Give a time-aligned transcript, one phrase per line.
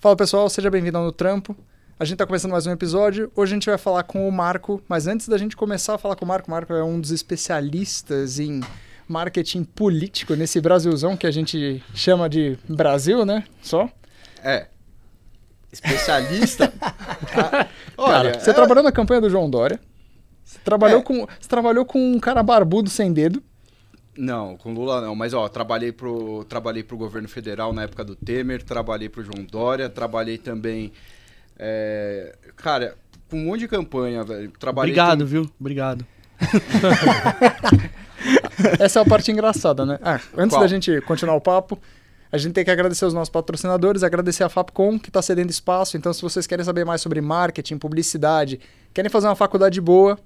[0.00, 1.56] Fala pessoal, seja bem-vindo ao No Trampo.
[1.98, 3.32] A gente está começando mais um episódio.
[3.34, 6.14] Hoje a gente vai falar com o Marco, mas antes da gente começar a falar
[6.14, 8.60] com o Marco, o Marco é um dos especialistas em
[9.08, 13.42] marketing político nesse Brasilzão que a gente chama de Brasil, né?
[13.60, 13.90] Só.
[14.44, 14.68] É.
[15.72, 16.72] Especialista?
[16.80, 18.52] ah, olha, Cara, você é...
[18.52, 19.80] trabalhou na campanha do João Dória.
[20.44, 21.02] Você trabalhou, é.
[21.02, 23.42] com, você trabalhou com um cara barbudo sem dedo.
[24.18, 28.16] Não, com Lula não, mas ó, trabalhei pro, trabalhei pro governo federal na época do
[28.16, 30.92] Temer, trabalhei pro João Dória, trabalhei também.
[31.56, 32.96] É, cara,
[33.30, 34.50] com um monte de campanha, velho.
[34.58, 35.26] Trabalhei Obrigado, com...
[35.26, 35.48] viu?
[35.60, 36.04] Obrigado.
[38.80, 40.00] Essa é a parte engraçada, né?
[40.02, 40.62] Ah, antes Qual?
[40.62, 41.78] da gente continuar o papo,
[42.32, 45.96] a gente tem que agradecer os nossos patrocinadores, agradecer a Fapcom, que está cedendo espaço.
[45.96, 48.58] Então, se vocês querem saber mais sobre marketing, publicidade,
[48.92, 50.18] querem fazer uma faculdade boa,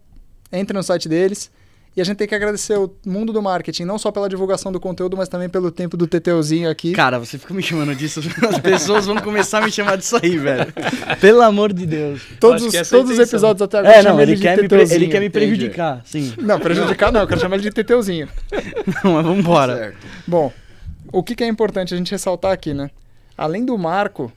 [0.50, 1.50] entre no site deles.
[1.94, 4.80] E a gente tem que agradecer o mundo do marketing, não só pela divulgação do
[4.80, 6.92] conteúdo, mas também pelo tempo do Teteuzinho aqui.
[6.92, 10.38] Cara, você fica me chamando disso, as pessoas vão começar a me chamar disso aí,
[10.38, 10.72] velho.
[11.20, 12.22] Pelo amor de Deus.
[12.40, 13.94] Todos, os, é todos os episódios até agora.
[13.94, 16.32] É, não, ele, quer me, ele quer me prejudicar, sim.
[16.38, 18.26] Não, prejudicar não, eu quero chamar ele de Teteuzinho.
[19.04, 19.94] não, mas vambora.
[20.26, 20.50] Bom,
[21.12, 22.90] o que, que é importante a gente ressaltar aqui, né?
[23.36, 24.32] Além do Marco,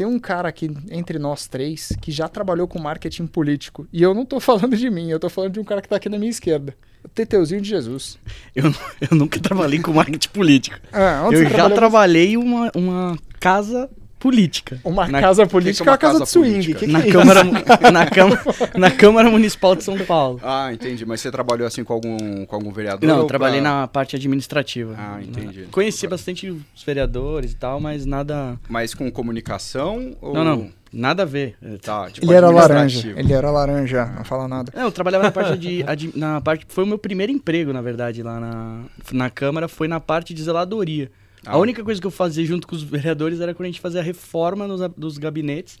[0.00, 3.86] tem um cara aqui entre nós três que já trabalhou com marketing político.
[3.92, 5.96] E eu não tô falando de mim, eu tô falando de um cara que tá
[5.96, 6.74] aqui na minha esquerda.
[7.04, 8.18] O Teteuzinho de Jesus.
[8.56, 10.78] Eu, eu nunca trabalhei com marketing político.
[10.90, 13.90] Ah, eu já trabalhei uma, uma casa
[14.20, 14.78] política.
[14.84, 16.74] Uma na, casa política é uma casa, casa de swing.
[16.74, 17.42] Que que na, é Câmara,
[17.90, 18.42] na, Câmara,
[18.76, 20.38] na Câmara Municipal de São Paulo.
[20.44, 21.06] Ah, entendi.
[21.06, 23.08] Mas você trabalhou assim com algum, com algum vereador?
[23.08, 23.70] Não, eu trabalhei pra...
[23.70, 24.94] na parte administrativa.
[24.96, 25.66] Ah, entendi.
[25.72, 28.60] Conheci bastante os vereadores e tal, mas nada.
[28.68, 30.14] Mas com comunicação?
[30.20, 30.34] Ou...
[30.34, 30.70] Não, não.
[30.92, 31.56] Nada a ver.
[31.80, 33.14] Tá, tipo ele era laranja.
[33.16, 34.72] Ele era laranja, não fala nada.
[34.74, 35.84] Não, eu trabalhava na parte de.
[36.14, 40.00] na parte, foi o meu primeiro emprego, na verdade, lá na, na Câmara, foi na
[40.00, 41.10] parte de zeladoria.
[41.44, 41.52] Ah.
[41.52, 44.00] A única coisa que eu fazia junto com os vereadores era quando a gente fazia
[44.00, 45.78] a reforma nos, dos gabinetes.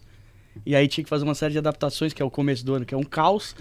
[0.66, 2.84] E aí tinha que fazer uma série de adaptações, que é o começo do ano,
[2.84, 3.54] que é um caos.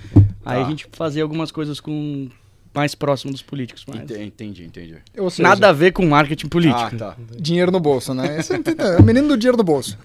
[0.45, 0.69] Aí a tá.
[0.69, 2.29] gente fazia algumas coisas com
[2.73, 3.85] mais próximo dos políticos.
[3.87, 4.09] Mas...
[4.09, 4.97] Entendi, entendi.
[5.29, 6.81] Seja, Nada a ver com marketing político.
[6.81, 7.17] Ah, tá.
[7.39, 8.39] Dinheiro no bolso, né?
[8.39, 8.57] Esse é
[8.99, 9.97] o menino do dinheiro no bolso.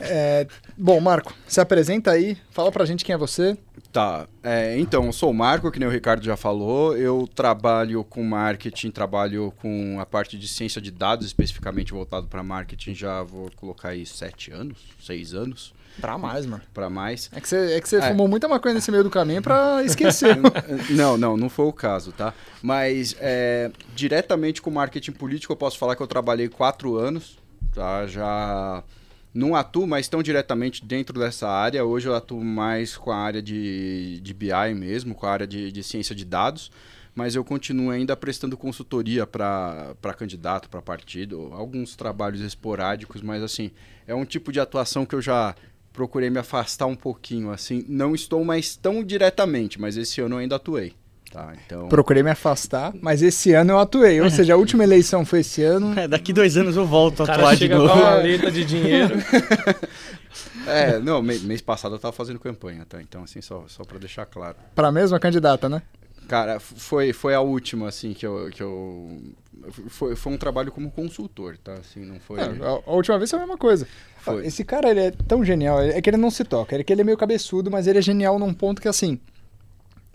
[0.00, 0.46] É,
[0.76, 3.56] bom, Marco, se apresenta aí, fala pra gente quem é você.
[3.92, 8.04] Tá, é, então, eu sou o Marco, que nem o Ricardo já falou, eu trabalho
[8.04, 13.22] com marketing, trabalho com a parte de ciência de dados, especificamente voltado para marketing, já
[13.22, 15.74] vou colocar aí sete anos, seis anos.
[16.00, 16.62] Pra mais, mano.
[16.74, 17.30] Pra mais.
[17.34, 18.08] É que você, é que você é.
[18.08, 20.36] fumou muita maconha nesse meio do caminho pra esquecer.
[20.90, 22.34] não, não, não foi o caso, tá?
[22.62, 27.38] Mas é, diretamente com marketing político, eu posso falar que eu trabalhei quatro anos,
[27.74, 28.06] tá?
[28.06, 28.84] Já
[29.36, 31.84] não atuo mais tão diretamente dentro dessa área.
[31.84, 35.70] Hoje eu atuo mais com a área de, de BI mesmo, com a área de,
[35.70, 36.72] de ciência de dados,
[37.14, 43.70] mas eu continuo ainda prestando consultoria para candidato, para partido, alguns trabalhos esporádicos, mas assim,
[44.06, 45.54] é um tipo de atuação que eu já
[45.92, 50.38] procurei me afastar um pouquinho, assim, não estou mais tão diretamente, mas esse ano eu
[50.40, 50.94] ainda atuei.
[51.36, 51.86] Tá, então...
[51.88, 54.22] Procurei me afastar, mas esse ano eu atuei.
[54.22, 55.92] Ou seja, a última eleição foi esse ano.
[55.98, 57.92] É, daqui dois anos eu volto a atuar de novo.
[57.92, 59.16] Com uma maleta de dinheiro.
[60.66, 63.02] é, não, mês passado eu tava fazendo campanha, tá?
[63.02, 64.56] Então, assim, só, só para deixar claro.
[64.74, 65.82] Para a mesma candidata, né?
[66.26, 68.48] Cara, foi, foi a última, assim, que eu.
[68.50, 69.20] Que eu
[69.88, 71.74] foi, foi um trabalho como consultor, tá?
[71.74, 72.40] Assim, não foi.
[72.40, 73.86] É, a, a, última vez foi a mesma coisa.
[74.20, 74.46] Foi.
[74.46, 76.74] Esse cara, ele é tão genial, é que ele não se toca.
[76.74, 79.20] É que ele é meio cabeçudo, mas ele é genial num ponto que, assim,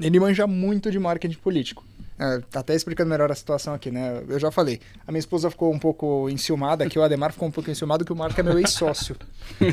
[0.02, 1.84] ele manja muito de marketing político.
[2.20, 4.22] É, tá até explicando melhor a situação aqui, né?
[4.30, 4.80] Eu já falei.
[5.08, 8.14] A minha esposa ficou um pouco enciumada, que o Ademar ficou um pouco enciumado, que
[8.14, 9.16] o Marco é meu ex-sócio.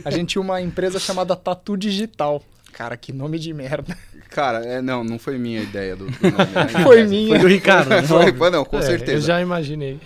[0.03, 2.43] A gente tinha uma empresa chamada Tatu Digital.
[2.73, 3.97] Cara, que nome de merda.
[4.31, 6.53] Cara, é, não, não foi minha ideia do, do nome.
[6.53, 6.69] Né?
[6.85, 7.29] foi minha.
[7.31, 7.91] Foi do Ricardo.
[7.91, 8.03] Né?
[8.09, 9.13] foi, foi, não, com é, certeza.
[9.13, 10.01] Eu já imaginei.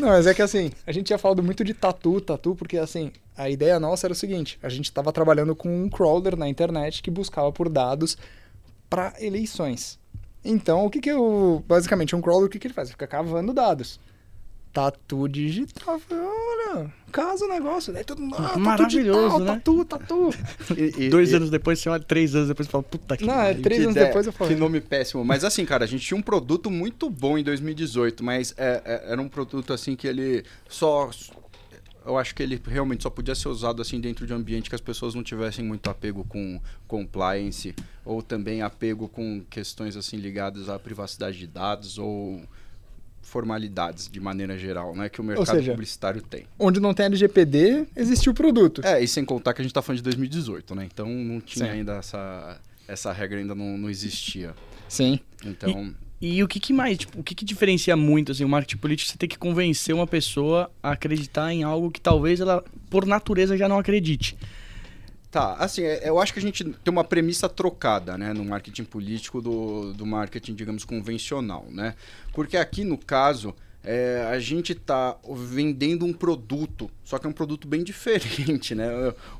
[0.00, 3.10] Não, mas é que assim, a gente tinha falado muito de tatu, tatu, porque assim,
[3.36, 7.02] a ideia nossa era o seguinte: a gente estava trabalhando com um crawler na internet
[7.02, 8.16] que buscava por dados
[8.90, 9.98] para eleições.
[10.44, 11.64] Então, o que que eu...
[11.66, 12.88] Basicamente, um crawler, o que que ele faz?
[12.88, 14.00] Ele fica cavando dados.
[14.72, 16.00] Tatu digital.
[16.10, 17.92] Olha, casa o negócio.
[17.92, 19.46] Daí todo mundo, ah, Maravilhoso, digital, né?
[19.56, 20.30] Tatu, tatu.
[20.78, 21.36] E, e, Dois e...
[21.36, 23.24] anos depois, você olha, três anos depois, você fala, puta que...
[23.24, 24.48] Não, é, três anos ideia, depois eu falo.
[24.48, 25.24] Que nome péssimo.
[25.24, 29.12] Mas assim, cara, a gente tinha um produto muito bom em 2018, mas é, é,
[29.12, 31.10] era um produto assim que ele só
[32.04, 34.74] eu acho que ele realmente só podia ser usado assim dentro de um ambiente que
[34.74, 37.74] as pessoas não tivessem muito apego com compliance
[38.04, 42.42] ou também apego com questões assim ligadas à privacidade de dados ou
[43.22, 46.46] formalidades de maneira geral, né, que o mercado seja, publicitário tem.
[46.58, 48.84] Onde não tem LGPD, existe o produto.
[48.84, 50.88] É, e sem contar que a gente está falando de 2018, né?
[50.92, 51.70] Então não tinha Sim.
[51.72, 54.52] ainda essa essa regra ainda não, não existia.
[54.88, 55.20] Sim.
[55.44, 55.96] Então, E
[56.42, 59.10] o que, que mais, tipo, o que, que diferencia muito assim, o marketing político?
[59.10, 63.56] Você tem que convencer uma pessoa a acreditar em algo que talvez ela, por natureza,
[63.56, 64.36] já não acredite.
[65.30, 68.84] Tá, assim, é, eu acho que a gente tem uma premissa trocada, né, no marketing
[68.84, 71.94] político do, do marketing, digamos, convencional, né?
[72.34, 77.32] Porque aqui, no caso, é, a gente está vendendo um produto, só que é um
[77.32, 78.88] produto bem diferente, né?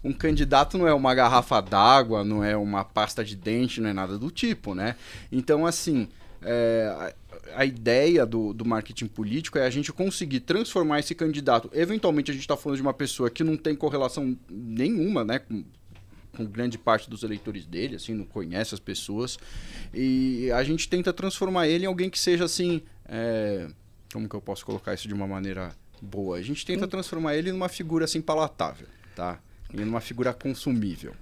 [0.03, 3.93] Um candidato não é uma garrafa d'água, não é uma pasta de dente, não é
[3.93, 4.94] nada do tipo, né?
[5.31, 6.09] Então, assim,
[6.42, 7.14] é,
[7.54, 11.70] a, a, ideia do, do marketing político é a gente conseguir transformar esse candidato.
[11.72, 15.38] Eventualmente, a gente está falando de uma pessoa que não tem correlação nenhuma, né?
[15.38, 15.64] Com,
[16.37, 19.38] com grande parte dos eleitores dele, assim, não conhece as pessoas.
[19.92, 22.82] E a gente tenta transformar ele em alguém que seja, assim...
[23.06, 23.69] É,
[24.12, 26.36] como que eu posso colocar isso de uma maneira boa?
[26.36, 29.40] A gente tenta transformar ele numa figura assim palatável, tá?
[29.72, 31.12] E numa figura consumível.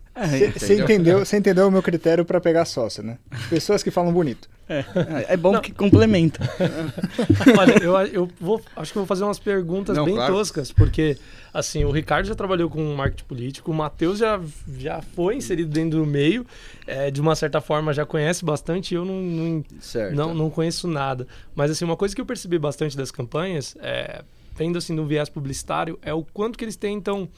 [0.55, 3.19] Você é, entendeu, você entendeu o meu critério para pegar sócio, né?
[3.49, 4.49] Pessoas que falam bonito.
[4.69, 4.85] É,
[5.29, 5.61] é bom Não.
[5.61, 6.41] que complementa.
[7.57, 10.35] Olha, eu, eu vou, acho que eu vou fazer umas perguntas Não, bem claro.
[10.35, 11.17] toscas, porque
[11.55, 14.41] assim, o Ricardo já trabalhou com marketing político, o Matheus já,
[14.77, 16.45] já foi inserido dentro do meio,
[16.87, 19.65] é, de uma certa forma já conhece bastante, eu não, não,
[20.13, 21.27] não, não, conheço nada.
[21.55, 24.23] Mas assim, uma coisa que eu percebi bastante das campanhas, é,
[24.57, 27.29] vendo assim no viés publicitário, é o quanto que eles tentam é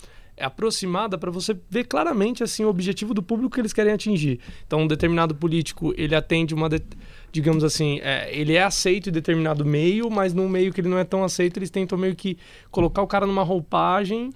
[0.40, 4.40] aproximada para você ver claramente assim o objetivo do público que eles querem atingir.
[4.66, 6.80] Então, um determinado político ele atende uma, de,
[7.32, 10.98] digamos assim, é, ele é aceito em determinado meio, mas num meio que ele não
[10.98, 12.38] é tão aceito, eles tentam meio que
[12.70, 14.30] colocar o cara numa roupagem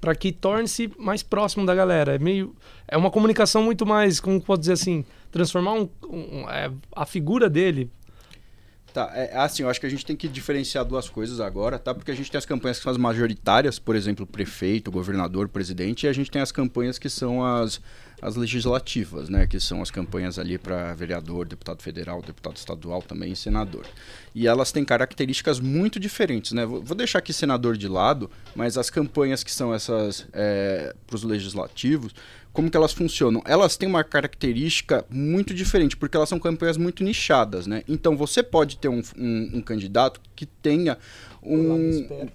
[0.00, 2.16] para que torne-se mais próximo da galera.
[2.16, 2.54] É meio
[2.88, 7.48] é uma comunicação muito mais, como pode dizer assim, transformar um, um, é, a figura
[7.48, 7.90] dele
[8.92, 11.94] Tá, é assim, eu acho que a gente tem que diferenciar duas coisas agora, tá?
[11.94, 16.04] Porque a gente tem as campanhas que são as majoritárias, por exemplo, prefeito, governador, presidente,
[16.04, 17.80] e a gente tem as campanhas que são as,
[18.22, 19.48] as legislativas, né?
[19.48, 23.84] Que são as campanhas ali para vereador, deputado federal, deputado estadual também e senador.
[24.32, 26.64] E elas têm características muito diferentes, né?
[26.64, 31.24] Vou deixar aqui senador de lado, mas as campanhas que são essas é, para os
[31.24, 32.14] legislativos,
[32.52, 33.42] como que elas funcionam?
[33.44, 37.82] Elas têm uma característica muito diferente, porque elas são campanhas muito nichadas, né?
[37.88, 40.96] Então você pode ter um, um, um candidato que tenha
[41.42, 42.28] um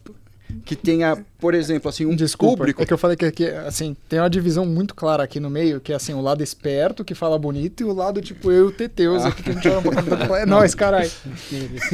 [0.65, 2.81] que tenha, por exemplo, assim, um Desculpa, público.
[2.81, 5.79] É que eu falei que aqui, assim, tem uma divisão muito clara aqui no meio,
[5.79, 8.67] que é assim, o lado esperto que fala bonito e o lado, tipo, eu e
[8.67, 9.29] o Teteus ah.
[9.29, 10.35] aqui que a gente pouco.
[10.35, 11.11] É nóis, caralho.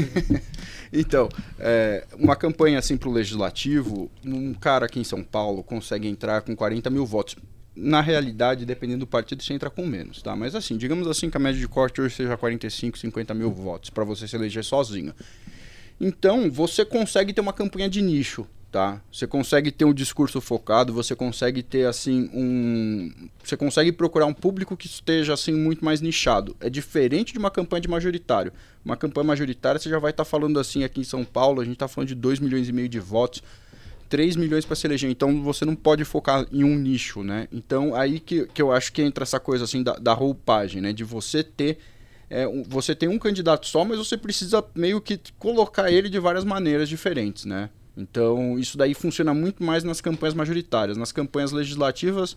[0.93, 1.29] então,
[1.59, 6.41] é, uma campanha assim para o legislativo, um cara aqui em São Paulo consegue entrar
[6.41, 7.35] com 40 mil votos
[7.75, 10.35] na realidade, dependendo do partido, você entra com menos, tá?
[10.35, 13.89] Mas assim, digamos assim que a média de corte hoje seja 45, 50 mil votos
[13.89, 15.13] para você se eleger sozinho.
[16.03, 19.01] Então, você consegue ter uma campanha de nicho, tá?
[19.11, 23.11] Você consegue ter um discurso focado, você consegue ter assim um,
[23.43, 26.55] você consegue procurar um público que esteja assim muito mais nichado.
[26.59, 28.51] É diferente de uma campanha de majoritário.
[28.83, 31.63] Uma campanha majoritária você já vai estar tá falando assim aqui em São Paulo, a
[31.63, 33.41] gente está falando de 2 milhões e meio de votos
[34.13, 35.09] 3 milhões para se eleger.
[35.09, 37.47] Então você não pode focar em um nicho, né?
[37.51, 40.93] Então aí que, que eu acho que entra essa coisa assim da, da roupagem, né?
[40.93, 41.79] De você ter.
[42.35, 46.43] É, você tem um candidato só, mas você precisa meio que colocar ele de várias
[46.43, 47.69] maneiras diferentes, né?
[47.95, 50.97] Então isso daí funciona muito mais nas campanhas majoritárias.
[50.97, 52.35] Nas campanhas legislativas,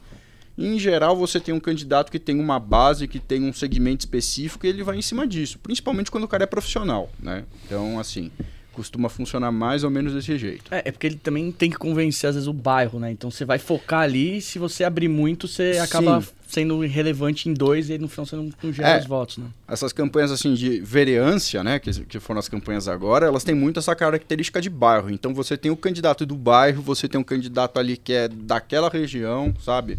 [0.59, 4.67] em geral, você tem um candidato que tem uma base, que tem um segmento específico
[4.67, 7.45] e ele vai em cima disso, principalmente quando o cara é profissional, né?
[7.65, 8.31] Então, assim,
[8.77, 10.65] costuma funcionar mais ou menos desse jeito.
[10.71, 13.11] É, é porque ele também tem que convencer, às vezes, o bairro, né?
[13.11, 16.29] Então você vai focar ali, se você abrir muito, você acaba Sim.
[16.47, 19.47] sendo irrelevante em dois e no final você não, não gera é, os votos, né?
[19.67, 21.79] Essas campanhas, assim, de vereância, né?
[21.79, 25.11] Que, que foram as campanhas agora, elas têm muito essa característica de bairro.
[25.11, 28.91] Então você tem o candidato do bairro, você tem um candidato ali que é daquela
[28.91, 29.99] região, sabe?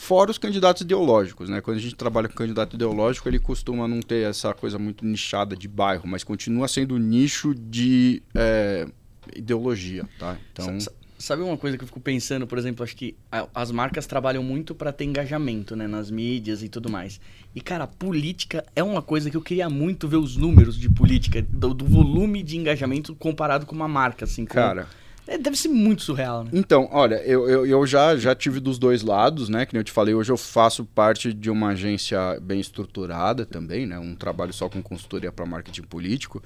[0.00, 1.60] Fora os candidatos ideológicos, né?
[1.60, 5.54] Quando a gente trabalha com candidato ideológico, ele costuma não ter essa coisa muito nichada
[5.54, 8.88] de bairro, mas continua sendo nicho de é,
[9.36, 10.38] ideologia, tá?
[10.52, 10.78] Então...
[11.18, 13.14] Sabe uma coisa que eu fico pensando, por exemplo, acho que
[13.54, 17.20] as marcas trabalham muito para ter engajamento, né, nas mídias e tudo mais.
[17.54, 21.42] E cara, política é uma coisa que eu queria muito ver os números de política,
[21.42, 24.46] do, do volume de engajamento comparado com uma marca, assim.
[24.46, 24.54] Com...
[24.54, 24.88] Cara,
[25.30, 26.50] é, deve ser muito surreal, né?
[26.52, 29.64] Então, olha, eu, eu, eu, já, já tive dos dois lados, né?
[29.64, 33.96] Que eu te falei, hoje eu faço parte de uma agência bem estruturada também, né?
[33.96, 36.42] Um trabalho só com consultoria para marketing político.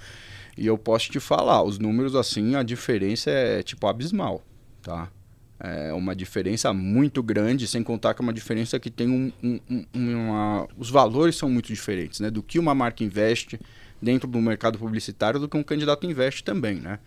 [0.58, 4.42] E eu posso te falar, os números, assim, a diferença é, tipo, abismal,
[4.82, 5.08] tá?
[5.58, 9.88] É uma diferença muito grande, sem contar que é uma diferença que tem um, um
[9.94, 10.68] uma...
[10.76, 12.30] Os valores são muito diferentes, né?
[12.30, 13.58] Do que uma marca investe
[14.02, 16.98] dentro do mercado publicitário do que um candidato investe também, né?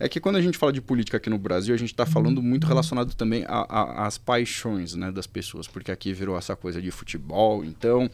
[0.00, 2.42] É que quando a gente fala de política aqui no Brasil, a gente está falando
[2.42, 7.62] muito relacionado também às paixões né, das pessoas, porque aqui virou essa coisa de futebol.
[7.64, 8.10] Então,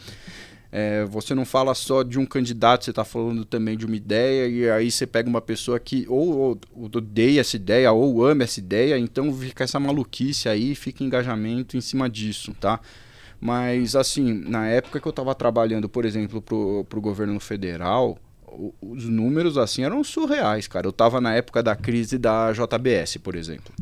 [0.73, 4.49] É, você não fala só de um candidato, você está falando também de uma ideia,
[4.49, 8.43] e aí você pega uma pessoa que ou, ou, ou, odeia essa ideia, ou ama
[8.43, 12.81] essa ideia, então fica essa maluquice aí, fica engajamento em cima disso, tá?
[13.41, 18.19] Mas, assim, na época que eu estava trabalhando, por exemplo, para o governo federal,
[18.81, 20.87] os números, assim, eram surreais, cara.
[20.87, 23.73] Eu estava na época da crise da JBS, por exemplo,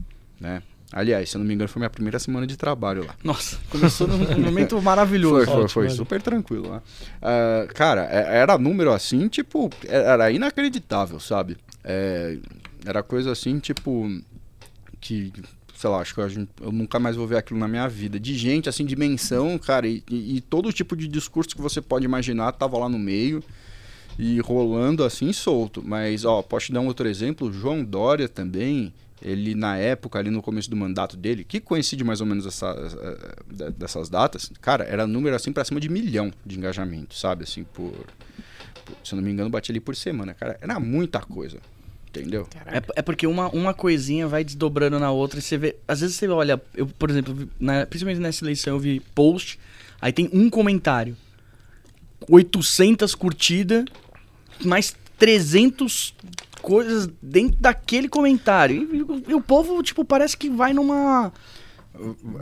[0.41, 0.63] né?
[0.93, 3.17] Aliás, se eu não me engano, foi minha primeira semana de trabalho lá.
[3.25, 5.47] Nossa, começou num momento maravilhoso.
[5.47, 6.83] Foi, foi, foi super tranquilo lá.
[7.19, 11.57] Uh, cara, é, era número assim, tipo, era inacreditável, sabe?
[11.83, 12.39] É,
[12.87, 14.09] era coisa assim, tipo,
[15.01, 15.33] que,
[15.75, 16.29] sei lá, acho que eu,
[16.61, 18.21] eu, nunca mais vou ver aquilo na minha vida.
[18.21, 22.05] De gente, assim, dimensão, cara, e, e, e todo tipo de discurso que você pode
[22.05, 23.43] imaginar tava lá no meio
[24.19, 25.83] e rolando assim solto.
[25.85, 27.53] Mas, ó, posso te dar um outro exemplo?
[27.53, 28.93] João Dória também
[29.25, 32.69] ele na época, ali no começo do mandato dele, que coincide mais ou menos essa,
[32.69, 37.45] essa, dessas datas, cara, era número assim para cima de milhão de engajamento, sabe?
[37.45, 37.91] Assim, por,
[38.85, 40.59] por, Se eu não me engano, bati ali por semana, cara.
[40.61, 41.59] Era muita coisa.
[42.09, 42.47] Entendeu?
[42.67, 45.77] É, é, porque uma, uma coisinha vai desdobrando na outra e você vê.
[45.89, 49.59] Às vezes você olha, eu, por exemplo, na, principalmente nessa eleição, eu vi post,
[50.01, 51.17] aí tem um comentário,
[52.29, 53.85] 800 curtidas,
[54.63, 56.15] mais 300
[56.61, 58.89] coisas dentro daquele comentário.
[58.93, 61.33] E, e, o povo, tipo, parece que vai numa.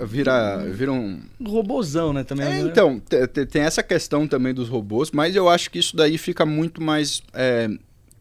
[0.06, 1.22] Vira, vira um.
[1.44, 2.24] Robozão, né?
[2.24, 2.46] Também.
[2.46, 3.00] É, então,
[3.50, 7.22] tem essa questão também dos robôs, mas eu acho que isso daí fica muito mais.
[7.34, 7.68] É,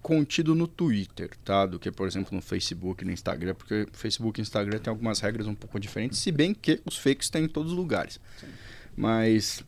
[0.02, 1.66] contido no Twitter, tá?
[1.66, 5.46] Do que, por exemplo, no Facebook, no Instagram, porque Facebook e Instagram tem algumas regras
[5.46, 8.20] um pouco diferentes, se bem que os fakes têm em todos os lugares.
[8.40, 8.48] Sim.
[8.98, 9.64] Mas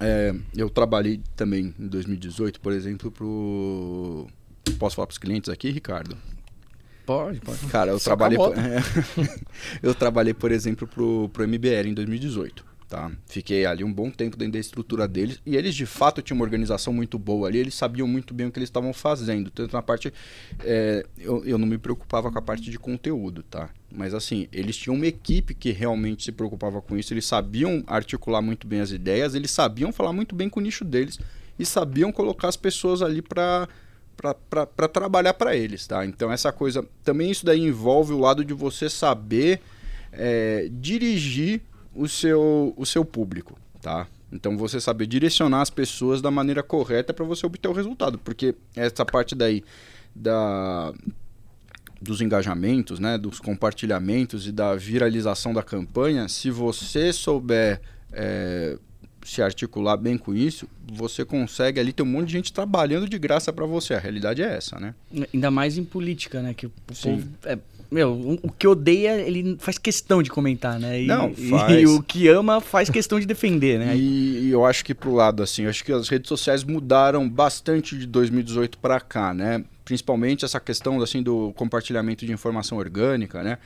[0.00, 4.26] é, eu trabalhei também em 2018, por exemplo, pro
[4.78, 6.16] Posso falar para os clientes aqui, Ricardo?
[7.04, 7.58] Pode, pode.
[7.66, 8.38] Cara, eu Só trabalhei.
[8.38, 8.54] Por...
[9.82, 12.64] eu trabalhei, por exemplo, pro, pro MBL em 2018.
[12.90, 13.08] Tá?
[13.24, 16.44] Fiquei ali um bom tempo dentro da estrutura deles e eles de fato tinham uma
[16.44, 19.48] organização muito boa ali, eles sabiam muito bem o que eles estavam fazendo.
[19.48, 20.12] Tanto na parte.
[20.64, 23.70] É, eu, eu não me preocupava com a parte de conteúdo, tá?
[23.92, 28.42] Mas assim, eles tinham uma equipe que realmente se preocupava com isso, eles sabiam articular
[28.42, 31.16] muito bem as ideias, eles sabiam falar muito bem com o nicho deles
[31.56, 33.68] e sabiam colocar as pessoas ali para
[34.50, 36.04] para trabalhar para eles, tá?
[36.04, 39.60] Então essa coisa, também isso daí envolve o lado de você saber
[40.12, 41.62] é, dirigir
[41.94, 44.06] o seu, o seu público, tá?
[44.32, 48.54] Então você saber direcionar as pessoas da maneira correta para você obter o resultado, porque
[48.76, 49.64] essa parte daí
[50.14, 50.92] da
[52.00, 57.78] dos engajamentos, né, dos compartilhamentos e da viralização da campanha, se você souber
[58.10, 58.78] é,
[59.22, 63.18] se articular bem com isso, você consegue ali ter um monte de gente trabalhando de
[63.18, 63.94] graça para você.
[63.94, 64.94] A realidade é essa, né?
[65.32, 66.54] Ainda mais em política, né?
[66.54, 67.16] Que o Sim.
[67.16, 67.28] povo.
[67.44, 67.58] É,
[67.90, 71.02] meu, o que odeia, ele faz questão de comentar, né?
[71.02, 71.82] E, Não, faz.
[71.82, 73.96] E, o que ama faz questão de defender, né?
[73.96, 77.28] E, e eu acho que pro lado, assim, eu acho que as redes sociais mudaram
[77.28, 79.64] bastante de 2018 para cá, né?
[79.84, 83.58] Principalmente essa questão, assim, do compartilhamento de informação orgânica, né?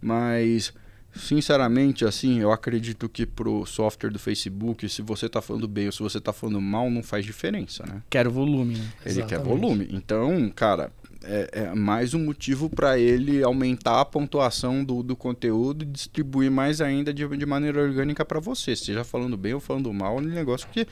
[0.00, 0.72] Mas
[1.14, 5.92] Sinceramente, assim, eu acredito que pro software do Facebook, se você tá falando bem ou
[5.92, 8.02] se você tá falando mal, não faz diferença, né?
[8.08, 8.84] Quer volume, né?
[9.04, 9.28] Ele Exatamente.
[9.28, 9.88] quer volume.
[9.90, 10.90] Então, cara,
[11.24, 16.50] é, é mais um motivo para ele aumentar a pontuação do, do conteúdo e distribuir
[16.50, 18.74] mais ainda de, de maneira orgânica para você.
[18.76, 20.86] Seja falando bem ou falando mal, é um negócio que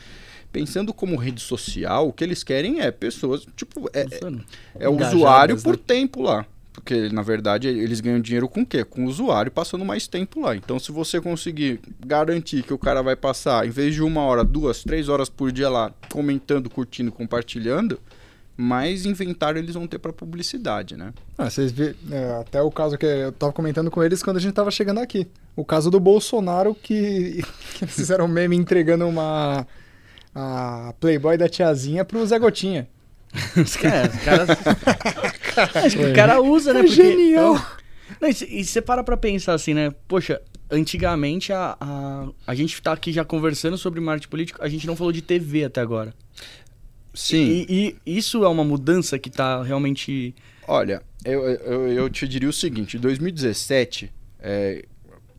[0.52, 5.60] pensando como rede social, o que eles querem é pessoas, tipo, é, é, é usuário
[5.60, 5.82] por né?
[5.86, 6.46] tempo lá.
[6.72, 8.84] Porque, na verdade, eles ganham dinheiro com o quê?
[8.84, 10.54] Com o usuário passando mais tempo lá.
[10.54, 14.44] Então, se você conseguir garantir que o cara vai passar, em vez de uma hora,
[14.44, 18.00] duas, três horas por dia lá, comentando, curtindo, compartilhando,
[18.56, 21.12] mais inventário eles vão ter para publicidade, né?
[21.38, 24.40] Ah, vocês vê, é, até o caso que eu tava comentando com eles quando a
[24.40, 25.26] gente tava chegando aqui.
[25.56, 27.42] O caso do Bolsonaro que,
[27.74, 29.66] que fizeram um meme entregando uma
[30.34, 32.88] a Playboy da tiazinha pro Zé Gotinha.
[33.56, 34.10] Os caras.
[35.84, 36.80] Acho que o cara usa, né?
[36.80, 37.54] É porque, genial.
[38.20, 39.92] Não, e você para pra pensar assim, né?
[40.08, 40.40] Poxa,
[40.70, 44.96] antigamente a, a, a gente tá aqui já conversando sobre marketing político, a gente não
[44.96, 46.14] falou de TV até agora.
[47.14, 47.66] Sim.
[47.68, 50.34] E, e isso é uma mudança que tá realmente.
[50.66, 54.84] Olha, eu, eu, eu te diria o seguinte: em 2017, é,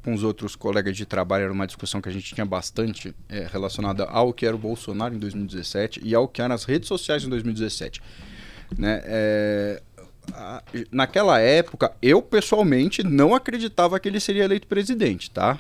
[0.04, 3.48] com os outros colegas de trabalho, era uma discussão que a gente tinha bastante é,
[3.51, 7.24] relacionada ao que era o Bolsonaro em 2017 e ao que eram as redes sociais
[7.24, 8.01] em 2017.
[8.78, 9.01] Né?
[9.04, 9.82] É,
[10.92, 15.60] naquela época, eu pessoalmente não acreditava que ele seria eleito presidente, tá?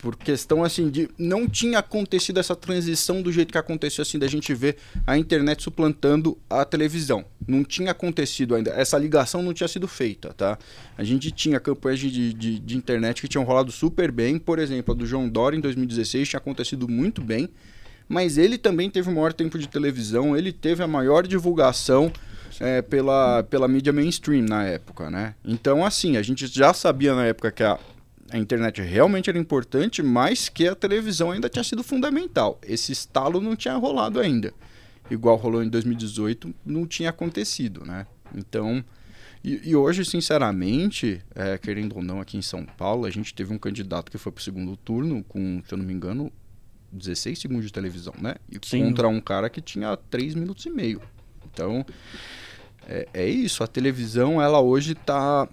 [0.00, 4.26] Por questão assim de não tinha acontecido essa transição do jeito que aconteceu assim da
[4.26, 4.76] gente ver
[5.06, 7.24] a internet suplantando a televisão.
[7.46, 8.70] Não tinha acontecido ainda.
[8.70, 10.58] Essa ligação não tinha sido feita, tá?
[10.96, 14.38] A gente tinha campanhas de, de, de internet que tinham rolado super bem.
[14.38, 17.48] Por exemplo, a do João Dória em 2016 tinha acontecido muito bem.
[18.08, 22.12] mas ele também teve o maior tempo de televisão, ele teve a maior divulgação
[22.58, 25.34] é, pela, pela mídia mainstream na época, né?
[25.44, 27.78] Então, assim, a gente já sabia na época que a,
[28.30, 32.58] a internet realmente era importante, mas que a televisão ainda tinha sido fundamental.
[32.62, 34.52] Esse estalo não tinha rolado ainda.
[35.10, 38.06] Igual rolou em 2018, não tinha acontecido, né?
[38.34, 38.84] Então,
[39.42, 43.52] e, e hoje, sinceramente, é, querendo ou não, aqui em São Paulo, a gente teve
[43.52, 46.30] um candidato que foi para o segundo turno com, se eu não me engano,
[46.92, 48.34] 16 segundos de televisão, né?
[48.50, 48.84] E Sim.
[48.84, 51.00] contra um cara que tinha 3 minutos e meio.
[51.52, 51.84] Então,
[52.86, 53.64] é, é isso.
[53.64, 55.48] A televisão, ela hoje está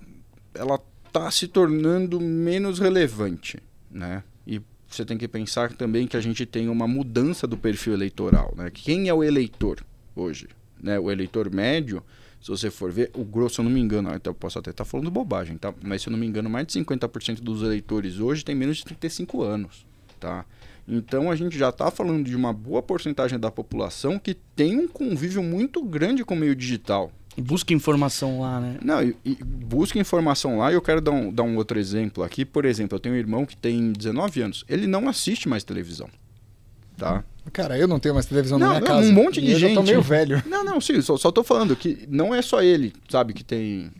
[0.53, 0.79] ela
[1.19, 3.57] tá se tornando menos relevante,
[3.89, 4.24] né?
[4.45, 8.53] E você tem que pensar também que a gente tem uma mudança do perfil eleitoral,
[8.55, 8.69] né?
[8.71, 9.83] Quem é o eleitor
[10.15, 10.47] hoje?
[10.81, 11.00] Né?
[11.00, 12.03] O eleitor médio,
[12.39, 14.83] se você for ver, o grosso, se eu não me engano, eu posso até estar
[14.83, 15.74] tá falando bobagem, tá?
[15.81, 18.86] Mas se eu não me engano, mais de 50% dos eleitores hoje tem menos de
[18.86, 19.86] 35 anos,
[20.19, 20.45] tá?
[20.88, 24.88] Então a gente já está falando de uma boa porcentagem da população que tem um
[24.88, 27.12] convívio muito grande com o meio digital.
[27.38, 28.77] E busca informação lá, né?
[28.82, 32.24] Não, e, e busca informação lá e eu quero dar um, dar um outro exemplo
[32.24, 32.44] aqui.
[32.44, 34.65] Por exemplo, eu tenho um irmão que tem 19 anos.
[34.67, 36.10] Ele não assiste mais televisão.
[36.98, 37.24] Tá?
[37.53, 39.10] Cara, eu não tenho mais televisão não, na minha não, casa.
[39.10, 39.75] Um monte de gente.
[39.75, 40.41] Eu tô meio velho.
[40.48, 43.91] Não, não, sim, só, só tô falando que não é só ele, sabe, que tem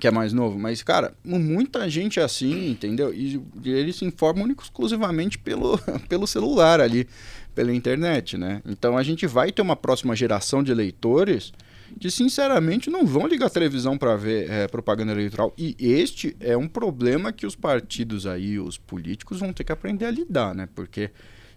[0.00, 3.14] que é mais novo, mas, cara, muita gente é assim, entendeu?
[3.14, 5.78] E eles se informam único exclusivamente pelo,
[6.08, 7.06] pelo celular ali,
[7.54, 8.60] pela internet, né?
[8.66, 11.52] Então a gente vai ter uma próxima geração de leitores
[12.00, 15.52] que, sinceramente, não vão ligar televisão para ver é, propaganda eleitoral.
[15.56, 20.06] E este é um problema que os partidos aí, os políticos, vão ter que aprender
[20.06, 20.68] a lidar, né?
[20.74, 21.10] Porque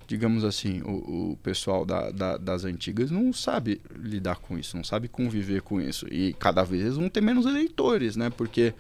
[0.08, 4.84] digamos assim, o, o pessoal da, da, das antigas não sabe lidar com isso, não
[4.84, 6.08] sabe conviver com isso.
[6.10, 8.30] E cada vez vão ter menos eleitores, né?
[8.30, 8.74] Porque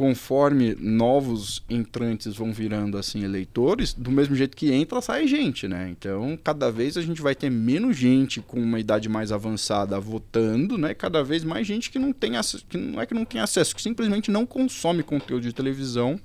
[0.00, 5.90] conforme novos entrantes vão virando assim eleitores, do mesmo jeito que entra, sai gente, né?
[5.90, 10.78] Então, cada vez a gente vai ter menos gente com uma idade mais avançada votando,
[10.78, 10.94] né?
[10.94, 13.76] Cada vez mais gente que não tem acesso, que não é que não tem acesso,
[13.76, 16.18] que simplesmente não consome conteúdo de televisão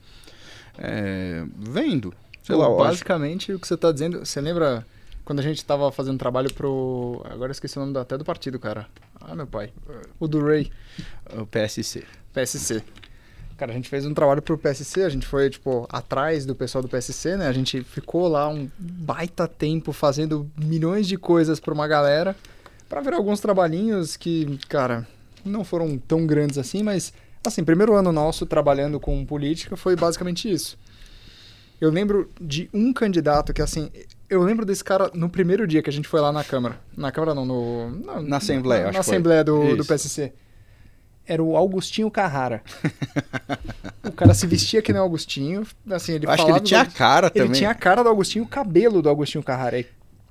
[0.78, 2.14] é, vendo.
[2.44, 3.58] Sei lá, basicamente acho...
[3.58, 4.88] o que você está dizendo, você lembra
[5.26, 7.22] quando a gente estava fazendo trabalho pro.
[7.26, 8.88] Agora eu esqueci o nome até do partido, cara.
[9.20, 9.74] Ah, meu pai.
[10.18, 10.72] O do Ray.
[11.38, 12.06] O PSC.
[12.32, 12.82] PSC.
[13.58, 16.82] Cara, a gente fez um trabalho pro PSC, a gente foi, tipo, atrás do pessoal
[16.82, 17.48] do PSC, né?
[17.48, 22.36] A gente ficou lá um baita tempo fazendo milhões de coisas pra uma galera,
[22.90, 25.08] para ver alguns trabalhinhos que, cara,
[25.44, 27.14] não foram tão grandes assim, mas,
[27.46, 30.78] assim, primeiro ano nosso trabalhando com política foi basicamente isso.
[31.80, 33.90] Eu lembro de um candidato que, assim,
[34.30, 36.80] eu lembro desse cara no primeiro dia que a gente foi lá na Câmara.
[36.96, 40.34] Na Câmara não, no, na, na Assembleia, na, na Assembleia do, do PSC.
[41.28, 42.62] Era o Augustinho Carrara.
[44.04, 45.66] o cara se vestia que nem o Augustinho.
[45.90, 47.48] Assim, ele acho que ele tinha a cara ele também.
[47.50, 49.84] Ele tinha a cara do Augustinho, o cabelo do Augustinho Carrara.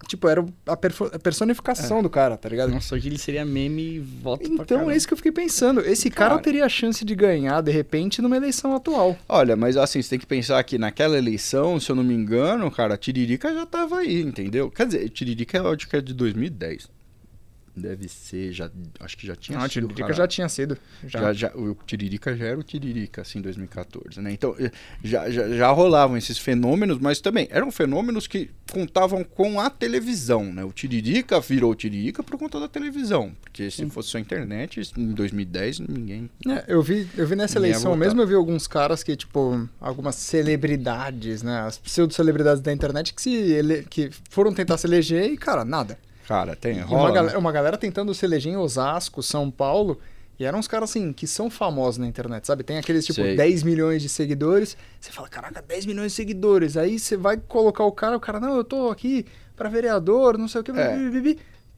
[0.06, 0.76] Tipo, era a,
[1.18, 2.02] personificação é.
[2.02, 2.70] do cara, tá ligado?
[2.70, 5.80] Nossa, hoje ele seria meme e voto Então é isso que eu fiquei pensando.
[5.80, 9.16] Esse cara, cara teria a chance de ganhar, de repente, numa eleição atual.
[9.28, 12.70] Olha, mas assim, você tem que pensar que naquela eleição, se eu não me engano,
[12.70, 14.70] cara, a Tiririca já tava aí, entendeu?
[14.70, 15.58] Quer dizer, Tiririca
[15.92, 16.88] é de 2010.
[17.76, 19.86] Deve ser, já, acho que já tinha Não, sido.
[19.86, 20.78] O Tiririca já tinha sido.
[21.04, 21.20] Já.
[21.20, 21.52] Já, já.
[21.56, 24.32] o Tiririca já era o Tiririca, assim, em 2014, né?
[24.32, 24.70] Então, eh,
[25.02, 30.52] já, já, já rolavam esses fenômenos, mas também eram fenômenos que contavam com a televisão,
[30.52, 30.62] né?
[30.62, 35.80] O Tiririca virou Tiririca por conta da televisão, porque se fosse só internet, em 2010,
[35.80, 36.30] ninguém...
[36.46, 40.14] É, eu vi, eu vi nessa eleição mesmo, eu vi alguns caras que, tipo, algumas
[40.14, 41.62] celebridades, né?
[41.62, 43.82] As pseudo-celebridades da internet que, se ele...
[43.82, 45.98] que foram tentar se eleger e, cara, nada.
[46.26, 46.80] Cara, tem.
[46.80, 47.38] Rola, uma, galera, né?
[47.38, 49.98] uma galera tentando se eleger em Osasco, São Paulo.
[50.38, 52.64] E eram uns caras assim, que são famosos na internet, sabe?
[52.64, 53.36] Tem aqueles tipo Sei.
[53.36, 54.76] 10 milhões de seguidores.
[55.00, 56.76] Você fala, caraca, 10 milhões de seguidores.
[56.76, 60.48] Aí você vai colocar o cara, o cara, não, eu tô aqui pra vereador, não
[60.48, 60.72] sei o que.
[60.72, 60.96] É.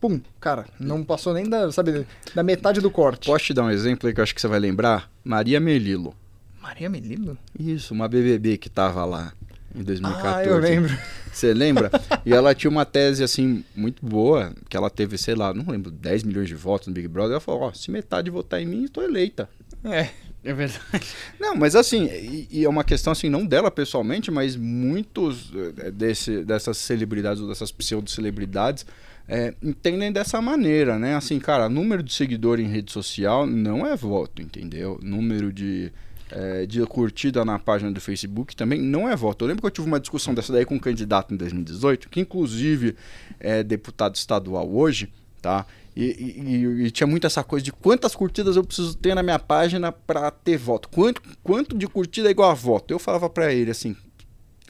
[0.01, 3.27] Pum, cara, não passou nem da, sabe, da metade do corte.
[3.27, 5.11] Posso te dar um exemplo aí que eu acho que você vai lembrar?
[5.25, 6.15] Maria Melilo.
[6.61, 7.37] Maria Melilo?
[7.59, 9.33] Isso, uma BBB que tava lá
[9.77, 10.27] em 2014.
[10.27, 10.99] Ah, eu lembro.
[11.33, 11.91] Você lembra?
[12.25, 15.91] e ela tinha uma tese, assim, muito boa, que ela teve, sei lá, não lembro,
[15.91, 17.33] 10 milhões de votos no Big Brother.
[17.33, 19.49] Ela falou, ó, se metade votar em mim, estou eleita.
[19.85, 20.09] É,
[20.43, 21.07] é verdade.
[21.39, 25.91] Não, mas assim, e, e, é uma questão, assim, não dela pessoalmente, mas muitos eh,
[25.91, 28.87] desse, dessas celebridades ou dessas pseudo-celebridades
[29.29, 31.17] é, entendem dessa maneira, né?
[31.17, 34.99] Assim, cara, número de seguidor em rede social não é voto, entendeu?
[35.03, 35.93] Número de
[36.31, 39.45] é, de curtida na página do Facebook também não é voto.
[39.45, 42.21] Eu lembro que eu tive uma discussão dessa daí com um candidato em 2018, que
[42.21, 42.97] inclusive
[43.39, 45.67] é deputado estadual hoje, tá?
[45.95, 49.39] E, e, e, tinha muito essa coisa de quantas curtidas eu preciso ter na minha
[49.39, 50.91] página para ter voto.
[50.91, 52.93] Quanto, quanto de curtida é igual a voto?
[52.93, 53.97] Eu falava para ele assim,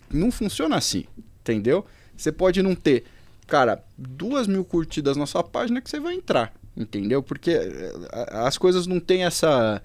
[0.08, 1.04] não funciona assim,
[1.40, 1.84] entendeu?
[2.16, 3.04] Você pode não ter
[3.46, 7.22] cara, duas mil curtidas na sua página que você vai entrar, entendeu?
[7.22, 7.92] Porque eh,
[8.30, 9.80] as coisas não têm essa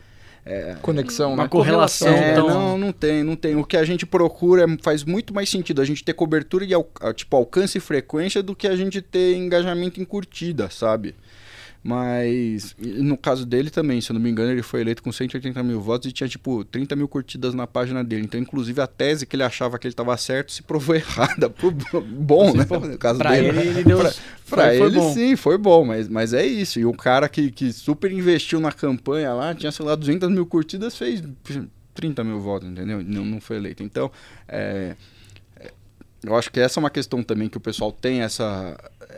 [0.45, 1.49] é, conexão, uma né?
[1.49, 2.07] correlação.
[2.07, 2.47] É, então...
[2.47, 3.55] Não, não tem, não tem.
[3.55, 6.69] O que a gente procura faz muito mais sentido a gente ter cobertura e
[7.13, 11.15] tipo alcance e frequência do que a gente ter engajamento em curtida, sabe?
[11.83, 15.63] Mas no caso dele também, se eu não me engano, ele foi eleito com 180
[15.63, 18.23] mil votos e tinha tipo 30 mil curtidas na página dele.
[18.23, 21.49] Então, inclusive, a tese que ele achava que ele estava certo se provou errada.
[21.49, 22.67] Pro bom, né?
[22.69, 23.47] No caso pra dele.
[23.47, 23.97] Ele, ele deu...
[23.97, 24.13] pra,
[24.47, 26.79] pra foi, ele, foi sim, foi bom, mas, mas é isso.
[26.79, 30.45] E o cara que, que super investiu na campanha lá, tinha, sei lá, 200 mil
[30.45, 31.23] curtidas, fez
[31.95, 33.03] 30 mil votos, entendeu?
[33.03, 33.81] Não, não foi eleito.
[33.81, 34.11] Então,
[34.47, 34.95] é,
[36.23, 38.77] eu acho que essa é uma questão também que o pessoal tem essa.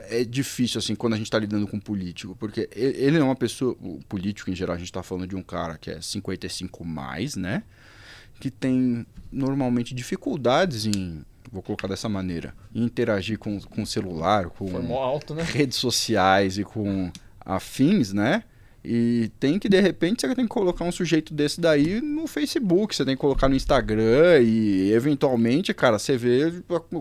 [0.09, 3.75] É difícil, assim, quando a gente está lidando com político, porque ele é uma pessoa.
[3.81, 7.35] O político, em geral, a gente está falando de um cara que é 55 mais,
[7.35, 7.63] né?
[8.39, 11.23] Que tem normalmente dificuldades em.
[11.51, 12.55] Vou colocar dessa maneira.
[12.73, 15.43] Em interagir com, com celular, com alto, né?
[15.43, 17.11] redes sociais e com
[17.45, 18.43] afins, né?
[18.83, 22.93] E tem que, de repente, você tem que colocar um sujeito desse daí no Facebook,
[22.93, 26.51] você tem que colocar no Instagram e, eventualmente, cara, você vê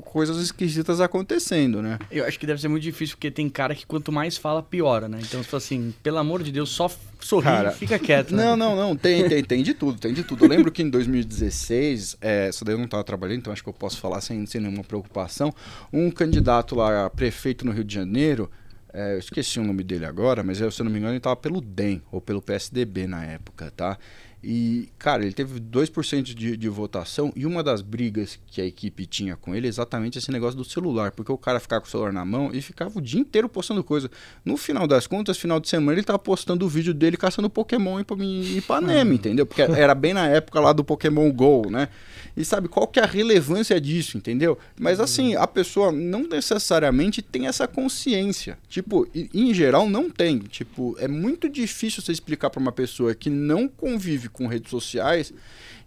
[0.04, 1.98] coisas esquisitas acontecendo, né?
[2.10, 5.08] Eu acho que deve ser muito difícil, porque tem cara que quanto mais fala, piora,
[5.08, 5.18] né?
[5.20, 6.88] Então, assim, pelo amor de Deus, só
[7.20, 8.34] sorri cara, fica quieto.
[8.34, 8.44] Né?
[8.44, 10.44] Não, não, não, tem, tem, tem de tudo, tem de tudo.
[10.44, 13.68] Eu lembro que em 2016, é, isso daí eu não estava trabalhando, então acho que
[13.68, 15.52] eu posso falar sem, sem nenhuma preocupação,
[15.92, 18.50] um candidato lá, prefeito no Rio de Janeiro,
[18.92, 21.18] é, eu esqueci o nome dele agora, mas eu, se eu não me engano ele
[21.18, 23.98] estava pelo DEM, ou pelo PSDB na época, tá?
[24.42, 29.06] E, cara, ele teve 2% de, de votação e uma das brigas que a equipe
[29.06, 31.90] tinha com ele é exatamente esse negócio do celular, porque o cara ficava com o
[31.90, 34.10] celular na mão e ficava o dia inteiro postando coisa.
[34.44, 38.00] No final das contas, final de semana, ele tava postando o vídeo dele caçando Pokémon
[38.00, 39.46] em Ipanema, entendeu?
[39.46, 41.88] Porque era bem na época lá do Pokémon GO, né?
[42.36, 44.58] E sabe qual que é a relevância disso, entendeu?
[44.78, 48.58] Mas assim, a pessoa não necessariamente tem essa consciência.
[48.68, 50.38] Tipo, em geral não tem.
[50.38, 55.32] Tipo, é muito difícil você explicar para uma pessoa que não convive com redes sociais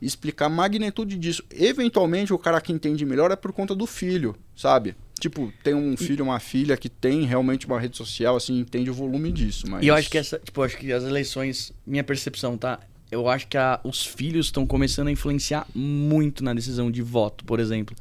[0.01, 1.43] explicar a magnitude disso.
[1.51, 4.95] Eventualmente, o cara que entende melhor é por conta do filho, sabe?
[5.19, 8.93] Tipo, tem um filho, uma filha que tem realmente uma rede social, assim, entende o
[8.93, 9.65] volume disso.
[9.69, 9.83] Mas...
[9.83, 12.79] E eu acho que essa, tipo, acho que as eleições, minha percepção, tá?
[13.11, 17.45] eu acho que a, os filhos estão começando a influenciar muito na decisão de voto,
[17.45, 17.95] por exemplo.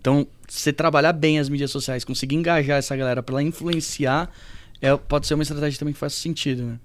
[0.00, 4.30] Então, você trabalhar bem as mídias sociais, conseguir engajar essa galera para ela influenciar,
[4.80, 6.78] é, pode ser uma estratégia também que faz sentido, né?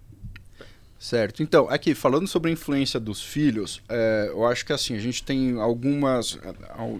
[1.01, 1.41] Certo.
[1.41, 5.23] Então, aqui, falando sobre a influência dos filhos, é, eu acho que assim, a gente
[5.23, 6.37] tem algumas,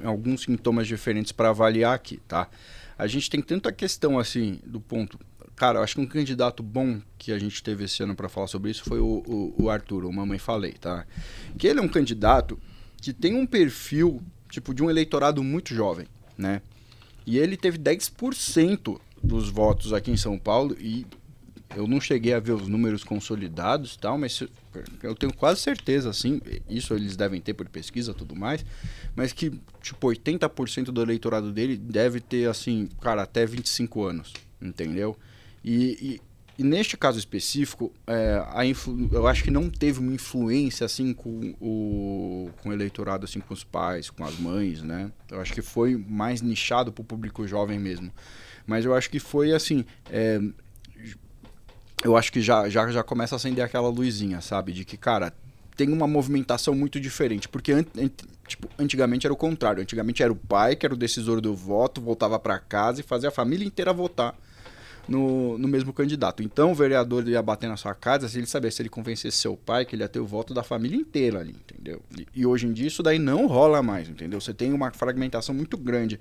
[0.03, 2.49] alguns sintomas diferentes para avaliar aqui, tá?
[2.97, 5.19] A gente tem tanta questão assim, do ponto
[5.55, 8.47] Cara, eu acho que um candidato bom que a gente teve esse ano para falar
[8.47, 11.05] sobre isso foi o, o, o, Arthur, o Mamãe Falei, tá?
[11.55, 12.57] Que ele é um candidato
[12.99, 16.63] que tem um perfil, tipo, de um eleitorado muito jovem, né?
[17.27, 21.05] E ele teve 10% dos votos aqui em São Paulo e
[21.75, 24.43] eu não cheguei a ver os números consolidados tal, mas
[25.03, 28.65] eu tenho quase certeza, assim, isso eles devem ter por pesquisa tudo mais,
[29.15, 35.17] mas que, tipo, 80% do eleitorado dele deve ter, assim, cara, até 25 anos, entendeu?
[35.63, 36.19] E,
[36.57, 38.61] e, e neste caso específico, é, a
[39.11, 43.53] eu acho que não teve uma influência assim com o, com o eleitorado, assim, com
[43.53, 45.11] os pais, com as mães, né?
[45.29, 48.11] Eu acho que foi mais nichado para o público jovem mesmo.
[48.67, 49.85] Mas eu acho que foi assim.
[50.09, 50.39] É,
[52.03, 54.71] eu acho que já, já, já começa a acender aquela luzinha, sabe?
[54.71, 55.33] De que, cara,
[55.75, 57.47] tem uma movimentação muito diferente.
[57.47, 57.85] Porque an
[58.47, 59.81] tipo, antigamente era o contrário.
[59.81, 63.29] Antigamente era o pai que era o decisor do voto, voltava para casa e fazia
[63.29, 64.35] a família inteira votar
[65.07, 66.43] no, no mesmo candidato.
[66.43, 69.55] Então o vereador ia bater na sua casa se ele sabia se ele convencesse seu
[69.55, 72.01] pai que ele ia ter o voto da família inteira ali, entendeu?
[72.17, 74.39] E, e hoje em dia isso daí não rola mais, entendeu?
[74.39, 76.19] Você tem uma fragmentação muito grande.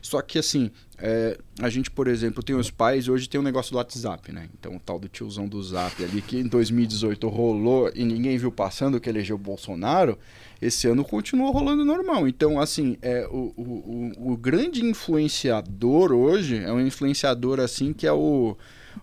[0.00, 3.72] Só que assim, é, a gente, por exemplo, tem os pais, hoje tem um negócio
[3.72, 4.48] do WhatsApp, né?
[4.58, 8.52] Então o tal do tiozão do Zap ali, que em 2018 rolou e ninguém viu
[8.52, 10.18] passando que elegeu o Bolsonaro,
[10.62, 12.28] esse ano continuou rolando normal.
[12.28, 18.06] Então, assim, é, o, o, o, o grande influenciador hoje é um influenciador assim que
[18.06, 18.56] é o,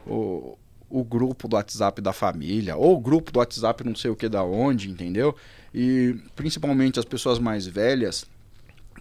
[0.07, 0.57] o,
[0.89, 4.29] o grupo do WhatsApp da família, ou o grupo do WhatsApp não sei o que
[4.29, 5.35] da onde, entendeu?
[5.73, 8.25] E principalmente as pessoas mais velhas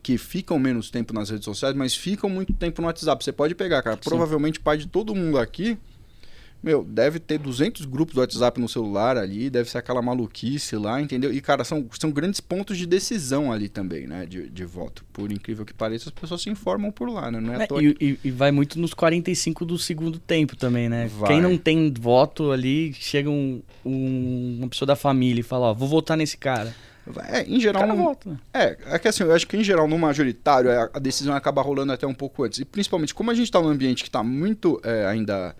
[0.02, 3.22] que ficam menos tempo nas redes sociais, mas ficam muito tempo no WhatsApp.
[3.22, 3.96] Você pode pegar, cara.
[3.96, 4.08] Sim.
[4.08, 5.78] Provavelmente pai de todo mundo aqui
[6.62, 11.00] meu, deve ter 200 grupos do WhatsApp no celular ali, deve ser aquela maluquice lá,
[11.00, 11.32] entendeu?
[11.32, 15.02] E, cara, são, são grandes pontos de decisão ali também, né, de, de voto.
[15.10, 17.40] Por incrível que pareça, as pessoas se informam por lá, né?
[17.40, 21.08] Não é, é e, e, e, vai muito nos 45 do segundo tempo também, né?
[21.08, 21.30] Vai.
[21.30, 25.74] Quem não tem voto ali, chega um, um, uma pessoa da família e fala, ó,
[25.74, 26.74] vou votar nesse cara.
[27.28, 27.86] É, em geral.
[27.86, 28.38] Não, voto, né?
[28.52, 31.62] É, é que assim, eu acho que em geral, no majoritário, a, a decisão acaba
[31.62, 32.58] rolando até um pouco antes.
[32.60, 35.54] E principalmente, como a gente está num ambiente que está muito é, ainda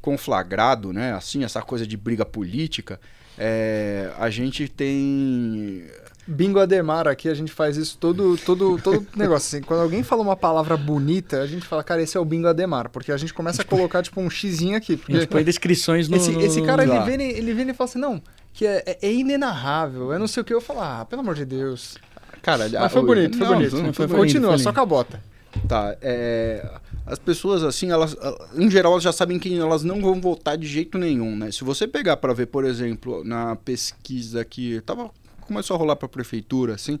[0.00, 1.12] conflagrado, né?
[1.14, 3.00] Assim, essa coisa de briga política,
[3.38, 5.84] é, a gente tem.
[6.28, 9.56] Bingo Ademar, aqui a gente faz isso todo, todo, todo negócio.
[9.56, 12.48] Assim, quando alguém fala uma palavra bonita, a gente fala, cara, esse é o Bingo
[12.48, 14.96] Ademar, porque a gente começa a colocar tipo um xizinho aqui.
[14.96, 15.12] Porque...
[15.12, 16.16] A gente põe descrições no.
[16.16, 18.22] Esse, esse cara, ele vem, ele vem e fala assim, não,
[18.56, 20.52] que é, é, é inenarrável, é não sei o que.
[20.52, 21.98] Eu falo, ah, pelo amor de Deus.
[22.40, 23.76] Cara, Mas foi bonito, foi não, bonito.
[23.76, 25.22] Não, foi Continua, bonito, só com a bota.
[25.68, 26.66] Tá, é,
[27.04, 28.16] as pessoas assim, elas,
[28.54, 31.50] em geral, elas já sabem que elas não vão votar de jeito nenhum, né?
[31.50, 35.10] Se você pegar para ver, por exemplo, na pesquisa que tava
[35.42, 36.98] começou a rolar para prefeitura, assim,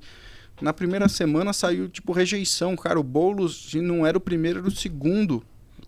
[0.60, 4.70] na primeira semana saiu tipo rejeição, cara, o Boulos não era o primeiro, era o
[4.70, 5.42] segundo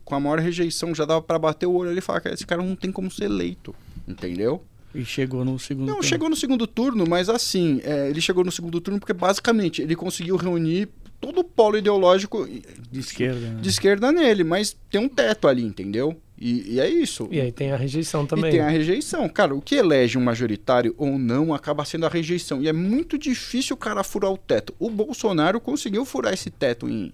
[0.04, 2.46] com a maior rejeição, já dava para bater o olho ali e falar que esse
[2.46, 3.74] cara não tem como ser eleito,
[4.07, 4.62] entendeu?
[4.99, 6.09] E chegou no segundo Não, turno.
[6.09, 9.95] chegou no segundo turno, mas assim, é, ele chegou no segundo turno porque basicamente ele
[9.95, 10.89] conseguiu reunir
[11.21, 12.49] todo o polo ideológico
[12.91, 13.61] de esquerda, né?
[13.61, 16.17] de esquerda nele, mas tem um teto ali, entendeu?
[16.41, 17.29] E, e, é isso.
[17.31, 18.49] E aí tem a rejeição também.
[18.49, 19.29] E tem a rejeição.
[19.29, 22.63] Cara, o que elege um majoritário ou não acaba sendo a rejeição.
[22.63, 24.73] E é muito difícil o cara furar o teto.
[24.79, 27.13] O Bolsonaro conseguiu furar esse teto em,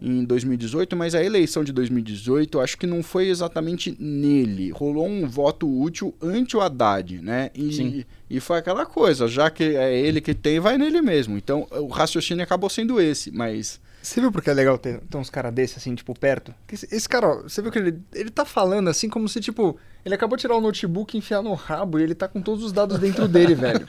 [0.00, 4.70] em 2018, mas a eleição de 2018 acho que não foi exatamente nele.
[4.70, 7.50] Rolou um voto útil ante o Haddad, né?
[7.54, 8.04] E, Sim.
[8.28, 11.36] e foi aquela coisa, já que é ele que tem, vai nele mesmo.
[11.36, 13.80] Então o raciocínio acabou sendo esse, mas.
[14.02, 16.54] Você viu porque é legal ter, ter uns caras desses, assim, tipo, perto?
[16.70, 19.78] Esse, esse cara, ó, você viu que ele, ele tá falando assim como se, tipo,
[20.04, 22.72] ele acabou de tirar o notebook, enfiar no rabo e ele tá com todos os
[22.72, 23.86] dados dentro dele, velho.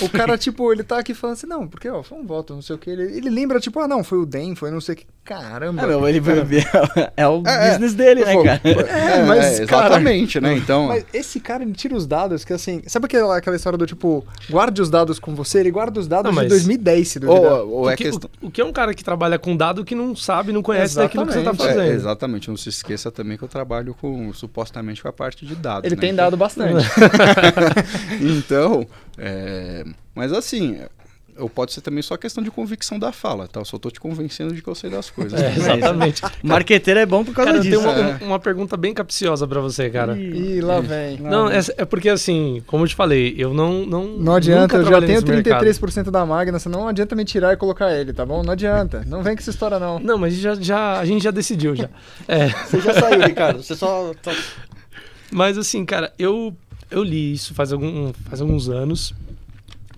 [0.00, 2.62] O cara, tipo, ele tá aqui falando assim, não, porque, ó, foi um voto, não
[2.62, 2.90] sei o que.
[2.90, 5.06] Ele, ele lembra, tipo, ah, não, foi o DEM, foi não sei o que.
[5.24, 5.80] Caramba.
[5.80, 7.12] É, meu, ele cara...
[7.16, 8.60] é o é, é, business dele, né, cara?
[8.90, 10.58] É, mas, é, exatamente, cara, né?
[10.58, 10.88] Então.
[10.88, 14.24] Mas esse cara, ele tira os dados que, assim, sabe aquela, aquela história do tipo,
[14.48, 15.60] guarde os dados com você?
[15.60, 16.44] Ele guarda os dados não, mas...
[16.44, 17.52] de 2010, se duvidar.
[17.52, 18.30] Ou, ou é o, que, questão...
[18.40, 20.94] o, o, que é um cara que trabalha com dado que não sabe, não conhece
[20.94, 21.16] exatamente.
[21.16, 21.82] daquilo que você tá fazendo.
[21.82, 22.48] É, exatamente.
[22.48, 25.84] Não se esqueça também que eu trabalho com, supostamente, com a parte de dados.
[25.84, 26.82] Ele tem dado bastante.
[28.18, 28.86] então,
[29.18, 30.80] é, mas assim,
[31.40, 33.60] ou pode ser também só questão de convicção da fala, tá?
[33.60, 35.40] Eu só tô te convencendo de que eu sei das coisas.
[35.40, 36.22] É, exatamente.
[36.42, 37.76] Marqueteiro é bom por causa cara, disso.
[37.76, 38.24] Eu tenho uma, é.
[38.24, 40.16] uma, pergunta bem capciosa para você, cara.
[40.16, 41.18] Ih, lá vem.
[41.18, 43.84] Não, é, é, porque assim, como eu te falei, eu não...
[43.86, 46.10] Não, não adianta, eu já tenho 33% mercado.
[46.10, 48.42] da Magna, você não adianta me tirar e colocar ele, tá bom?
[48.42, 49.04] Não adianta.
[49.06, 49.98] Não vem com essa história, não.
[49.98, 51.88] Não, mas já, já, a gente já decidiu, já.
[52.28, 52.48] É.
[52.70, 53.62] Você já saiu, Ricardo.
[53.62, 54.12] Você só...
[55.30, 56.54] Mas assim, cara, eu,
[56.90, 59.14] eu li isso faz, algum, faz alguns anos.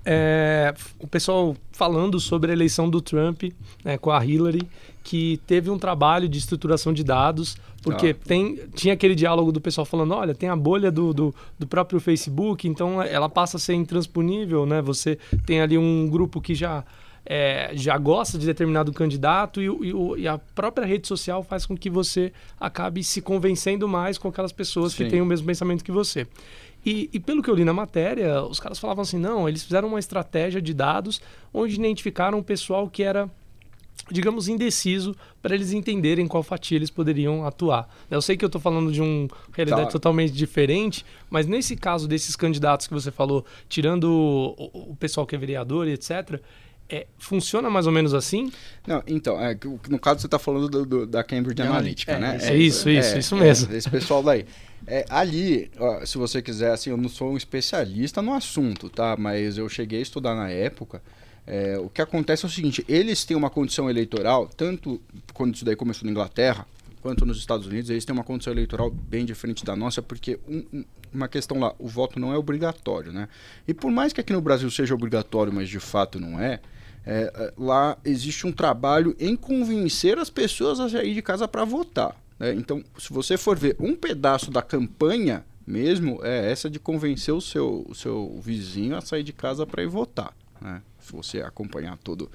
[0.04, 3.44] É, o pessoal falando sobre a eleição do Trump
[3.84, 4.68] né, com a Hillary,
[5.02, 8.26] que teve um trabalho de estruturação de dados, porque ah.
[8.26, 12.00] tem, tinha aquele diálogo do pessoal falando, olha, tem a bolha do, do, do, próprio
[12.00, 14.80] Facebook, então ela passa a ser intransponível, né?
[14.82, 16.84] Você tem ali um grupo que já
[17.24, 21.76] é, já gosta de determinado candidato e, e, e, a própria rede social faz com
[21.76, 25.04] que você acabe se convencendo mais com aquelas pessoas Sim.
[25.04, 26.26] que têm o mesmo pensamento que você.
[26.84, 29.88] E, e, pelo que eu li na matéria, os caras falavam assim: não, eles fizeram
[29.88, 31.20] uma estratégia de dados
[31.54, 33.30] onde identificaram o pessoal que era
[34.10, 37.88] digamos, indeciso para eles entenderem qual fatia eles poderiam atuar.
[38.10, 39.90] Eu sei que eu estou falando de uma realidade tá.
[39.92, 45.34] totalmente diferente, mas nesse caso desses candidatos que você falou, tirando o, o pessoal que
[45.34, 46.40] é vereador e etc.,
[46.92, 48.52] é, funciona mais ou menos assim?
[48.86, 52.38] Não, então, é, no caso você está falando do, do, da Cambridge Analytica, é, né?
[52.42, 53.74] É, isso, isso, isso mesmo.
[53.74, 54.44] esse pessoal daí.
[54.86, 59.16] É, ali, ó, se você quiser, assim, eu não sou um especialista no assunto, tá?
[59.18, 61.00] Mas eu cheguei a estudar na época.
[61.46, 65.00] É, o que acontece é o seguinte: eles têm uma condição eleitoral, tanto
[65.32, 66.66] quando isso daí começou na Inglaterra,
[67.00, 70.84] quanto nos Estados Unidos, eles têm uma condição eleitoral bem diferente da nossa, porque um,
[71.12, 73.28] uma questão lá, o voto não é obrigatório, né?
[73.66, 76.60] E por mais que aqui no Brasil seja obrigatório, mas de fato não é,
[77.04, 81.64] é, é, lá existe um trabalho em convencer as pessoas a sair de casa para
[81.64, 82.16] votar.
[82.38, 82.54] Né?
[82.54, 87.40] Então, se você for ver um pedaço da campanha mesmo, é essa de convencer o
[87.40, 90.34] seu, o seu vizinho a sair de casa para ir votar.
[90.60, 90.82] Né?
[91.00, 92.30] Se você acompanhar todo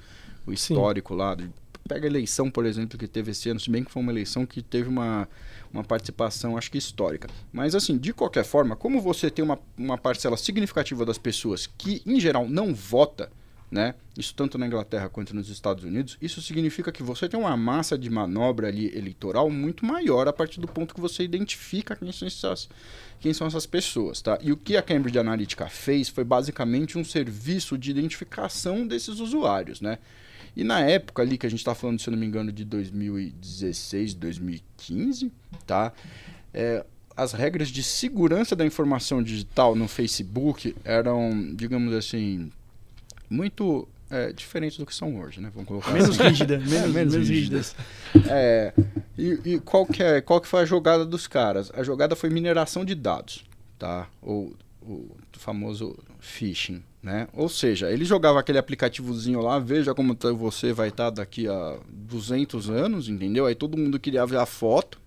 [0.46, 1.18] o histórico Sim.
[1.18, 1.50] lá, de,
[1.88, 4.44] pega a eleição, por exemplo, que teve esse ano, se bem que foi uma eleição
[4.44, 5.26] que teve uma,
[5.72, 7.28] uma participação, acho que histórica.
[7.50, 12.02] Mas, assim, de qualquer forma, como você tem uma, uma parcela significativa das pessoas que,
[12.06, 13.30] em geral, não vota,
[13.70, 13.94] né?
[14.16, 17.98] Isso tanto na Inglaterra quanto nos Estados Unidos, isso significa que você tem uma massa
[17.98, 22.26] de manobra ali eleitoral muito maior a partir do ponto que você identifica quem são
[22.26, 22.68] essas,
[23.20, 24.38] quem são essas pessoas, tá?
[24.40, 29.80] E o que a Cambridge Analytica fez foi basicamente um serviço de identificação desses usuários,
[29.80, 29.98] né?
[30.56, 32.64] E na época ali que a gente está falando, se eu não me engano, de
[32.64, 35.30] 2016, 2015,
[35.66, 35.92] tá?
[36.52, 42.50] É, as regras de segurança da informação digital no Facebook eram, digamos assim,
[43.28, 45.50] muito é, diferentes do que são hoje, né?
[45.54, 46.28] Vamos colocar menos assim.
[46.28, 47.76] rígida, menos, é, menos, menos rígidas.
[48.28, 48.72] É,
[49.16, 51.70] e, e qual, que é, qual que foi a jogada dos caras?
[51.74, 53.44] A jogada foi mineração de dados,
[53.78, 54.08] tá?
[54.22, 57.28] Ou o famoso phishing, né?
[57.32, 61.46] Ou seja, ele jogava aquele aplicativozinho lá, veja como tá, você vai estar tá daqui
[61.46, 63.46] a 200 anos, entendeu?
[63.46, 64.98] Aí todo mundo queria ver a foto,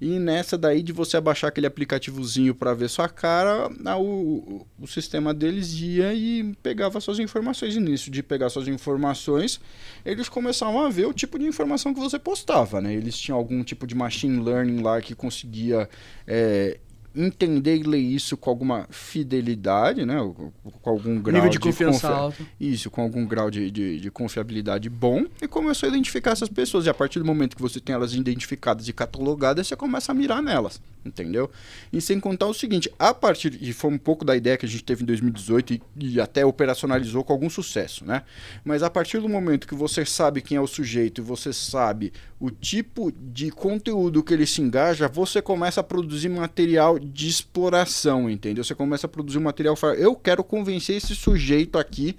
[0.00, 4.86] e nessa daí de você abaixar aquele aplicativozinho para ver sua cara, o, o, o,
[4.86, 7.74] sistema deles ia e pegava suas informações.
[7.74, 9.60] E nisso de pegar suas informações,
[10.04, 12.94] eles começavam a ver o tipo de informação que você postava, né?
[12.94, 15.88] Eles tinham algum tipo de machine learning lá que conseguia
[16.26, 16.78] é,
[17.18, 20.16] entender e ler isso com alguma fidelidade, né?
[20.16, 22.46] com algum grau Nível de, de confiança alto.
[22.60, 26.86] Isso, com algum grau de, de, de, confiabilidade bom, e começou a identificar essas pessoas.
[26.86, 30.14] E a partir do momento que você tem elas identificadas e catalogadas, você começa a
[30.14, 31.50] mirar nelas, entendeu?
[31.92, 34.68] E sem contar o seguinte, a partir, e foi um pouco da ideia que a
[34.68, 38.22] gente teve em 2018 e, e até operacionalizou com algum sucesso, né?
[38.64, 42.12] Mas a partir do momento que você sabe quem é o sujeito e você sabe
[42.38, 48.30] o tipo de conteúdo que ele se engaja, você começa a produzir material de exploração,
[48.30, 48.62] entendeu?
[48.62, 52.16] Você começa a produzir material, eu quero convencer esse sujeito aqui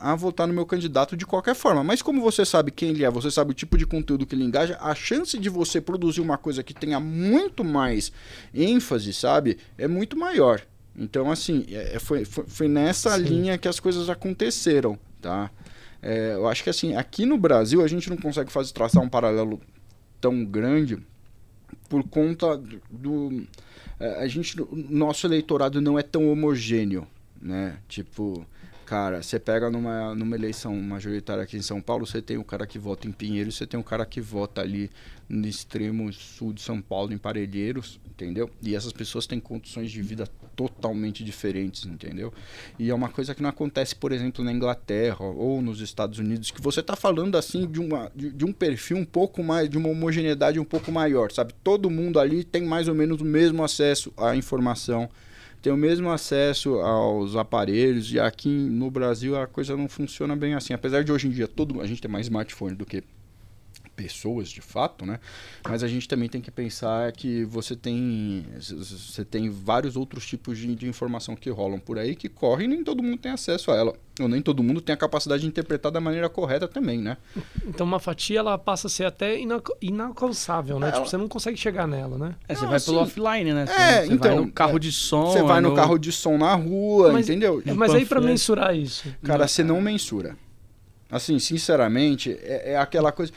[0.00, 1.84] a votar no meu candidato de qualquer forma.
[1.84, 4.44] Mas como você sabe quem ele é, você sabe o tipo de conteúdo que ele
[4.44, 8.10] engaja, a chance de você produzir uma coisa que tenha muito mais
[8.54, 10.62] ênfase, sabe, é muito maior.
[10.96, 13.24] Então, assim, é, é foi, foi, foi nessa Sim.
[13.24, 15.50] linha que as coisas aconteceram, tá?
[16.02, 19.08] É, eu acho que, assim, aqui no Brasil a gente não consegue fazer traçar um
[19.08, 19.60] paralelo
[20.20, 20.98] tão grande
[21.88, 22.60] por conta
[22.90, 23.46] do
[24.00, 27.06] é, a gente, nosso eleitorado não é tão homogêneo,
[27.40, 27.76] né?
[27.86, 28.46] Tipo,
[28.90, 32.66] cara, você pega numa, numa eleição majoritária aqui em São Paulo, você tem o cara
[32.66, 34.90] que vota em Pinheiros, você tem o cara que vota ali
[35.28, 38.50] no extremo sul de São Paulo, em Parelheiros, entendeu?
[38.60, 40.26] E essas pessoas têm condições de vida
[40.56, 42.34] totalmente diferentes, entendeu?
[42.80, 46.50] E é uma coisa que não acontece, por exemplo, na Inglaterra ou nos Estados Unidos,
[46.50, 49.78] que você está falando assim de, uma, de, de, um perfil um pouco mais, de
[49.78, 51.54] uma homogeneidade um pouco maior, sabe?
[51.62, 55.08] Todo mundo ali tem mais ou menos o mesmo acesso à informação,
[55.60, 60.54] tem o mesmo acesso aos aparelhos, e aqui no Brasil a coisa não funciona bem
[60.54, 60.72] assim.
[60.72, 63.02] Apesar de hoje em dia todo a gente ter mais smartphone do que
[64.00, 65.20] pessoas de fato, né?
[65.68, 70.56] Mas a gente também tem que pensar que você tem você tem vários outros tipos
[70.56, 73.70] de, de informação que rolam por aí que correm e nem todo mundo tem acesso
[73.70, 73.94] a ela.
[74.18, 77.16] Ou nem todo mundo tem a capacidade de interpretar da maneira correta também, né?
[77.66, 79.38] Então uma fatia ela passa a ser até
[79.80, 80.88] inalcançável, né?
[80.88, 80.96] Ela...
[80.96, 82.34] Tipo, você não consegue chegar nela, né?
[82.48, 83.66] É, você não, vai assim, pelo offline, né?
[83.66, 85.26] Você, é, você então, vai no carro de som.
[85.26, 87.62] Você vai no, no carro de som na rua, mas, entendeu?
[87.76, 89.14] Mas aí para mensurar isso.
[89.22, 90.36] Cara, você não mensura.
[91.10, 93.32] Assim, sinceramente, é, é aquela coisa.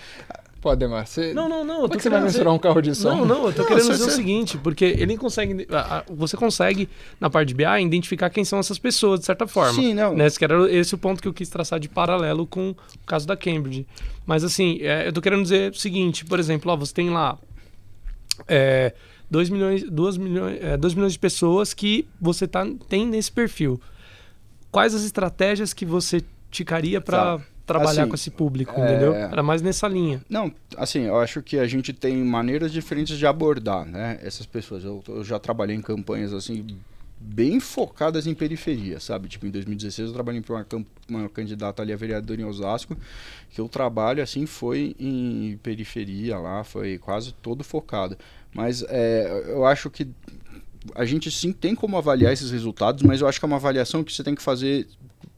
[0.63, 1.33] Pô, Ademar, você.
[1.33, 1.81] Não, não, não.
[1.81, 3.13] Eu tô que você vai mensurar um carro de som?
[3.13, 5.67] Não, não, eu tô não, querendo dizer o seguinte, porque ele consegue.
[6.15, 6.87] Você consegue,
[7.19, 9.73] na parte de BI, identificar quem são essas pessoas, de certa forma.
[9.73, 10.15] Sim, não.
[10.15, 10.25] Né?
[10.25, 13.35] Esse, era esse o ponto que eu quis traçar de paralelo com o caso da
[13.35, 13.85] Cambridge.
[14.25, 17.37] Mas assim, é, eu tô querendo dizer o seguinte, por exemplo, ó, você tem lá.
[18.47, 18.93] É,
[19.29, 23.81] 2 milhões, 2 milhões, é, 2 milhões de pessoas que você tá, tem nesse perfil.
[24.71, 28.83] Quais as estratégias que você ticaria para trabalhar assim, com esse público, é...
[28.83, 29.13] entendeu?
[29.13, 30.21] Era mais nessa linha.
[30.29, 34.19] Não, assim, eu acho que a gente tem maneiras diferentes de abordar, né?
[34.21, 34.83] Essas pessoas.
[34.83, 36.65] Eu, eu já trabalhei em campanhas assim
[37.25, 39.29] bem focadas em periferia, sabe?
[39.29, 40.65] Tipo, em 2016 eu trabalhei para uma,
[41.07, 42.97] uma candidata ali a vereadora em Osasco,
[43.49, 48.17] que o trabalho, assim, foi em periferia lá, foi quase todo focado.
[48.53, 50.09] Mas é, eu acho que
[50.93, 54.03] a gente sim tem como avaliar esses resultados, mas eu acho que é uma avaliação
[54.03, 54.85] que você tem que fazer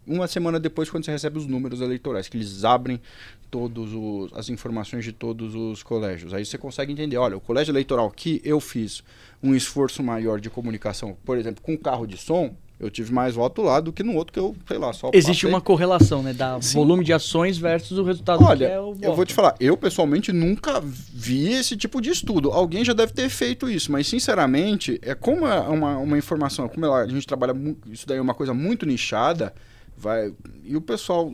[0.07, 2.99] uma semana depois quando você recebe os números eleitorais, que eles abrem
[3.49, 3.89] todas
[4.33, 6.33] as informações de todos os colégios.
[6.33, 9.03] Aí você consegue entender, olha, o colégio eleitoral que eu fiz
[9.41, 13.61] um esforço maior de comunicação, por exemplo, com carro de som, eu tive mais voto
[13.61, 15.49] lá do que no outro que eu, sei lá, só Existe passei.
[15.49, 16.73] uma correlação, né, da Sim.
[16.73, 20.33] volume de ações versus o resultado Olha, é o eu vou te falar, eu pessoalmente
[20.33, 22.51] nunca vi esse tipo de estudo.
[22.51, 26.85] Alguém já deve ter feito isso, mas sinceramente, é como é uma, uma informação, como
[26.91, 27.55] a gente trabalha,
[27.89, 29.53] isso daí é uma coisa muito nichada,
[29.97, 31.31] vai e o pessoal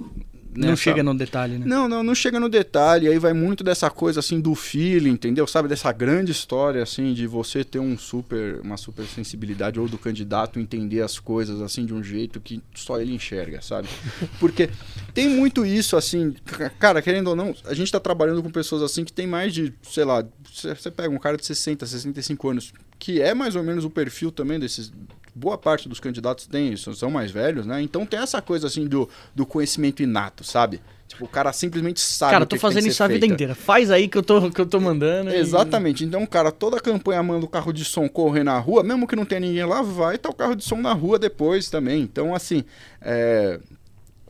[0.53, 0.69] Nessa...
[0.69, 1.65] Não chega no detalhe, né?
[1.65, 3.07] Não, não, não chega no detalhe.
[3.07, 5.47] Aí vai muito dessa coisa assim do feeling, entendeu?
[5.47, 9.97] Sabe dessa grande história assim de você ter um super, uma super sensibilidade ou do
[9.97, 13.87] candidato entender as coisas assim de um jeito que só ele enxerga, sabe?
[14.39, 14.69] Porque
[15.13, 16.35] tem muito isso assim,
[16.77, 19.73] cara, querendo ou não, a gente está trabalhando com pessoas assim que tem mais de,
[19.83, 23.85] sei lá, você pega um cara de 60, 65 anos, que é mais ou menos
[23.85, 24.91] o perfil também desses
[25.33, 27.81] boa parte dos candidatos tem isso, são mais velhos, né?
[27.81, 30.81] Então tem essa coisa assim do, do conhecimento inato, sabe?
[31.07, 32.31] Tipo, o cara simplesmente sabe.
[32.31, 33.53] Cara, tô fazendo isso a vida inteira.
[33.53, 35.29] Faz aí que eu tô, que eu tô mandando.
[35.29, 36.03] Exatamente.
[36.03, 36.07] E...
[36.07, 39.15] Então, cara, toda a campanha manda o carro de som correr na rua, mesmo que
[39.15, 42.01] não tenha ninguém lá, vai estar tá o carro de som na rua depois também.
[42.01, 42.63] Então, assim,
[43.01, 43.59] é...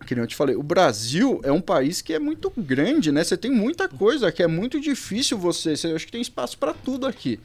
[0.08, 3.24] que eu te falei, o Brasil é um país que é muito grande, né?
[3.24, 5.78] Você tem muita coisa que é muito difícil você.
[5.78, 7.40] você acho que tem espaço para tudo aqui.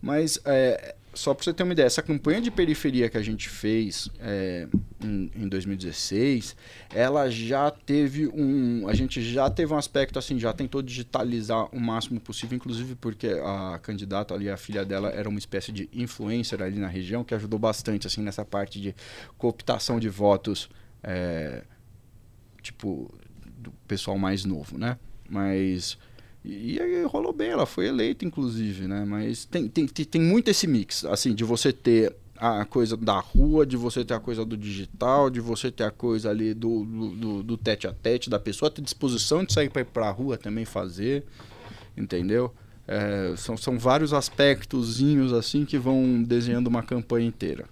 [0.00, 3.48] Mas é, só para você ter uma ideia, essa campanha de periferia que a gente
[3.48, 4.68] fez é,
[5.02, 6.56] em, em, 2016,
[6.94, 8.86] ela já teve um.
[8.88, 13.28] A gente já teve um aspecto assim, já tentou digitalizar o máximo possível, inclusive porque
[13.28, 17.34] a candidata ali, a filha dela, era uma espécie de influencer ali na região, que
[17.34, 18.94] ajudou bastante assim nessa parte de
[19.36, 20.68] cooptação de votos.
[21.02, 21.62] É,
[22.62, 23.12] tipo,
[23.58, 24.98] do pessoal mais novo, né?
[25.28, 25.98] Mas.
[26.50, 29.04] E rolou bem, ela foi eleita, inclusive, né?
[29.04, 33.66] Mas tem, tem, tem muito esse mix, assim, de você ter a coisa da rua,
[33.66, 37.42] de você ter a coisa do digital, de você ter a coisa ali do, do,
[37.42, 40.64] do tete a tete, da pessoa ter disposição de sair para ir pra rua também
[40.64, 41.24] fazer,
[41.96, 42.54] entendeu?
[42.86, 47.66] É, são, são vários aspectozinhos assim que vão desenhando uma campanha inteira.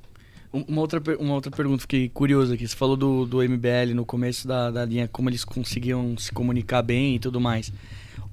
[0.52, 2.66] Uma outra, uma outra pergunta, fiquei curioso aqui.
[2.66, 6.82] Você falou do, do MBL no começo da, da linha, como eles conseguiam se comunicar
[6.82, 7.72] bem e tudo mais.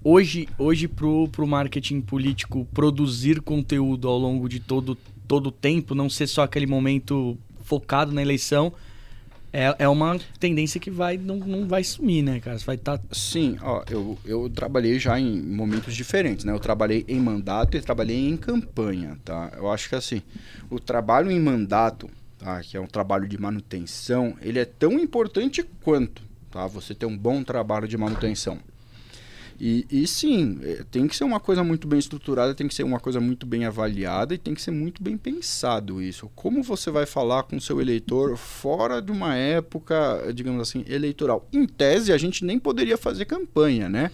[0.04, 5.96] Hoje, hoje pro, pro marketing político produzir conteúdo ao longo de todo todo o tempo,
[5.96, 8.74] não ser só aquele momento focado na eleição,
[9.54, 12.60] é, é uma tendência que vai não, não vai sumir, né, cara?
[12.60, 12.98] Você vai estar.
[12.98, 13.04] Tá...
[13.12, 16.52] Sim, ó, eu, eu trabalhei já em momentos diferentes, né?
[16.52, 19.54] Eu trabalhei em mandato e trabalhei em campanha, tá?
[19.56, 20.22] Eu acho que assim,
[20.70, 22.60] o trabalho em mandato, tá?
[22.62, 26.68] Que é um trabalho de manutenção, ele é tão importante quanto, tá?
[26.68, 28.60] Você ter um bom trabalho de manutenção.
[29.60, 32.84] E, e sim, é, tem que ser uma coisa muito bem estruturada, tem que ser
[32.84, 36.30] uma coisa muito bem avaliada e tem que ser muito bem pensado isso.
[36.36, 41.48] Como você vai falar com seu eleitor fora de uma época, digamos assim, eleitoral?
[41.52, 44.12] Em tese, a gente nem poderia fazer campanha, né?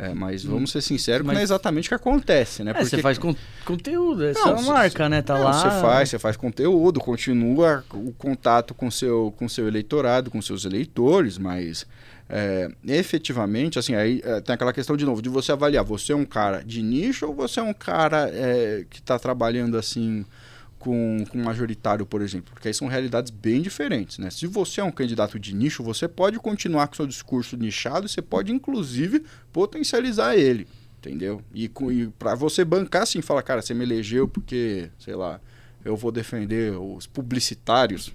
[0.00, 0.50] É, mas hum.
[0.50, 1.34] vamos ser sinceros, mas...
[1.34, 2.70] não é exatamente o que acontece, né?
[2.70, 2.90] É, Porque...
[2.90, 3.34] você faz con
[3.64, 5.22] conteúdo, é só marca, né?
[5.22, 5.52] Tá não, lá.
[5.52, 10.64] Você faz, você faz conteúdo, continua o contato com seu, com seu eleitorado, com seus
[10.64, 11.84] eleitores, mas
[12.28, 16.16] é, efetivamente, assim, aí é, tem aquela questão de novo, de você avaliar, você é
[16.16, 20.26] um cara de nicho ou você é um cara é, que está trabalhando assim
[20.78, 22.52] com, com majoritário, por exemplo?
[22.52, 24.28] Porque aí são realidades bem diferentes, né?
[24.30, 28.20] Se você é um candidato de nicho, você pode continuar com seu discurso nichado, você
[28.20, 30.68] pode inclusive potencializar ele,
[30.98, 31.42] entendeu?
[31.54, 35.40] E, e para você bancar assim, fala, cara, você me elegeu porque, sei lá,
[35.82, 38.12] eu vou defender os publicitários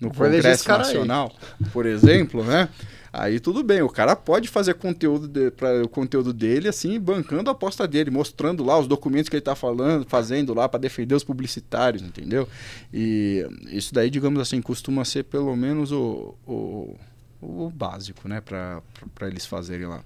[0.00, 1.32] no Congresso Nacional,
[1.72, 2.68] por exemplo, né?
[3.12, 7.52] Aí tudo bem, o cara pode fazer conteúdo para o conteúdo dele assim, bancando a
[7.52, 11.24] aposta dele, mostrando lá os documentos que ele está falando, fazendo lá para defender os
[11.24, 12.48] publicitários, entendeu?
[12.94, 16.96] E isso daí, digamos assim, costuma ser pelo menos o, o,
[17.42, 18.80] o básico, né, para
[19.22, 20.04] eles fazerem lá.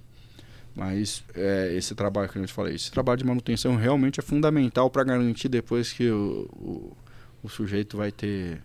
[0.75, 4.89] Mas é, esse trabalho que a gente falei, esse trabalho de manutenção realmente é fundamental
[4.89, 6.97] para garantir depois que o, o,
[7.43, 8.61] o sujeito vai ter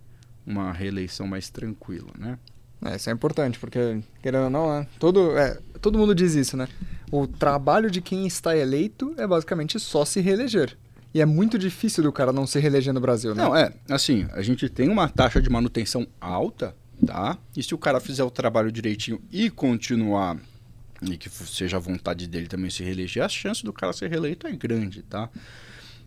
[0.51, 2.38] uma reeleição mais tranquila, né?
[2.84, 4.86] É, isso é importante, porque, querendo ou não, né?
[4.98, 6.66] todo, é, todo mundo diz isso, né?
[7.12, 10.76] O trabalho de quem está eleito é basicamente só se reeleger.
[11.12, 13.42] E é muito difícil do cara não se reeleger no Brasil, né?
[13.42, 16.74] Não, é, assim, a gente tem uma taxa de manutenção alta,
[17.05, 17.36] tá?
[17.57, 20.38] E se o cara fizer o trabalho direitinho e continuar,
[21.03, 24.46] e que seja a vontade dele também se reeleger, a chance do cara ser reeleito
[24.46, 25.28] é grande, tá?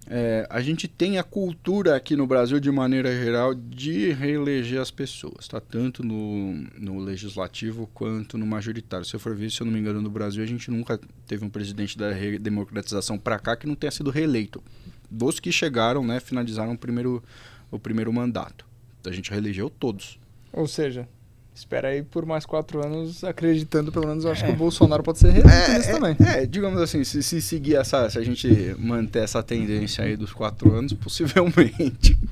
[0.10, 4.91] É, a gente tem a cultura aqui no Brasil, de maneira geral, de reeleger as
[4.91, 5.62] pessoas, tá?
[5.62, 9.06] tanto no, no legislativo quanto no majoritário.
[9.06, 11.45] Se eu for ver, se eu não me engano, no Brasil, a gente nunca teve
[11.45, 14.62] um presidente da democratização para cá que não tenha sido reeleito.
[15.10, 17.24] Dos que chegaram, né, finalizaram o primeiro,
[17.72, 18.66] o primeiro mandato.
[19.06, 20.20] A gente reelegeu todos.
[20.51, 21.08] Ou seja,
[21.56, 24.47] espera aí por mais quatro anos, acreditando, pelo menos, eu acho é.
[24.47, 26.16] que o Bolsonaro pode ser reeleito é, é, também.
[26.20, 30.34] É, digamos assim, se, se, seguir essa, se a gente manter essa tendência aí dos
[30.34, 32.18] quatro anos, possivelmente.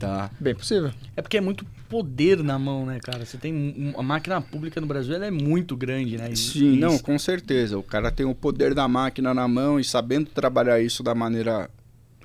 [0.00, 0.30] Tá.
[0.40, 0.90] Bem possível.
[1.14, 3.22] É porque é muito poder na mão, né, cara?
[3.26, 6.34] Você tem a máquina pública no Brasil, ela é muito grande, né?
[6.34, 6.80] Sim, isso.
[6.80, 7.76] não, com certeza.
[7.76, 11.68] O cara tem o poder da máquina na mão e sabendo trabalhar isso da maneira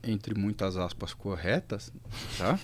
[0.06, 1.92] entre muitas aspas, corretas,
[2.38, 2.60] tá?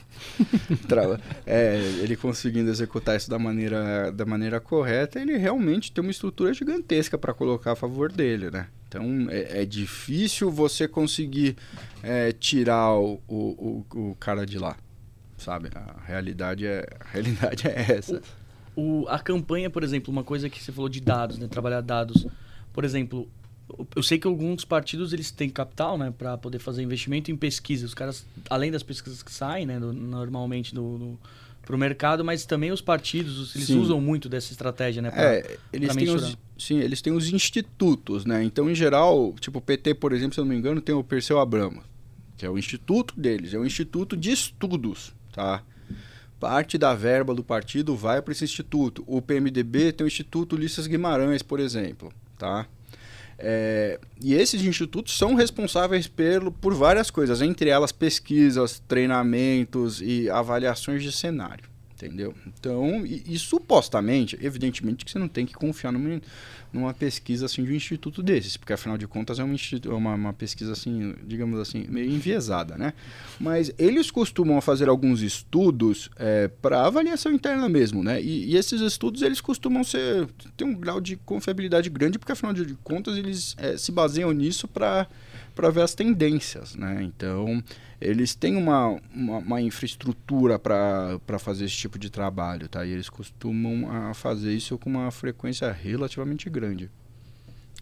[1.45, 6.53] é, ele conseguindo executar isso da maneira, da maneira correta, ele realmente tem uma estrutura
[6.53, 8.67] gigantesca para colocar a favor dele, né?
[8.87, 11.55] Então é, é difícil você conseguir
[12.03, 14.75] é, tirar o, o, o, o, cara de lá,
[15.37, 15.69] sabe?
[15.73, 18.21] A realidade é, a realidade é essa.
[18.75, 21.47] O, a campanha, por exemplo, uma coisa que você falou de dados, né?
[21.47, 22.27] Trabalhar dados.
[22.73, 23.29] Por exemplo,
[23.95, 27.85] eu sei que alguns partidos eles têm capital, né, para poder fazer investimento em pesquisa.
[27.85, 31.19] Os caras, além das pesquisas que saem, né, do, normalmente do, do
[31.63, 33.79] para o mercado, mas também os partidos eles sim.
[33.79, 35.11] usam muito dessa estratégia, né?
[35.11, 38.43] Pra, é, eles têm os, sim, eles têm os institutos, né?
[38.43, 41.03] Então, em geral, tipo o PT, por exemplo, se eu não me engano, tem o
[41.03, 41.83] Perseu Abramo,
[42.35, 45.63] que é o instituto deles, é um instituto de estudos, tá?
[46.41, 49.03] parte da verba do partido vai para esse instituto.
[49.05, 52.65] O PMDB tem o Instituto Ulisses Guimarães, por exemplo, tá?
[53.43, 60.29] É, e esses institutos são responsáveis pelo, por várias coisas, entre elas pesquisas, treinamentos e
[60.29, 61.65] avaliações de cenário,
[62.05, 62.33] entendeu?
[62.47, 66.21] Então, e, e supostamente, evidentemente que você não tem que confiar numa,
[66.73, 70.33] numa pesquisa assim de um instituto desses, porque afinal de contas é uma, uma, uma
[70.33, 72.93] pesquisa assim, digamos assim, meio enviesada, né?
[73.39, 78.21] Mas eles costumam fazer alguns estudos é, para avaliação interna mesmo, né?
[78.21, 80.27] E, e, esses estudos eles costumam ser
[80.57, 84.67] ter um grau de confiabilidade grande, porque afinal de contas eles é, se baseiam nisso
[84.67, 85.07] para
[85.55, 87.01] para ver as tendências, né?
[87.03, 87.63] Então
[87.99, 92.85] eles têm uma, uma, uma infraestrutura para fazer esse tipo de trabalho, tá?
[92.85, 96.89] E eles costumam a fazer isso com uma frequência relativamente grande.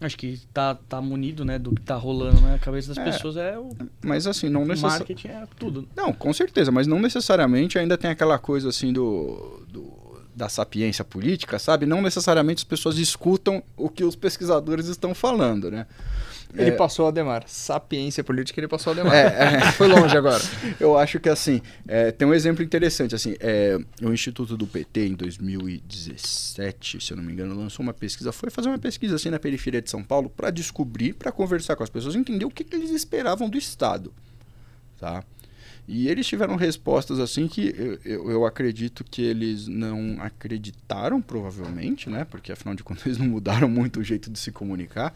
[0.00, 2.54] Acho que tá, tá munido, né, do que tá rolando, né?
[2.54, 3.70] A cabeça das é, pessoas é o.
[4.02, 5.26] Mas assim, não necessariamente.
[5.26, 5.88] Marketing é tudo.
[5.94, 10.00] Não, com certeza, mas não necessariamente ainda tem aquela coisa assim do, do
[10.34, 11.84] da sapiência política, sabe?
[11.84, 15.86] Não necessariamente as pessoas escutam o que os pesquisadores estão falando, né?
[16.54, 16.72] Ele é...
[16.72, 17.44] passou a Demar.
[17.46, 19.14] Sapiência política, ele passou a Demar.
[19.14, 19.60] É, é...
[19.72, 20.42] Foi longe agora.
[20.78, 23.14] Eu acho que, assim, é, tem um exemplo interessante.
[23.14, 27.94] assim é, O Instituto do PT, em 2017, se eu não me engano, lançou uma
[27.94, 28.32] pesquisa.
[28.32, 31.82] Foi fazer uma pesquisa, assim, na periferia de São Paulo para descobrir, para conversar com
[31.82, 34.12] as pessoas, entender o que, que eles esperavam do Estado.
[34.98, 35.24] Tá?
[35.92, 37.74] E eles tiveram respostas assim que
[38.04, 42.24] eu, eu, acredito que eles não acreditaram, provavelmente, né?
[42.24, 45.12] Porque afinal de contas eles não mudaram muito o jeito de se comunicar.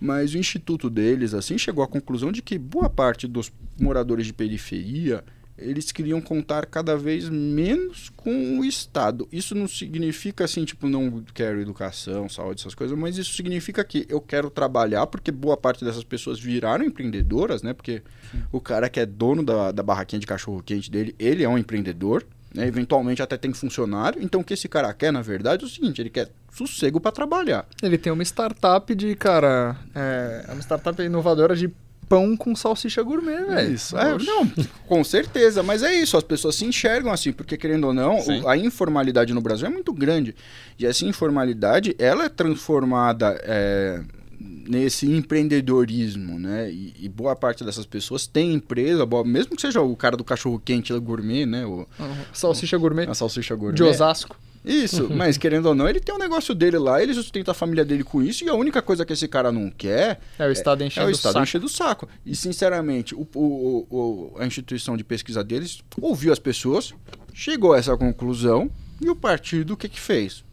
[0.00, 3.50] Mas o instituto deles, assim, chegou à conclusão de que boa parte dos
[3.80, 5.24] moradores de periferia
[5.62, 9.28] eles queriam contar cada vez menos com o Estado.
[9.32, 14.06] Isso não significa assim, tipo, não quero educação, saúde, essas coisas, mas isso significa que
[14.08, 17.72] eu quero trabalhar, porque boa parte dessas pessoas viraram empreendedoras, né?
[17.72, 18.42] Porque Sim.
[18.50, 22.24] o cara que é dono da, da barraquinha de cachorro-quente dele, ele é um empreendedor,
[22.54, 22.66] né?
[22.66, 24.22] Eventualmente até tem funcionário.
[24.22, 27.12] Então o que esse cara quer, na verdade, é o seguinte: ele quer sossego para
[27.12, 27.66] trabalhar.
[27.82, 31.72] Ele tem uma startup de, cara, é, é uma startup inovadora de
[32.08, 33.74] pão com salsicha gourmet, velho.
[33.74, 33.96] Isso.
[33.96, 34.46] É, não,
[34.86, 38.48] com certeza, mas é isso, as pessoas se enxergam assim, porque querendo ou não, o,
[38.48, 40.34] a informalidade no Brasil é muito grande.
[40.78, 44.00] E essa informalidade, ela é transformada é,
[44.38, 46.70] nesse empreendedorismo, né?
[46.70, 50.24] E, e, boa parte dessas pessoas tem empresa, boa, mesmo que seja o cara do
[50.24, 51.64] cachorro quente gourmet, né?
[51.64, 52.16] O, uhum.
[52.32, 53.08] Salsicha gourmet.
[53.08, 53.76] A salsicha gourmet.
[53.76, 54.36] De Osasco.
[54.64, 57.84] Isso, mas querendo ou não, ele tem um negócio dele lá, ele sustenta a família
[57.84, 60.84] dele com isso, e a única coisa que esse cara não quer é o Estado
[60.84, 62.08] enchendo, é, é o estado encher do saco.
[62.24, 66.94] E, sinceramente, o, o, o, a instituição de pesquisa deles ouviu as pessoas,
[67.32, 70.44] chegou a essa conclusão, e o partido o que, que fez?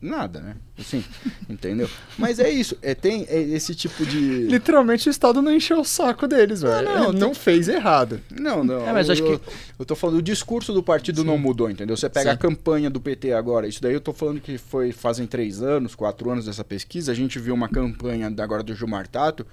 [0.00, 0.56] Nada, né?
[0.78, 1.02] Assim,
[1.48, 1.88] entendeu?
[2.18, 4.46] Mas é isso, é, tem é esse tipo de.
[4.46, 6.86] Literalmente o Estado não encheu o saco deles, velho.
[6.86, 8.20] Não, não, não fez errado.
[8.30, 8.86] Não, não.
[8.86, 9.40] É, mas eu, acho que.
[9.78, 11.26] Eu tô falando, o discurso do partido Sim.
[11.26, 11.96] não mudou, entendeu?
[11.96, 12.34] Você pega Sim.
[12.34, 15.94] a campanha do PT agora, isso daí eu tô falando que foi fazem três anos,
[15.94, 19.46] quatro anos dessa pesquisa, a gente viu uma campanha agora do Gilmar Tato,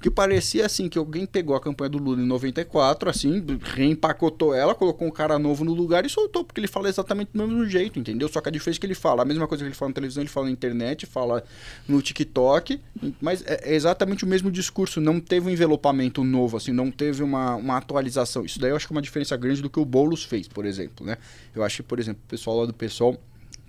[0.00, 4.74] que parecia assim, que alguém pegou a campanha do Lula em 94, assim, reempacotou ela,
[4.74, 7.98] colocou um cara novo no lugar e soltou, porque ele fala exatamente do mesmo jeito,
[7.98, 8.28] entendeu?
[8.28, 9.94] Só que a diferença é que ele fala, a mesma coisa que ele fala na
[9.94, 11.44] televisão, ele fala na internet internet, fala
[11.86, 12.80] no TikTok,
[13.20, 17.22] mas é, é exatamente o mesmo discurso, não teve um envelopamento novo, assim, não teve
[17.22, 18.44] uma, uma atualização.
[18.44, 20.64] Isso daí eu acho que é uma diferença grande do que o Boulos fez, por
[20.64, 21.16] exemplo, né?
[21.54, 23.16] Eu acho que, por exemplo, o pessoal lá do pessoal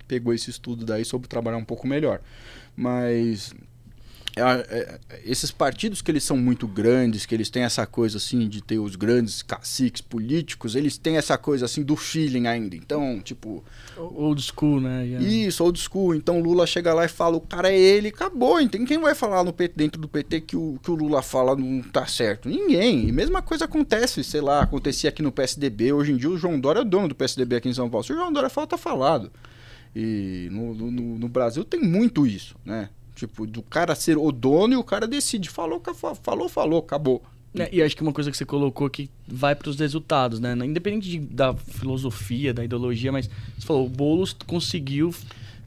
[0.06, 2.20] pegou esse estudo daí sobre trabalhar um pouco melhor.
[2.76, 3.54] Mas
[4.34, 8.48] é, é, esses partidos que eles são muito grandes, que eles têm essa coisa assim
[8.48, 12.74] de ter os grandes caciques políticos, eles têm essa coisa assim do feeling ainda.
[12.74, 13.62] Então, tipo.
[13.96, 15.04] Old school, né?
[15.06, 15.28] Yeah.
[15.28, 16.14] Isso, old school.
[16.14, 18.58] Então Lula chega lá e fala: o cara é ele, acabou.
[18.60, 21.54] Então quem vai falar no PT, dentro do PT que o, que o Lula fala
[21.54, 22.48] não tá certo?
[22.48, 23.08] Ninguém.
[23.08, 25.92] E mesma coisa acontece, sei lá, acontecia aqui no PSDB.
[25.92, 28.04] Hoje em dia o João Dória é o dono do PSDB aqui em São Paulo.
[28.04, 29.30] Se o João Dória fala, tá falado.
[29.94, 32.88] E no, no, no Brasil tem muito isso, né?
[33.26, 35.48] Tipo, do cara ser o dono e o cara decide.
[35.48, 35.80] Falou,
[36.20, 37.22] falou, falou, acabou.
[37.54, 40.54] É, e acho que uma coisa que você colocou que vai para os resultados, né?
[40.64, 45.14] Independente de, da filosofia, da ideologia, mas você falou, o Boulos conseguiu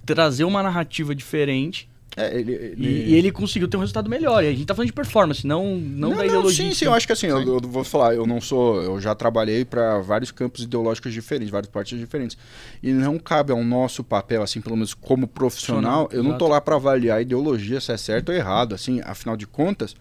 [0.05, 1.87] trazer uma narrativa diferente
[2.17, 2.75] é, ele, ele...
[2.77, 4.41] E, e, ele conseguiu ter um resultado melhor.
[4.41, 6.65] E a gente tá falando de performance, não, não, não da ideologia.
[6.65, 8.81] Não, sim, sim, eu acho que assim, eu, eu, vou falar, eu não sou.
[8.81, 12.37] Eu já trabalhei para vários campos ideológicos diferentes, vários partidos diferentes.
[12.81, 16.61] E não cabe ao nosso papel, assim, pelo menos como profissional, eu não tô lá
[16.61, 18.73] para avaliar a ideologia se é certo ou errado.
[18.73, 19.93] Assim, afinal de contas,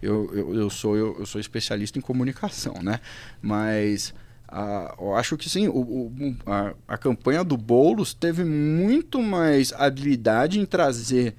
[0.00, 3.00] eu, eu, eu sou, eu, eu sou especialista em comunicação, né?
[3.42, 4.14] Mas.
[4.50, 9.74] Uh, eu acho que sim, o, o, a, a campanha do Boulos teve muito mais
[9.74, 11.34] habilidade em trazer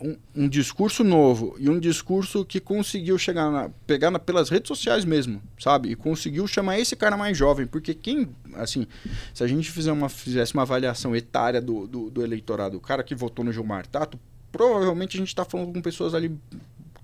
[0.00, 4.68] um, um, discurso novo e um discurso que conseguiu chegar na, pegar na, pelas redes
[4.68, 5.90] sociais mesmo, sabe?
[5.90, 8.86] E conseguiu chamar esse cara mais jovem, porque quem, assim,
[9.32, 13.02] se a gente fizer uma, fizesse uma avaliação etária do, do, do eleitorado, o cara
[13.02, 14.18] que votou no Gilmar Tato,
[14.50, 16.36] provavelmente a gente está falando com pessoas ali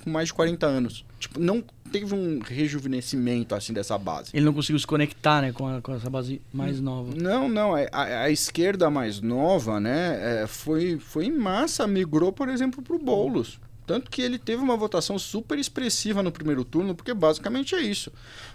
[0.04, 1.04] com mais de 40 anos.
[1.18, 4.30] Tipo, não teve um rejuvenescimento assim dessa base.
[4.34, 7.14] Ele não conseguiu se conectar, né, com, a, com essa base mais nova.
[7.14, 12.32] Não, não, é, a, a esquerda mais nova, né, é, foi, foi em massa, migrou,
[12.32, 13.58] por exemplo, para o Boulos.
[13.86, 18.10] Tanto que ele teve uma votação super expressiva no primeiro turno, porque basicamente é isso.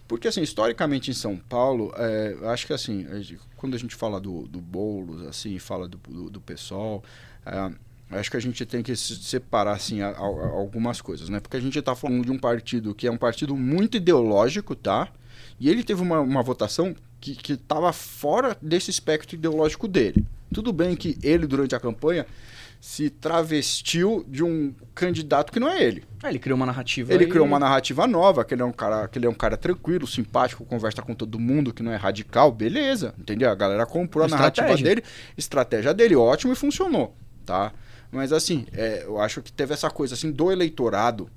[0.08, 3.06] Porque, assim, historicamente em São Paulo, é, acho que, assim,
[3.56, 7.04] quando a gente fala do, do Boulos, assim, fala do, do, do PSOL,
[7.45, 7.72] é,
[8.12, 11.39] acho que a gente tem que separar assim a, a, a algumas coisas, né?
[11.39, 15.10] Porque a gente está falando de um partido que é um partido muito ideológico, tá?
[15.60, 20.26] E ele teve uma, uma votação que estava fora desse espectro ideológico dele.
[20.53, 22.26] Tudo bem que ele, durante a campanha,
[22.80, 26.03] se travestiu de um candidato que não é ele.
[26.24, 27.14] É, ele criou uma narrativa.
[27.14, 29.57] Ele criou uma narrativa nova, que ele é um cara, que ele é um cara
[29.57, 33.49] tranquilo, simpático, conversa com todo mundo, que não é radical, beleza, entendeu?
[33.49, 34.64] A galera comprou a estratégia.
[34.64, 35.03] narrativa dele,
[35.38, 37.14] estratégia dele, ótimo e funcionou,
[37.45, 37.74] tá?
[38.12, 41.30] Mas assim, é, eu acho que teve essa coisa assim do eleitorado,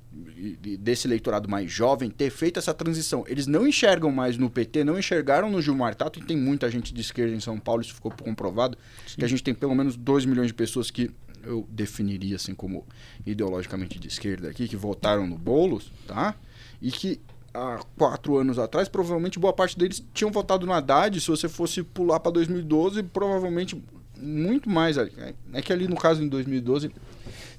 [0.79, 3.25] desse eleitorado mais jovem, ter feito essa transição.
[3.29, 6.93] Eles não enxergam mais no PT, não enxergaram no Gilmar Tato, e tem muita gente
[6.93, 9.17] de esquerda em São Paulo, isso ficou comprovado, Sim.
[9.19, 11.11] que a gente tem pelo menos 2 milhões de pessoas que
[11.45, 12.87] eu definiria assim como
[13.27, 16.35] ideologicamente de esquerda aqui, que votaram no Boulos, tá?
[16.81, 17.21] E que
[17.53, 21.21] há quatro anos atrás, provavelmente boa parte deles tinham votado no Haddad.
[21.21, 23.83] Se você fosse pular para 2012, provavelmente
[24.23, 24.97] muito mais.
[24.97, 26.91] É que ali no caso em 2012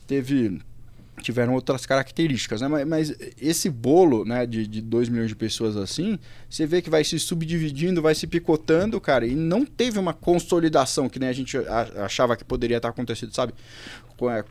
[0.07, 0.59] teve
[1.21, 2.67] tiveram outras características, né?
[2.67, 6.17] Mas, mas, esse bolo, né, de, de 2 milhões de pessoas assim,
[6.49, 11.07] você vê que vai se subdividindo, vai se picotando, cara, e não teve uma consolidação
[11.07, 11.57] que nem a gente
[12.03, 13.53] achava que poderia estar acontecendo, sabe?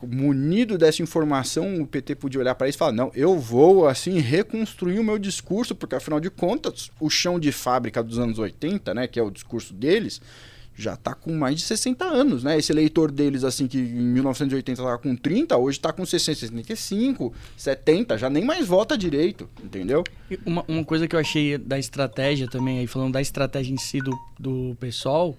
[0.02, 4.18] Munido dessa informação, o PT podia olhar para isso e falar: não, eu vou assim
[4.18, 8.92] reconstruir o meu discurso, porque afinal de contas, o chão de fábrica dos anos 80,
[8.92, 10.20] né, que é o discurso deles,
[10.74, 12.58] já está com mais de 60 anos, né?
[12.58, 17.32] Esse eleitor deles, assim, que em 1980 estava com 30, hoje está com 60, 65,
[17.56, 20.02] 70, já nem mais vota direito, entendeu?
[20.44, 23.98] Uma, uma coisa que eu achei da estratégia também, aí falando da estratégia em si
[23.98, 25.36] do, do pessoal,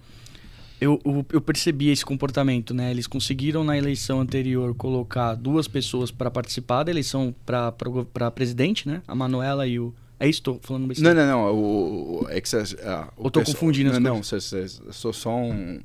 [0.79, 2.91] eu, eu, eu percebi esse comportamento, né?
[2.91, 9.01] Eles conseguiram na eleição anterior colocar duas pessoas para participar da eleição para presidente, né?
[9.07, 11.13] A Manuela e o é isso, tô falando besteira.
[11.13, 11.53] Não, não, não.
[11.53, 14.51] O, é que cê, ah, o tô pessoal, confundindo as não, coisas.
[14.51, 14.93] Não, não.
[14.93, 15.79] Sou só um,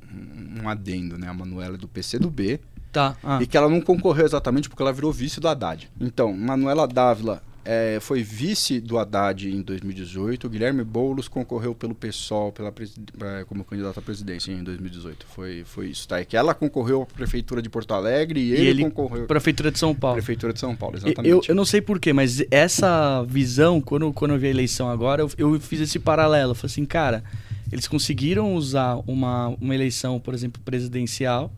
[0.61, 1.27] um adendo, né?
[1.27, 2.59] A Manuela é do PC do B.
[2.91, 3.15] Tá.
[3.23, 3.39] Ah.
[3.41, 5.89] E que ela não concorreu exatamente porque ela virou vice do Haddad.
[5.99, 7.41] Então, Manuela Dávila
[7.71, 10.47] é, foi vice do Haddad em 2018.
[10.47, 15.23] O Guilherme Boulos concorreu pelo PSOL pela, é, como candidato à presidência em 2018.
[15.27, 16.19] Foi, foi isso, tá?
[16.19, 19.27] É que ela concorreu à Prefeitura de Porto Alegre e, e ele, ele concorreu...
[19.27, 20.15] Prefeitura de São Paulo.
[20.15, 21.29] Prefeitura de São Paulo, exatamente.
[21.29, 25.21] Eu, eu não sei porquê, mas essa visão, quando, quando eu vi a eleição agora,
[25.21, 26.53] eu, eu fiz esse paralelo.
[26.53, 27.23] Eu falei assim, cara,
[27.71, 31.51] eles conseguiram usar uma, uma eleição, por exemplo, presidencial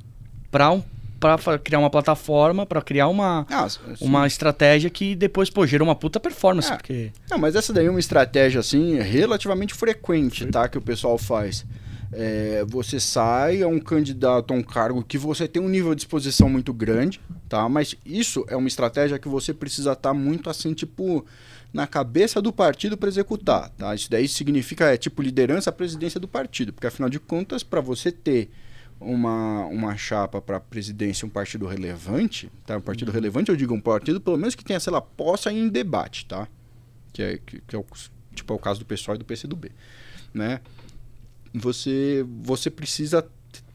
[0.52, 0.84] para um
[1.22, 3.68] para criar uma plataforma, para criar uma, ah,
[4.00, 6.72] uma estratégia que depois, pô, gerou uma puta performance.
[6.72, 6.76] É.
[6.76, 7.12] Porque...
[7.30, 10.68] Não, mas essa daí é uma estratégia, assim, relativamente frequente, tá?
[10.68, 11.64] Que o pessoal faz.
[12.12, 16.02] É, você sai a um candidato a um cargo que você tem um nível de
[16.02, 17.70] exposição muito grande, tá?
[17.70, 21.24] Mas isso é uma estratégia que você precisa estar tá muito assim, tipo,
[21.72, 23.94] na cabeça do partido para executar, tá?
[23.94, 27.80] Isso daí significa, é tipo, liderança à presidência do partido, porque afinal de contas, para
[27.80, 28.50] você ter
[29.02, 32.78] uma, uma chapa para presidência, um partido relevante, tá?
[32.78, 33.16] Um partido uhum.
[33.16, 36.48] relevante, eu digo um partido pelo menos que tenha, sei lá, possa em debate, tá?
[37.12, 37.86] Que é, que, que é o,
[38.34, 39.72] tipo, é o caso do PSOL e do PCdoB,
[40.34, 40.62] né?
[41.54, 43.28] Você, você precisa,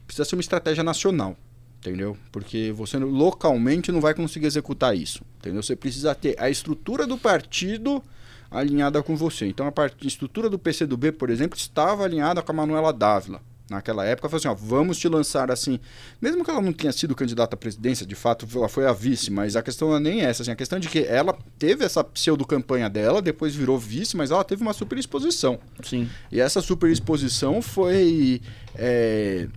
[0.07, 1.37] precisa ser uma estratégia nacional,
[1.79, 2.17] entendeu?
[2.31, 5.61] Porque você localmente não vai conseguir executar isso, entendeu?
[5.61, 8.01] Você precisa ter a estrutura do partido
[8.49, 9.45] alinhada com você.
[9.45, 9.95] Então a, part...
[10.01, 14.39] a estrutura do PCdoB, por exemplo, estava alinhada com a Manuela Dávila, naquela época, falou
[14.39, 15.79] assim, ó, vamos te lançar assim,
[16.21, 19.29] mesmo que ela não tenha sido candidata à presidência, de fato ela foi a vice,
[19.29, 21.83] mas a questão não é nem essa, assim, a questão é de que ela teve
[21.83, 25.59] essa pseudo-campanha dela, depois virou vice, mas ela teve uma super exposição.
[25.83, 26.09] Sim.
[26.31, 28.41] E essa super exposição foi...
[28.75, 29.47] É,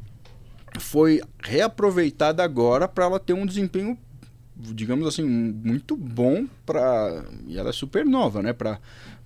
[0.78, 3.98] foi reaproveitada agora para ela ter um desempenho
[4.56, 8.78] digamos assim muito bom para e ela é super nova né para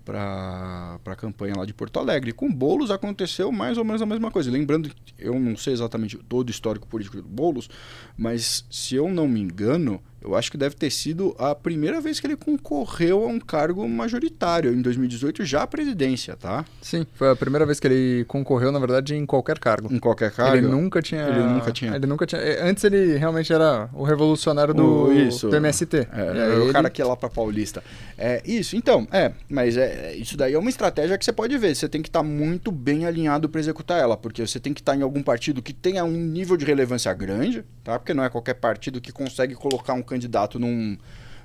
[0.05, 2.33] para a campanha lá de Porto Alegre.
[2.33, 4.51] Com Bolos aconteceu mais ou menos a mesma coisa.
[4.51, 7.69] Lembrando, eu não sei exatamente todo o histórico político do Bolos,
[8.17, 12.18] mas se eu não me engano, eu acho que deve ter sido a primeira vez
[12.18, 16.64] que ele concorreu a um cargo majoritário, em 2018, já a presidência, tá?
[16.81, 19.93] Sim, foi a primeira vez que ele concorreu, na verdade, em qualquer cargo.
[19.93, 20.57] Em qualquer cargo?
[20.57, 21.22] Ele nunca tinha...
[21.22, 21.95] Ele nunca tinha.
[21.95, 22.41] Ele nunca tinha...
[22.41, 25.49] É, antes ele realmente era o revolucionário do, o, isso.
[25.49, 26.09] do MST.
[26.12, 26.72] É, o ele...
[26.72, 27.83] cara que é lá pra Paulista.
[28.16, 31.75] É, isso, então, é, mas é, isso daí é uma estratégia que você pode ver,
[31.75, 34.81] você tem que estar tá muito bem alinhado para executar ela, porque você tem que
[34.81, 37.99] estar tá em algum partido que tenha um nível de relevância grande, tá?
[37.99, 40.97] Porque não é qualquer partido que consegue colocar um candidato num,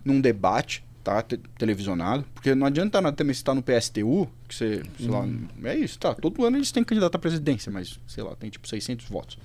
[0.03, 1.22] num debate, tá?
[1.22, 2.26] Te, televisionado.
[2.34, 5.47] Porque não adianta nada também estar no PSTU, que você, sei lá, uhum.
[5.63, 6.15] é isso, tá?
[6.15, 9.38] Todo ano eles têm candidato à presidência, mas, sei lá, tem tipo 600 votos.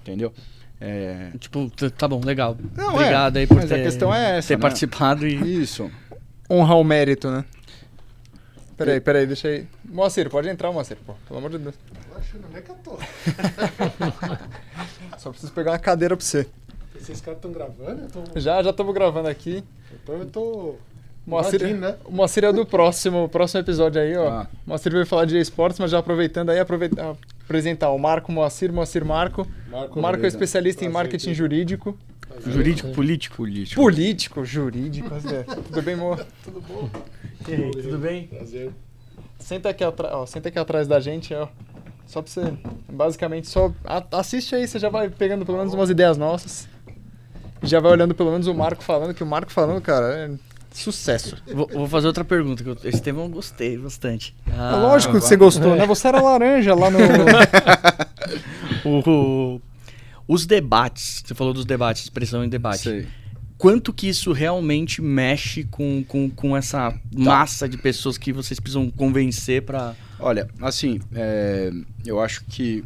[0.00, 0.32] Entendeu?
[0.80, 1.30] É...
[1.38, 2.56] Tipo, tá bom, legal.
[2.74, 4.62] Não, Obrigado é, aí por mas ter, a questão é essa, ter né?
[4.62, 5.62] participado e.
[5.62, 5.90] Isso.
[6.48, 7.44] Honrar o mérito, né?
[8.76, 9.68] Peraí, peraí, deixa aí.
[9.84, 11.14] Moacir, pode entrar, Moacir, pô.
[11.28, 11.74] Pelo amor de Deus.
[12.50, 12.96] Não é que eu tô.
[15.18, 16.48] Só preciso pegar uma cadeira pra você.
[17.00, 18.08] Vocês caras estão gravando?
[18.08, 18.38] Tô...
[18.38, 19.64] Já, já estamos gravando aqui.
[20.02, 20.74] Então eu tô.
[21.26, 21.96] Moacir, né?
[22.04, 24.28] O Moacir é do próximo, próximo episódio aí, ó.
[24.28, 24.48] Ah.
[24.66, 28.72] O Moacir veio falar de esportes, mas já aproveitando aí, aproveita, apresentar o Marco Moacir,
[28.72, 29.46] Moacir Marco.
[29.70, 31.96] Marco, Marco é especialista Prazer, em marketing jurídico.
[32.26, 32.92] Prazer, jurídico, é.
[32.92, 33.36] político.
[33.36, 33.80] Político.
[33.80, 35.10] Político, jurídico.
[35.68, 36.26] Tudo bem, amor?
[36.42, 36.90] Tudo bom?
[37.48, 38.26] E aí, tudo bem?
[38.26, 38.70] Prazer.
[39.38, 41.48] Senta aqui, ó, senta aqui atrás da gente, ó.
[42.06, 42.52] Só pra você.
[42.88, 43.72] Basicamente, só
[44.12, 46.68] assiste aí, você já vai pegando pelo menos umas ideias nossas.
[47.62, 50.30] Já vai olhando pelo menos o Marco falando, que o Marco falando, cara, é
[50.72, 51.36] sucesso.
[51.46, 54.34] Vou, vou fazer outra pergunta, que esse tema eu gostei bastante.
[54.50, 55.86] Ah, é lógico que você gostou, né?
[55.86, 56.98] Você era laranja lá no.
[58.84, 59.62] o, o,
[60.28, 62.82] os debates, você falou dos debates, expressão em debate.
[62.82, 63.06] Sei
[63.60, 66.98] quanto que isso realmente mexe com, com, com essa tá.
[67.12, 69.94] massa de pessoas que vocês precisam convencer para.
[70.18, 71.70] Olha, assim, é,
[72.06, 72.82] eu acho que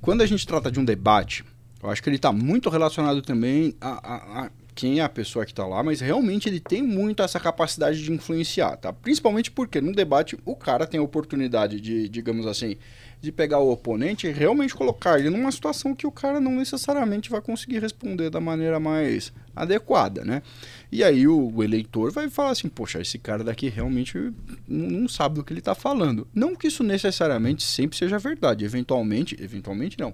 [0.00, 1.44] quando a gente trata de um debate,
[1.82, 5.44] eu acho que ele está muito relacionado também a, a, a, quem é a pessoa
[5.44, 8.92] que está lá, mas realmente ele tem muito essa capacidade de influenciar, tá?
[8.92, 12.76] Principalmente porque no debate o cara tem a oportunidade de, digamos assim,
[13.20, 17.30] de pegar o oponente e realmente colocar ele numa situação que o cara não necessariamente
[17.30, 20.42] vai conseguir responder da maneira mais adequada, né?
[20.90, 24.32] E aí o, eleitor vai falar assim, poxa, esse cara daqui realmente
[24.66, 26.26] não sabe do que ele está falando.
[26.34, 30.12] Não que isso necessariamente sempre seja verdade, eventualmente, eventualmente não.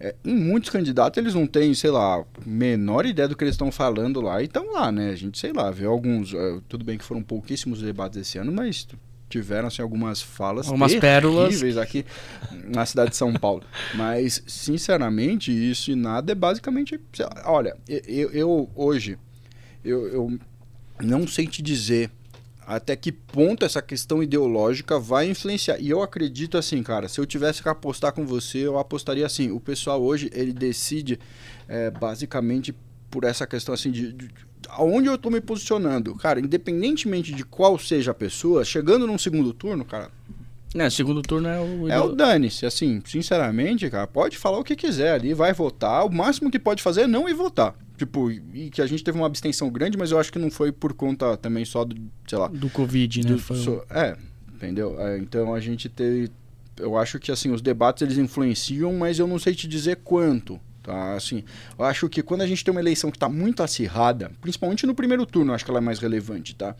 [0.00, 3.70] É, em muitos candidatos eles não têm, sei lá, menor ideia do que eles estão
[3.70, 5.10] falando lá e estão lá, né?
[5.10, 8.52] A gente, sei lá, vê alguns, uh, tudo bem que foram pouquíssimos debates esse ano,
[8.52, 8.86] mas
[9.32, 12.04] tiveram assim, algumas falas algumas pérolas aqui
[12.52, 13.62] na cidade de São Paulo.
[13.94, 17.00] Mas, sinceramente, isso e nada é basicamente.
[17.46, 19.18] Olha, eu, eu hoje,
[19.82, 20.38] eu, eu
[21.00, 22.10] não sei te dizer
[22.66, 25.78] até que ponto essa questão ideológica vai influenciar.
[25.80, 29.50] E eu acredito assim, cara, se eu tivesse que apostar com você, eu apostaria assim.
[29.50, 31.18] O pessoal hoje, ele decide
[31.68, 32.74] é, basicamente
[33.10, 34.30] por essa questão assim de, de
[34.70, 39.52] aonde eu tô me posicionando, cara, independentemente de qual seja a pessoa, chegando num segundo
[39.52, 40.10] turno, cara.
[40.74, 41.88] É, segundo turno é o.
[41.88, 46.06] É o dane-se, assim, sinceramente, cara, pode falar o que quiser ali, vai votar.
[46.06, 47.74] O máximo que pode fazer é não ir votar.
[48.02, 50.72] Tipo, e que a gente teve uma abstenção grande, mas eu acho que não foi
[50.72, 51.94] por conta também só do,
[52.26, 52.48] sei lá.
[52.48, 53.34] Do Covid, né?
[53.34, 54.16] Do, foi so, é,
[54.52, 55.00] entendeu?
[55.00, 56.28] É, então a gente teve.
[56.76, 60.58] Eu acho que, assim, os debates eles influenciam, mas eu não sei te dizer quanto.
[60.82, 61.44] Tá, assim,
[61.78, 64.96] eu acho que quando a gente tem uma eleição que está muito acirrada, principalmente no
[64.96, 66.74] primeiro turno, eu acho que ela é mais relevante, tá?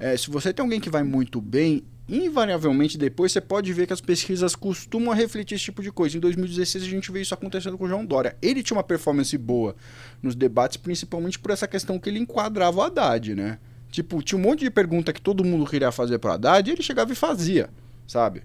[0.00, 3.92] É, se você tem alguém que vai muito bem, invariavelmente depois você pode ver que
[3.92, 6.16] as pesquisas costumam refletir esse tipo de coisa.
[6.16, 8.34] Em 2016 a gente vê isso acontecendo com o João Dória.
[8.40, 9.76] Ele tinha uma performance boa
[10.22, 13.58] nos debates, principalmente por essa questão que ele enquadrava o Haddad, né?
[13.90, 16.82] Tipo, tinha um monte de pergunta que todo mundo queria fazer para Haddad e ele
[16.82, 17.68] chegava e fazia,
[18.08, 18.42] sabe?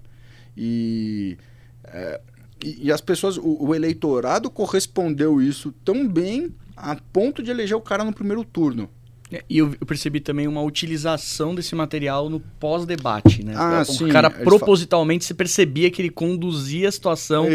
[0.56, 1.38] E...
[1.84, 2.20] É,
[2.64, 7.76] e, e as pessoas, o, o, eleitorado correspondeu isso tão bem a ponto de eleger
[7.76, 8.88] o cara no primeiro turno.
[9.30, 13.54] É, e eu, percebi também uma utilização desse material no pós-debate, né?
[13.56, 17.46] Ah, o sim, cara propositalmente se percebia que ele conduzia a situação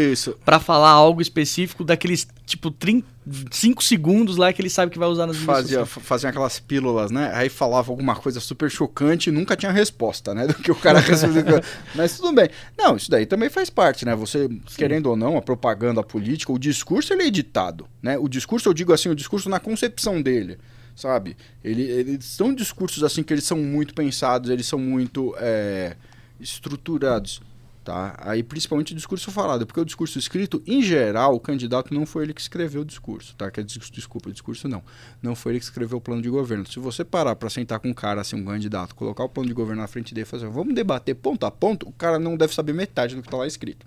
[0.44, 3.06] para falar algo específico daqueles tipo 30,
[3.50, 7.30] 5 segundos lá que ele sabe que vai usar nas fazia fazia aquelas pílulas, né?
[7.32, 10.48] Aí falava alguma coisa super chocante e nunca tinha resposta, né?
[10.48, 11.62] Do que o cara respondeu.
[11.94, 12.50] Mas tudo bem.
[12.76, 14.14] Não, isso daí também faz parte, né?
[14.14, 14.60] Você sim.
[14.76, 18.18] querendo ou não, a propaganda política, o discurso ele é editado, né?
[18.18, 20.58] O discurso eu digo assim, o discurso na concepção dele
[20.94, 21.36] sabe?
[21.62, 25.96] Ele, eles são discursos assim que eles são muito pensados, eles são muito é,
[26.40, 27.40] estruturados.
[27.84, 28.16] Tá?
[28.20, 32.22] Aí, principalmente o discurso falado, porque o discurso escrito, em geral, o candidato não foi
[32.22, 33.50] ele que escreveu o discurso, tá?
[33.50, 34.84] Quer dizer, desculpa, o discurso não.
[35.20, 36.64] Não foi ele que escreveu o plano de governo.
[36.64, 39.54] Se você parar para sentar com um cara, assim, um candidato, colocar o plano de
[39.54, 42.54] governo na frente dele e fazer, vamos debater ponto a ponto, o cara não deve
[42.54, 43.84] saber metade do que está lá escrito.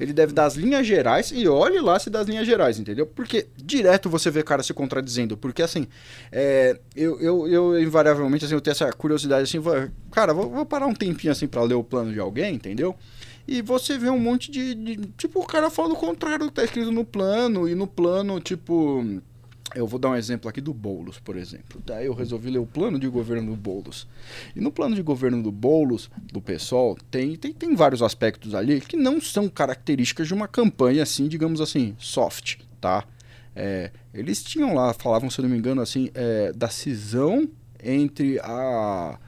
[0.00, 3.06] Ele deve dar as linhas gerais e olhe lá se dá as linhas gerais, entendeu?
[3.06, 5.36] Porque direto você vê cara se contradizendo.
[5.36, 5.86] Porque, assim,
[6.32, 9.62] é, eu, eu, eu, invariavelmente, assim, eu tenho essa curiosidade, assim,
[10.10, 12.96] cara, vou, vou parar um tempinho, assim, para ler o plano de alguém, entendeu?
[13.48, 16.56] E você vê um monte de, de, Tipo, o cara fala o contrário do que
[16.56, 17.66] tá escrito no plano.
[17.66, 19.02] E no plano, tipo.
[19.74, 21.80] Eu vou dar um exemplo aqui do Boulos, por exemplo.
[21.84, 24.06] Daí eu resolvi ler o plano de governo do Boulos.
[24.56, 28.80] E no plano de governo do Boulos, do PSOL, tem, tem, tem vários aspectos ali
[28.80, 33.04] que não são características de uma campanha assim, digamos assim, soft, tá?
[33.54, 37.46] É, eles tinham lá, falavam, se eu não me engano, assim, é, da cisão
[37.82, 39.18] entre a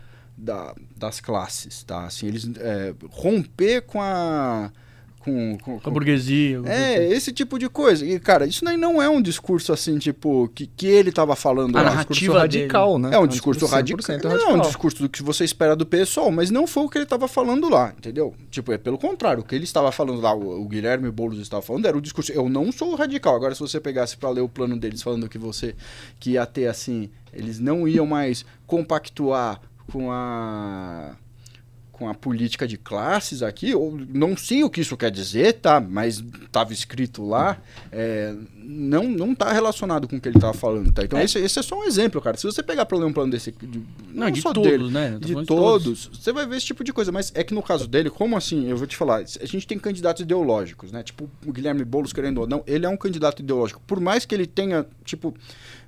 [0.41, 2.05] da, das classes, tá?
[2.05, 4.73] Assim, eles é, romper com a
[5.21, 6.63] com, com, com a burguesia.
[6.65, 7.15] É, assim.
[7.15, 8.05] esse tipo de coisa.
[8.07, 11.77] E, cara, isso nem não é um discurso assim, tipo, que, que ele estava falando.
[11.77, 13.09] A é um radical, né?
[13.09, 14.33] É um, é um discurso, discurso radical.
[14.33, 16.97] Não é um discurso do que você espera do pessoal, mas não foi o que
[16.97, 18.35] ele estava falando lá, entendeu?
[18.51, 21.61] Tipo, é pelo contrário, o que ele estava falando lá, o, o Guilherme Boulos estava
[21.61, 22.33] falando, era o discurso.
[22.33, 23.37] Eu não sou radical.
[23.37, 25.75] Agora, se você pegasse para ler o plano deles falando que você
[26.19, 29.61] que ia ter assim, eles não iam mais compactuar
[29.91, 31.17] com a
[32.01, 35.79] com a política de classes aqui, ou não sei o que isso quer dizer, tá?
[35.79, 37.59] Mas estava escrito lá,
[37.93, 41.05] é, não não está relacionado com o que ele estava falando, tá?
[41.05, 41.25] Então é.
[41.25, 42.39] esse, esse, é só um exemplo, cara.
[42.39, 43.81] Se você pegar para ler um plano desse, de,
[44.15, 45.19] não, não de só todos, dele, né?
[45.21, 47.13] De, de todos, todos, você vai ver esse tipo de coisa.
[47.13, 48.67] Mas é que no caso dele, como assim?
[48.71, 51.03] Eu vou te falar, a gente tem candidatos ideológicos, né?
[51.03, 53.83] Tipo o Guilherme Boulos querendo ou não, ele é um candidato ideológico.
[53.87, 55.35] Por mais que ele tenha, tipo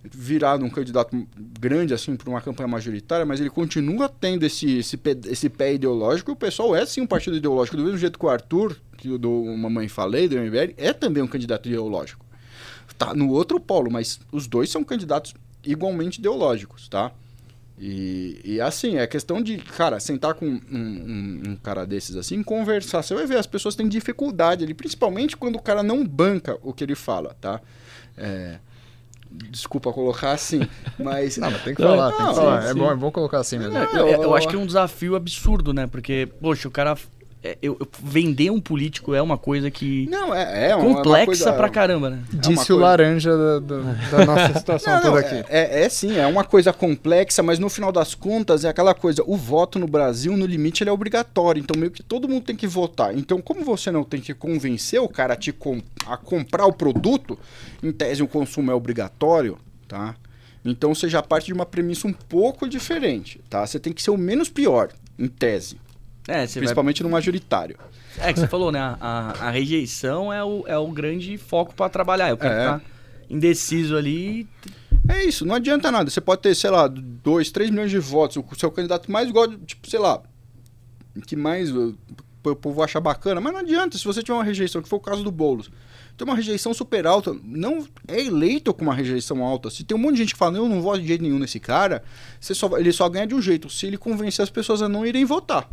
[0.05, 1.27] virado um candidato
[1.61, 5.75] grande assim para uma campanha majoritária, mas ele continua tendo esse, esse, pé, esse pé
[5.75, 6.33] ideológico.
[6.33, 9.45] O pessoal é sim um partido ideológico, do mesmo jeito que o Arthur, que do
[9.57, 12.25] Mamãe Falei, do MBL, é também um candidato ideológico.
[12.99, 15.35] Tá no outro polo, mas os dois são candidatos
[15.65, 17.13] igualmente ideológicos, tá?
[17.79, 22.43] E, e assim, é questão de, cara, sentar com um, um, um, cara desses assim,
[22.43, 23.03] conversar.
[23.03, 26.73] Você vai ver, as pessoas têm dificuldade ali, principalmente quando o cara não banca o
[26.73, 27.61] que ele fala, tá?
[28.17, 28.59] É,
[29.51, 30.61] Desculpa colocar assim,
[30.99, 31.37] mas.
[31.37, 32.63] Não, mas tem que falar, não, tem que falar.
[32.63, 33.77] Sim, é, bom, é bom colocar assim mesmo.
[33.77, 35.87] Eu, eu, eu, acho que é um desafio absurdo, né?
[35.87, 36.97] Porque, poxa, o cara
[37.45, 40.07] é, eu, eu, vender um político é uma coisa que.
[40.09, 42.23] Não, é, é complexa coisa, pra caramba, né?
[42.33, 42.75] É Disse coisa...
[42.75, 43.77] o laranja da, da,
[44.17, 45.45] da nossa situação não, toda não, aqui.
[45.49, 49.25] É, é, sim, é uma coisa complexa, mas no final das contas é aquela coisa:
[49.27, 51.59] o voto no Brasil, no limite, ele é obrigatório.
[51.59, 53.17] Então, meio que todo mundo tem que votar.
[53.17, 56.73] Então, como você não tem que convencer o cara a, te com, a comprar o
[56.73, 57.37] produto,
[57.83, 60.15] em tese o consumo é obrigatório, tá?
[60.65, 63.67] Então você já parte de uma premissa um pouco diferente, tá?
[63.67, 65.77] Você tem que ser o menos pior, em tese.
[66.29, 67.11] É, Principalmente vai...
[67.11, 67.77] no majoritário.
[68.19, 68.79] É que você falou, né?
[69.01, 72.31] A, a, rejeição é o, é o grande foco para trabalhar.
[72.31, 72.61] Eu quero é.
[72.61, 72.83] ficar
[73.29, 74.47] indeciso ali.
[75.09, 76.09] É isso, não adianta nada.
[76.09, 78.37] Você pode ter, sei lá, 2, 3 milhões de votos.
[78.37, 80.23] O seu candidato mais gosta, tipo, sei lá,
[81.27, 81.97] que mais o
[82.61, 83.41] povo acha bacana.
[83.41, 85.71] Mas não adianta, se você tiver uma rejeição, que foi o caso do Boulos.
[86.17, 87.35] Tem uma rejeição super alta.
[87.43, 89.71] Não é eleito com uma rejeição alta.
[89.71, 91.59] Se tem um monte de gente que fala, eu não voto de jeito nenhum nesse
[91.59, 92.05] cara,
[92.39, 93.69] você só, ele só ganha de um jeito.
[93.71, 95.69] Se ele convencer as pessoas a não irem votar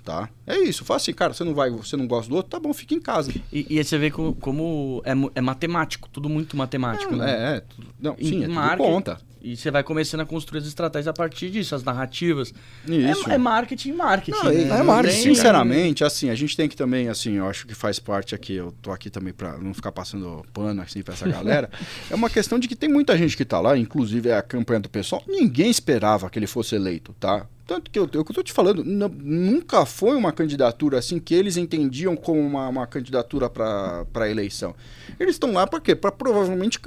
[0.00, 0.28] tá?
[0.46, 2.72] É isso, fala assim, cara, você não vai, você não gosta do outro, tá bom,
[2.72, 3.32] fica em casa.
[3.52, 7.30] E, e aí você vê como, como é, é, matemático, tudo muito matemático, é, né?
[7.30, 7.62] É, é
[7.98, 9.20] não, sim, é tudo conta.
[9.42, 12.52] E você vai começando a construir as estratégias a partir disso, as narrativas.
[12.86, 13.30] Isso.
[13.30, 14.38] É, é marketing, marketing.
[14.38, 14.80] Não, né?
[14.80, 15.22] É marketing.
[15.22, 18.72] Sinceramente, assim, a gente tem que também, assim, eu acho que faz parte aqui, eu
[18.82, 21.70] tô aqui também para não ficar passando pano assim pra essa galera.
[22.10, 24.80] é uma questão de que tem muita gente que tá lá, inclusive é a campanha
[24.80, 27.46] do pessoal, ninguém esperava que ele fosse eleito, tá?
[27.66, 31.56] Tanto que eu, eu, eu tô te falando, nunca foi uma candidatura assim que eles
[31.56, 34.74] entendiam como uma, uma candidatura para eleição.
[35.20, 35.94] Eles estão lá para quê?
[35.94, 36.80] Para provavelmente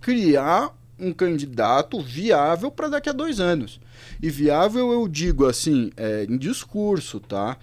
[0.00, 3.80] criar um candidato viável para daqui a dois anos.
[4.22, 7.56] E viável eu digo assim, é, em discurso, tá?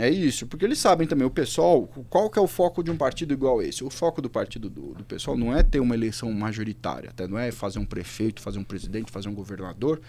[0.00, 2.96] É isso, porque eles sabem também, o pessoal, qual que é o foco de um
[2.96, 3.84] partido igual esse?
[3.84, 7.38] O foco do partido do, do pessoal não é ter uma eleição majoritária, até não
[7.38, 10.00] é fazer um prefeito, fazer um presidente, fazer um governador,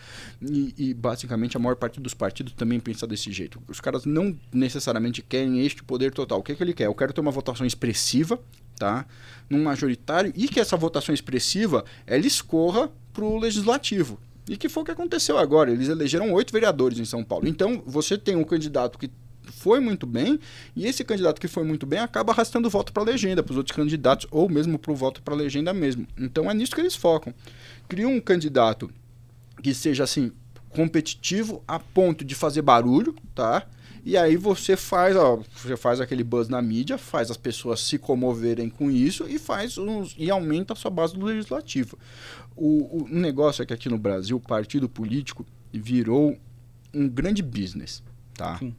[0.42, 3.62] e, e, basicamente a maior parte dos partidos também pensa desse jeito.
[3.68, 6.40] Os caras não necessariamente querem este poder total.
[6.40, 6.86] O que, é que ele quer?
[6.86, 8.40] Eu quero ter uma votação expressiva,
[8.80, 9.06] tá?
[9.50, 14.18] Num majoritário, e que essa votação expressiva, ela escorra para o legislativo.
[14.50, 15.70] E que foi o que aconteceu agora.
[15.70, 17.48] Eles elegeram oito vereadores em São Paulo.
[17.48, 19.12] Então, você tem um candidato que
[19.62, 20.40] foi muito bem,
[20.76, 23.58] e esse candidato que foi muito bem acaba arrastando voto para a legenda, para os
[23.58, 26.08] outros candidatos, ou mesmo para o voto para a legenda mesmo.
[26.18, 27.32] Então é nisso que eles focam.
[27.88, 28.90] Cria um candidato
[29.62, 30.32] que seja assim
[30.70, 33.68] competitivo a ponto de fazer barulho, tá?
[34.04, 38.00] E aí você faz, ó, você faz aquele buzz na mídia, faz as pessoas se
[38.00, 42.00] comoverem com isso e faz uns, e aumenta a sua base do legislativo.
[42.56, 46.36] O, o negócio é que aqui no Brasil o partido político virou
[46.92, 48.02] um grande business,
[48.34, 48.58] tá?
[48.58, 48.76] Sim.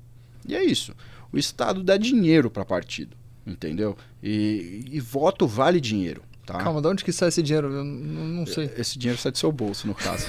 [0.46, 0.94] E é isso.
[1.32, 3.16] O Estado dá dinheiro para partido,
[3.46, 3.96] entendeu?
[4.22, 6.22] E, e voto vale dinheiro.
[6.44, 6.58] Tá?
[6.58, 7.68] Calma, de onde que sai esse dinheiro?
[7.68, 8.68] Eu não, não sei.
[8.76, 10.26] Esse dinheiro sai do seu bolso, no caso.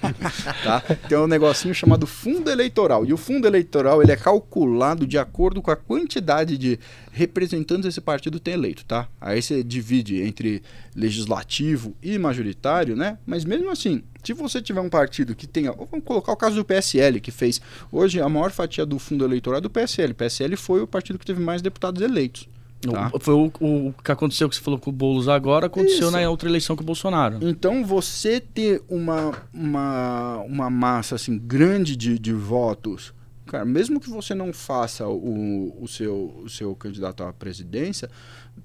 [0.64, 0.80] tá?
[1.06, 3.04] Tem um negocinho chamado fundo eleitoral.
[3.04, 6.78] E o fundo eleitoral ele é calculado de acordo com a quantidade de
[7.12, 9.06] representantes esse partido tem eleito, tá?
[9.20, 10.62] Aí você divide entre
[10.96, 13.18] legislativo e majoritário, né?
[13.26, 15.72] Mas mesmo assim, se você tiver um partido que tenha.
[15.72, 17.60] Vamos colocar o caso do PSL, que fez.
[17.92, 20.12] Hoje a maior fatia do fundo eleitoral é do PSL.
[20.12, 22.48] O PSL foi o partido que teve mais deputados eleitos.
[22.80, 23.12] Tá.
[23.20, 26.10] Foi o, o, que aconteceu que você falou com o Boulos agora, aconteceu Isso.
[26.10, 27.38] na outra eleição com o Bolsonaro.
[27.42, 33.12] Então você ter uma, uma, uma massa assim grande de, de votos,
[33.46, 38.08] cara, mesmo que você não faça o, o, seu, o seu candidato à presidência,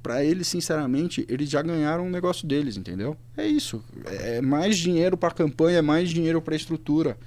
[0.01, 3.18] para eles, sinceramente, eles já ganharam o negócio deles, entendeu?
[3.36, 3.84] É isso.
[4.05, 7.18] É mais dinheiro para a campanha, é mais dinheiro para a estrutura.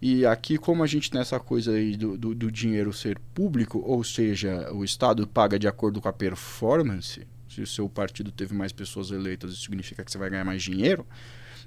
[0.00, 3.82] E aqui, como a gente tem essa coisa aí do, do, do, dinheiro ser público,
[3.84, 8.54] ou seja, o Estado paga de acordo com a performance, se o seu partido teve
[8.54, 11.06] mais pessoas eleitas, isso significa que você vai ganhar mais dinheiro.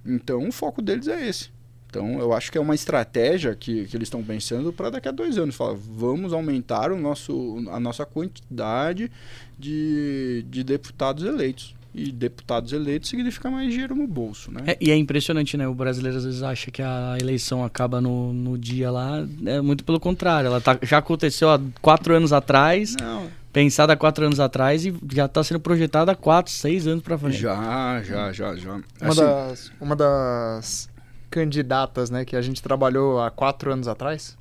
[0.05, 1.51] Então, o foco deles é esse.
[1.87, 5.11] Então, eu acho que é uma estratégia que, que eles estão pensando para daqui a
[5.11, 5.55] dois anos.
[5.55, 9.11] Fala, vamos aumentar o nosso, a nossa quantidade
[9.57, 14.61] de, de deputados eleitos e deputados eleitos significa mais dinheiro no bolso, né?
[14.67, 15.67] É, e é impressionante, né?
[15.67, 19.25] O brasileiro às vezes acha que a eleição acaba no, no dia lá.
[19.45, 20.47] É muito pelo contrário.
[20.47, 22.95] Ela tá, já aconteceu há quatro anos atrás.
[22.99, 23.27] Não.
[23.51, 27.17] Pensada há quatro anos atrás e já está sendo projetada há quatro, seis anos para
[27.17, 27.37] frente.
[27.37, 28.73] Já, já, já, já.
[28.73, 30.89] Uma, assim, das, uma das
[31.31, 34.37] candidatas, né, que a gente trabalhou há quatro anos atrás.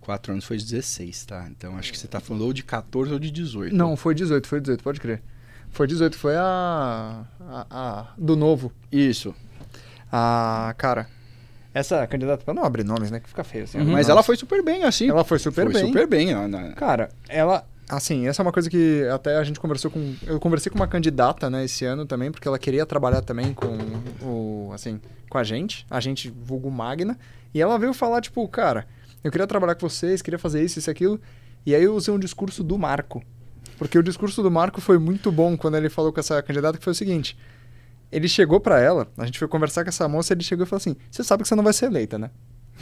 [0.00, 1.46] Quatro anos foi 16, tá?
[1.50, 3.76] Então acho que você está falando ou de 14 ou de 18.
[3.76, 5.22] Não, foi 18, foi 18, pode crer.
[5.70, 8.72] Foi 18, foi a, a, a do novo.
[8.90, 9.34] Isso.
[10.12, 11.06] A, cara,
[11.72, 13.78] essa candidata, pra não abrir nomes, né, que fica feio assim.
[13.78, 13.92] Uhum.
[13.92, 15.08] Mas ela foi super bem, assim.
[15.08, 15.86] Ela foi super foi bem.
[15.86, 16.32] super bem.
[16.32, 16.72] Ana.
[16.72, 20.70] Cara, ela, assim, essa é uma coisa que até a gente conversou com, eu conversei
[20.70, 23.76] com uma candidata, né, esse ano também, porque ela queria trabalhar também com
[24.22, 27.16] o, assim, com a gente, a gente vulgo Magna,
[27.54, 28.86] e ela veio falar, tipo, cara,
[29.22, 31.20] eu queria trabalhar com vocês, queria fazer isso, isso, aquilo,
[31.64, 33.22] e aí eu usei um discurso do Marco,
[33.80, 36.84] porque o discurso do Marco foi muito bom quando ele falou com essa candidata, que
[36.84, 37.34] foi o seguinte:
[38.12, 40.80] ele chegou para ela, a gente foi conversar com essa moça, ele chegou e falou
[40.80, 42.30] assim: Você sabe que você não vai ser eleita, né?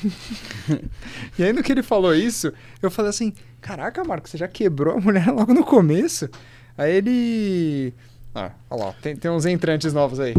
[1.38, 4.96] e aí no que ele falou isso, eu falei assim: Caraca, Marco, você já quebrou
[4.96, 6.28] a mulher logo no começo?
[6.76, 7.94] Aí ele.
[8.34, 10.34] Ah, olha lá, tem, tem uns entrantes novos aí.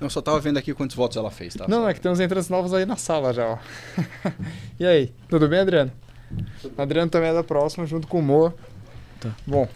[0.00, 1.66] Não, só tava vendo aqui quantos votos ela fez, tá?
[1.66, 3.58] Não, não é que tem uns entrantes novos aí na sala já, ó.
[4.78, 5.90] e aí, tudo bem, Adriano?
[6.78, 8.54] Adriano também é da próxima, junto com o Moa.
[9.20, 9.34] Tá.
[9.46, 9.68] Bom,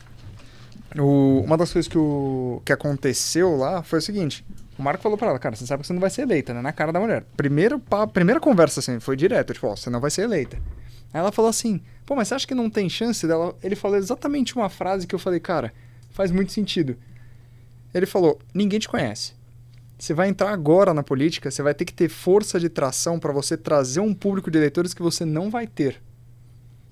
[0.98, 4.44] o, uma das coisas que, o, que aconteceu lá foi o seguinte:
[4.78, 6.60] o Marco falou pra ela, cara, você sabe que você não vai ser eleita, né?
[6.60, 7.24] Na cara da mulher.
[7.36, 10.56] Primeiro, pa, primeira conversa, assim, foi direto, tipo, ó, você não vai ser eleita.
[11.12, 13.56] Aí ela falou assim, pô, mas você acha que não tem chance dela?
[13.62, 15.72] Ele falou exatamente uma frase que eu falei, cara,
[16.10, 16.96] faz muito sentido.
[17.92, 19.34] Ele falou, ninguém te conhece.
[19.98, 23.32] Você vai entrar agora na política, você vai ter que ter força de tração para
[23.32, 26.00] você trazer um público de eleitores que você não vai ter.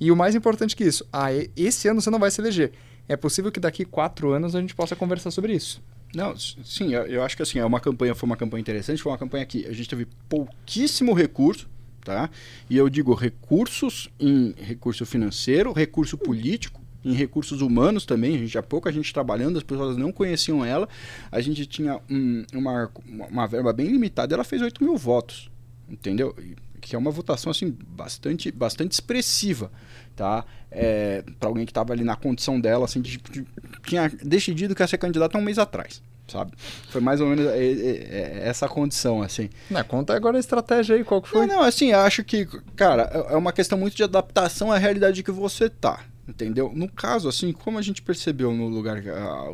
[0.01, 2.73] E o mais importante que isso, ah, esse ano você não vai se eleger
[3.09, 5.83] é possível que daqui quatro anos a gente possa conversar sobre isso.
[6.15, 9.19] Não, sim, eu acho que assim, é uma campanha, foi uma campanha interessante, foi uma
[9.19, 11.69] campanha que a gente teve pouquíssimo recurso,
[12.03, 12.31] tá?
[12.69, 18.57] E eu digo recursos em recurso financeiro, recurso político, em recursos humanos também, a gente
[18.57, 20.89] há pouco a gente trabalhando, as pessoas não conheciam ela,
[21.31, 22.91] a gente tinha um, uma,
[23.31, 25.51] uma verba bem limitada, ela fez 8 mil votos,
[25.89, 26.35] entendeu?
[26.81, 29.71] Que é uma votação assim bastante, bastante expressiva
[30.19, 30.45] tá?
[30.71, 33.47] É, para alguém que estava ali na condição dela, assim, de, de,
[33.87, 36.53] tinha decidido que ia ser candidato há um mês atrás, sabe?
[36.91, 39.49] Foi mais ou menos é, é, é essa condição, assim.
[39.71, 41.47] Não, conta agora a estratégia aí, qual que foi?
[41.47, 45.23] Não, não, assim, acho que, cara, é, é uma questão muito de adaptação à realidade
[45.23, 46.71] que você tá, Entendeu?
[46.75, 49.03] No caso, assim, como a gente percebeu no lugar,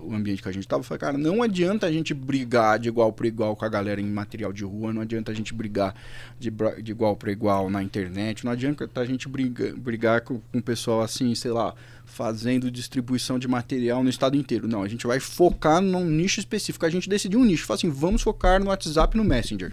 [0.03, 3.13] o ambiente que a gente tava, foi, cara, não adianta a gente brigar de igual
[3.13, 5.95] para igual com a galera em material de rua, não adianta a gente brigar
[6.37, 6.51] de,
[6.83, 10.63] de igual para igual na internet, não adianta a gente brigar, brigar com, com o
[10.63, 11.73] pessoal assim, sei lá,
[12.05, 14.67] fazendo distribuição de material no estado inteiro.
[14.67, 16.85] Não, a gente vai focar num nicho específico.
[16.85, 19.73] A gente decidiu um nicho, fala assim, vamos focar no WhatsApp e no Messenger.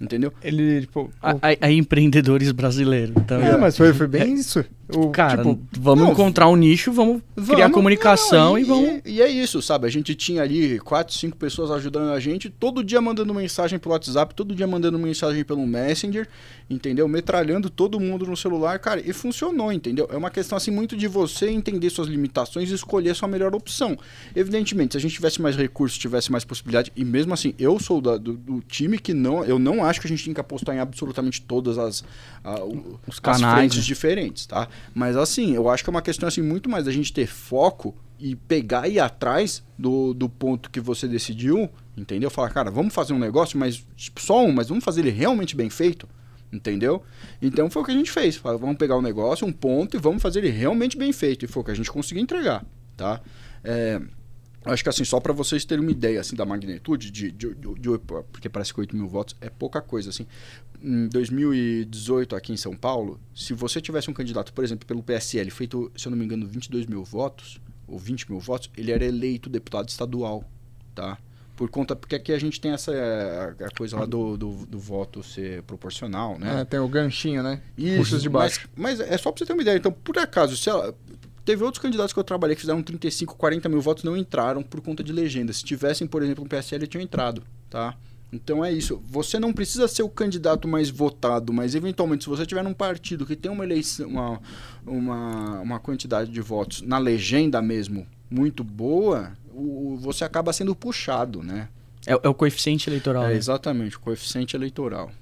[0.00, 0.32] Entendeu?
[0.42, 1.10] Ele, tipo.
[1.22, 3.14] A, a, a empreendedores brasileiros.
[3.16, 4.64] Então, é, mas foi, foi bem é, isso.
[4.88, 8.64] O, Cara, tipo, vamos não, encontrar um nicho, vamos, vamos criar comunicação não, e, e,
[8.64, 9.00] vamos.
[9.06, 9.86] E, é isso, sabe?
[9.86, 13.94] A gente tinha ali quatro, cinco pessoas ajudando a gente, todo dia mandando mensagem pelo
[13.94, 16.28] WhatsApp, todo dia mandando mensagem pelo Messenger,
[16.68, 17.08] entendeu?
[17.08, 20.06] Metralhando todo mundo no celular, cara, e funcionou, entendeu?
[20.12, 23.96] É uma questão assim muito de você entender suas limitações e escolher sua melhor opção.
[24.36, 28.02] Evidentemente, se a gente tivesse mais recursos, tivesse mais possibilidade, e mesmo assim, eu sou
[28.02, 30.74] da, do, do, time que não, eu não acho que a gente tem que apostar
[30.74, 32.04] em absolutamente todas as,
[33.06, 33.82] os canais né?
[33.82, 34.68] diferentes, tá?
[34.94, 37.94] Mas assim, eu acho que é uma questão assim muito mais da gente ter foco
[38.18, 42.30] e pegar e ir atrás do, do ponto que você decidiu, entendeu?
[42.30, 45.56] Falar, cara, vamos fazer um negócio, mas tipo, só um, mas vamos fazer ele realmente
[45.56, 46.08] bem feito,
[46.52, 47.02] entendeu?
[47.42, 48.36] Então foi o que a gente fez.
[48.36, 51.44] Vamos pegar o um negócio, um ponto e vamos fazer ele realmente bem feito.
[51.44, 52.64] E foi o que a gente conseguiu entregar,
[52.96, 53.20] tá?
[53.62, 54.00] É,
[54.64, 57.74] Acho que assim, só para vocês terem uma ideia assim, da magnitude, de, de, de,
[57.74, 57.98] de,
[58.32, 60.10] porque parece que 8 mil votos é pouca coisa.
[60.10, 60.26] Assim.
[60.82, 65.50] Em 2018, aqui em São Paulo, se você tivesse um candidato, por exemplo, pelo PSL,
[65.50, 69.04] feito, se eu não me engano, 22 mil votos, ou 20 mil votos, ele era
[69.04, 70.44] eleito deputado estadual.
[70.94, 71.18] Tá?
[71.56, 75.22] Por conta, porque aqui a gente tem essa a, coisa lá do, do, do, voto
[75.22, 76.62] ser proporcional, né?
[76.62, 77.62] É, tem o ganchinho, né?
[77.78, 78.68] Isso, de baixo.
[78.74, 79.76] Mas, mas, é só pra você ter uma ideia.
[79.76, 80.92] Então, por acaso, se ela,
[81.44, 84.80] Teve outros candidatos que eu trabalhei que fizeram 35, 40 mil votos não entraram por
[84.80, 85.52] conta de legenda.
[85.52, 87.96] Se tivessem, por exemplo, um PSL, tinham entrado, tá?
[88.32, 89.00] Então é isso.
[89.08, 93.26] Você não precisa ser o candidato mais votado, mas eventualmente, se você tiver num partido
[93.26, 94.40] que tem uma eleição, uma,
[94.86, 101.42] uma, uma quantidade de votos na legenda mesmo muito boa, o, você acaba sendo puxado,
[101.42, 101.68] né?
[102.06, 103.24] É, é o coeficiente eleitoral.
[103.24, 103.34] É, né?
[103.36, 105.12] exatamente, o coeficiente eleitoral.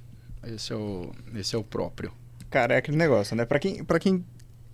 [0.44, 2.12] Esse é o, esse é o próprio.
[2.48, 3.44] Cara, é aquele negócio, né?
[3.44, 4.24] Para quem, pra quem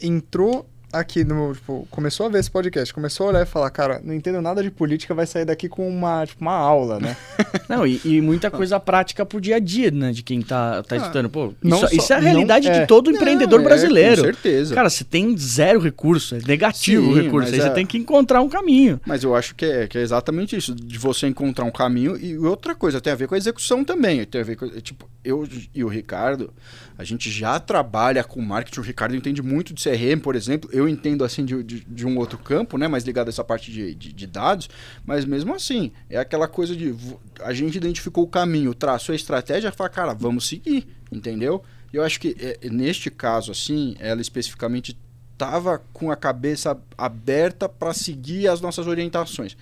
[0.00, 4.00] entrou aqui no, tipo, começou a ver esse podcast, começou a olhar e falar, cara,
[4.02, 7.16] não entendo nada de política, vai sair daqui com uma, tipo, uma aula, né?
[7.68, 10.96] não, e, e, muita coisa prática pro dia a dia, né, de quem tá, tá
[10.96, 11.28] ah, estudando.
[11.28, 14.16] Pô, isso, só, isso, é a realidade é, de todo empreendedor é, brasileiro.
[14.16, 14.74] Com certeza.
[14.74, 17.62] Cara, você tem zero recurso, é negativo Sim, o recurso, aí é...
[17.62, 19.00] você tem que encontrar um caminho.
[19.06, 22.36] Mas eu acho que é, que é exatamente isso, de você encontrar um caminho e
[22.38, 25.46] outra coisa, tem a ver com a execução também, tem a ver com, tipo, eu
[25.74, 26.52] e o Ricardo,
[26.96, 30.88] a gente já trabalha com marketing, o Ricardo entende muito de CRM, por exemplo, eu
[30.88, 33.94] entendo assim de, de, de um outro campo, né, mais ligado a essa parte de,
[33.94, 34.68] de, de, dados,
[35.04, 36.94] mas mesmo assim, é aquela coisa de
[37.40, 41.62] a gente identificou o caminho, traçou a estratégia, fala, cara, vamos seguir, entendeu?
[41.92, 44.96] Eu acho que é, neste caso, assim, ela especificamente
[45.32, 49.56] estava com a cabeça aberta para seguir as nossas orientações.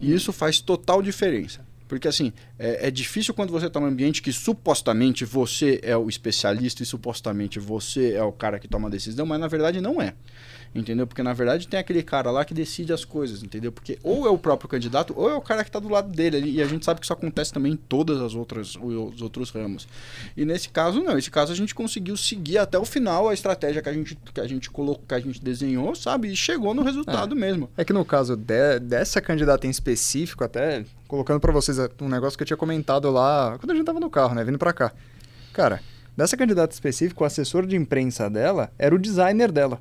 [0.00, 1.60] E isso faz total diferença.
[1.86, 6.08] Porque, assim, é, é difícil quando você está num ambiente que supostamente você é o
[6.08, 10.00] especialista e supostamente você é o cara que toma a decisão, mas na verdade não
[10.00, 10.14] é
[10.78, 11.06] entendeu?
[11.06, 13.72] Porque na verdade tem aquele cara lá que decide as coisas, entendeu?
[13.72, 16.50] Porque ou é o próprio candidato ou é o cara que está do lado dele
[16.50, 19.88] e a gente sabe que isso acontece também em todas as outras os outros ramos.
[20.36, 23.82] E nesse caso não, nesse caso a gente conseguiu seguir até o final a estratégia
[23.82, 26.28] que a gente que a gente colocou, que a gente desenhou, sabe?
[26.28, 27.38] E chegou no resultado é.
[27.38, 27.70] mesmo.
[27.76, 32.36] É que no caso de, dessa candidata em específico, até colocando para vocês um negócio
[32.36, 34.92] que eu tinha comentado lá quando a gente tava no carro, né, vindo para cá.
[35.52, 35.80] Cara,
[36.16, 39.80] dessa candidata específica, o assessor de imprensa dela era o designer dela.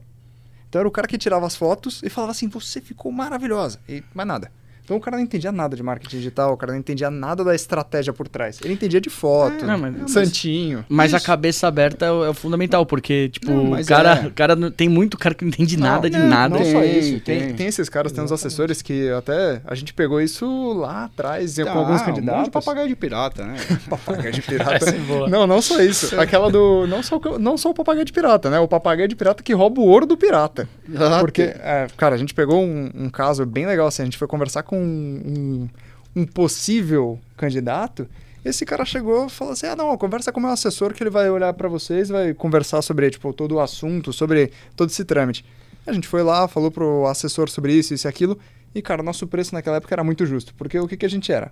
[0.70, 3.80] Então era o cara que tirava as fotos e falava assim: você ficou maravilhosa.
[3.88, 4.52] E mais nada.
[4.88, 7.54] Então o cara não entendia nada de marketing digital, o cara não entendia nada da
[7.54, 8.58] estratégia por trás.
[8.64, 10.86] Ele entendia de foto, é, não, mas, santinho.
[10.88, 11.18] Mas isso.
[11.18, 14.30] a cabeça aberta é o, é o fundamental, porque, tipo, não, o cara, é.
[14.30, 16.58] cara tem muito cara que não entende nada não, de nada.
[16.58, 17.20] Não só isso.
[17.20, 21.04] Tem, tem, tem esses caras, tem uns assessores que até a gente pegou isso lá
[21.04, 22.34] atrás tá, com alguns candidatos.
[22.34, 23.58] Um monte de papagaio de pirata, né?
[23.90, 24.90] papagaio de pirata.
[24.90, 26.18] é não, não só isso.
[26.18, 26.88] Aquela do.
[26.88, 28.58] Não só, não só o papagaio de pirata, né?
[28.58, 30.70] O papagaio de pirata que rouba o ouro do pirata.
[30.96, 34.04] Ah, porque, é, cara, a gente pegou um, um caso bem legal assim.
[34.04, 35.70] A gente foi conversar com um,
[36.16, 38.08] um, possível candidato,
[38.44, 41.10] esse cara chegou e falou assim: ah, não, conversa com o meu assessor que ele
[41.10, 45.46] vai olhar para vocês, vai conversar sobre tipo, todo o assunto, sobre todo esse trâmite.
[45.86, 48.38] A gente foi lá, falou pro assessor sobre isso, isso e aquilo,
[48.76, 51.32] e, cara, nosso preço naquela época era muito justo, porque o que, que a gente
[51.32, 51.50] era?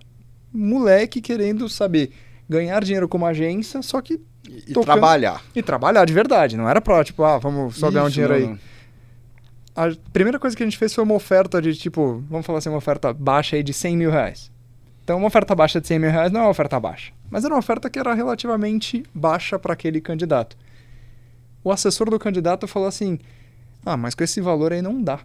[0.52, 2.12] Moleque querendo saber
[2.48, 4.20] ganhar dinheiro como agência, só que.
[4.48, 4.84] E, tocando...
[4.84, 5.42] trabalhar.
[5.54, 8.56] E trabalhar de verdade, não era pro, tipo, ah, vamos só ganhar um dinheiro aí.
[9.76, 12.70] A primeira coisa que a gente fez foi uma oferta de tipo, vamos falar assim,
[12.70, 14.50] uma oferta baixa aí de 100 mil reais.
[15.04, 17.52] Então, uma oferta baixa de 100 mil reais não é uma oferta baixa, mas era
[17.52, 20.56] uma oferta que era relativamente baixa para aquele candidato.
[21.62, 23.18] O assessor do candidato falou assim:
[23.84, 25.20] Ah, mas com esse valor aí não dá.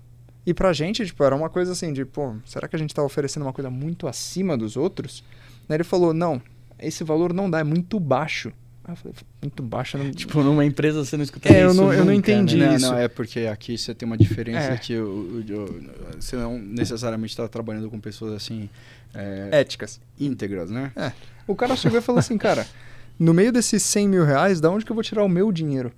[0.45, 3.01] E pra gente, tipo, era uma coisa assim de, pô, será que a gente tá
[3.01, 5.23] oferecendo uma coisa muito acima dos outros?
[5.65, 6.41] Daí ele falou: Não,
[6.77, 8.51] esse valor não dá, é muito baixo.
[8.83, 9.97] Ah, falei, muito baixa.
[9.97, 10.11] Não...
[10.11, 11.59] Tipo, numa empresa você não escuta é, isso.
[11.61, 12.75] Eu não, nunca, eu não entendi né?
[12.75, 12.87] isso.
[12.87, 14.77] Não, é porque aqui você tem uma diferença é.
[14.77, 18.69] que o, o, você não necessariamente está trabalhando com pessoas assim.
[19.13, 19.99] É, Éticas.
[20.19, 20.91] Íntegras, né?
[20.95, 21.11] É.
[21.47, 22.65] O cara chegou e falou assim, cara,
[23.19, 25.91] no meio desses 100 mil reais, da onde que eu vou tirar o meu dinheiro?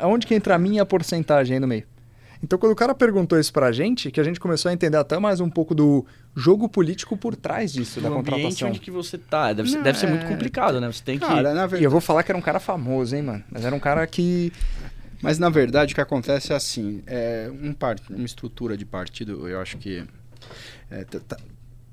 [0.00, 1.84] Aonde que entra a minha porcentagem aí no meio?
[2.42, 5.18] Então, quando o cara perguntou isso pra gente, que a gente começou a entender até
[5.18, 8.68] mais um pouco do jogo político por trás disso, da contratação.
[8.68, 9.52] onde que você tá.
[9.52, 10.28] Deve, ser, deve ser muito é.
[10.28, 10.90] complicado, né?
[10.90, 11.42] Você tem cara, que...
[11.42, 11.76] Verdade...
[11.76, 13.44] E eu vou falar que era um cara famoso, hein, mano?
[13.50, 14.52] Mas era um cara que...
[15.22, 18.02] Mas, na verdade, o que acontece é assim, é um part...
[18.08, 20.02] uma estrutura de partido, eu acho que...
[20.90, 21.36] É, tá, tá,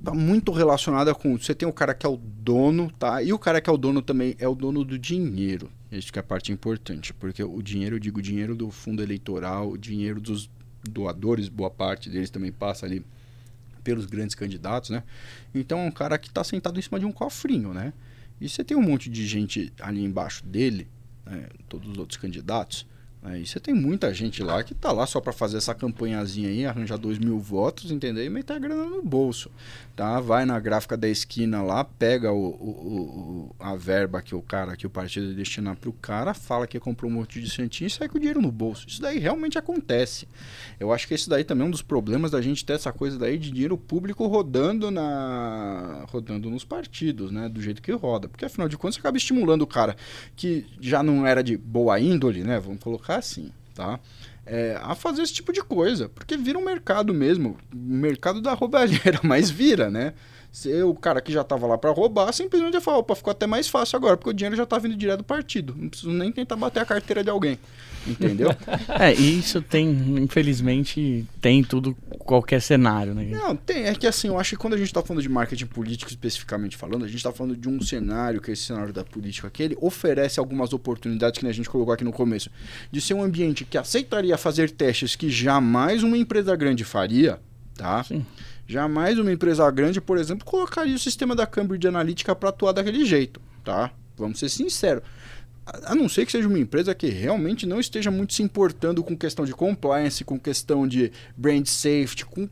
[0.02, 1.38] tá muito relacionada com...
[1.38, 3.22] Você tem o cara que é o dono, tá?
[3.22, 5.69] E o cara que é o dono também é o dono do dinheiro.
[5.91, 9.01] Isso que é a parte importante, porque o dinheiro, eu digo, o dinheiro do fundo
[9.01, 10.49] eleitoral, o dinheiro dos
[10.84, 13.05] doadores, boa parte deles também passa ali
[13.84, 15.03] pelos grandes candidatos, né?
[15.55, 17.93] Então é um cara que está sentado em cima de um cofrinho, né?
[18.39, 20.88] E você tem um monte de gente ali embaixo dele,
[21.26, 21.47] né?
[21.69, 22.85] todos os outros candidatos,
[23.27, 26.65] Aí você tem muita gente lá que tá lá só para fazer essa campanhazinha aí,
[26.65, 28.23] arranjar dois mil votos, entendeu?
[28.23, 29.51] E meter a grana no bolso,
[29.98, 30.19] tá?
[30.19, 34.78] Vai na gráfica da esquina lá, pega o, o, o a verba que o cara,
[34.78, 38.07] que o partido destinar pro cara, fala que comprou um monte de santinho e sai
[38.07, 38.88] com o dinheiro no bolso.
[38.88, 40.28] Isso daí realmente acontece.
[40.80, 43.18] Eu acho que esse daí também é um dos problemas da gente ter essa coisa
[43.18, 47.49] daí de dinheiro público rodando na rodando nos partidos, né?
[47.49, 48.28] Do jeito que roda.
[48.28, 49.98] Porque afinal de contas você acaba estimulando o cara
[50.36, 52.60] que já não era de boa índole, né?
[52.60, 53.99] Vamos colocar assim, tá?
[54.49, 58.53] É, a fazer esse tipo de coisa, porque vira um mercado mesmo, o mercado da
[58.53, 60.14] roubalheira, mas vira, né?
[60.57, 63.45] Se o cara que já estava lá para roubar, simplesmente ia falar, opa, ficou até
[63.45, 66.31] mais fácil agora, porque o dinheiro já está vindo direto do partido, não preciso nem
[66.31, 67.59] tentar bater a carteira de alguém.
[68.07, 68.49] Entendeu?
[68.99, 73.25] é, isso tem, infelizmente, tem tudo, qualquer cenário, né?
[73.25, 73.84] Não, tem.
[73.84, 76.75] É que assim, eu acho que quando a gente está falando de marketing político especificamente
[76.75, 79.61] falando, a gente está falando de um cenário, que é esse cenário da política, que
[79.61, 82.49] ele oferece algumas oportunidades que a gente colocou aqui no começo,
[82.91, 87.39] de ser um ambiente que aceitaria fazer testes que jamais uma empresa grande faria,
[87.75, 88.03] tá?
[88.03, 88.25] Sim.
[88.68, 93.06] Jamais uma empresa grande, por exemplo, colocaria o sistema da Cambridge Analytica para atuar daquele
[93.06, 93.91] jeito, tá?
[94.18, 95.03] Vamos ser sinceros
[95.84, 99.18] a não ser que seja uma empresa que realmente não esteja muito se importando com
[99.18, 102.48] questão de compliance, com questão de brand safety, com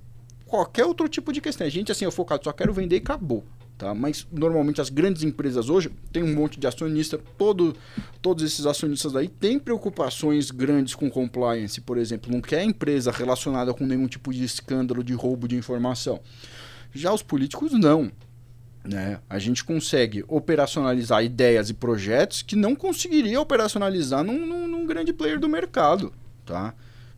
[0.45, 1.65] qualquer outro tipo de questão.
[1.65, 3.45] A gente, assim, é focado, só quero vender e acabou.
[3.77, 3.93] Tá?
[3.93, 7.75] Mas normalmente as grandes empresas hoje têm um monte de acionista, todo,
[8.21, 13.73] todos esses acionistas aí têm preocupações grandes com compliance, por exemplo, não quer empresa relacionada
[13.73, 16.21] com nenhum tipo de escândalo de roubo de informação.
[16.93, 18.09] Já os políticos não.
[18.81, 19.19] Né?
[19.29, 25.11] A gente consegue operacionalizar ideias e projetos que não conseguiria operacionalizar num, num, num, grande
[25.11, 26.13] player do mercado,
[26.45, 26.73] tá?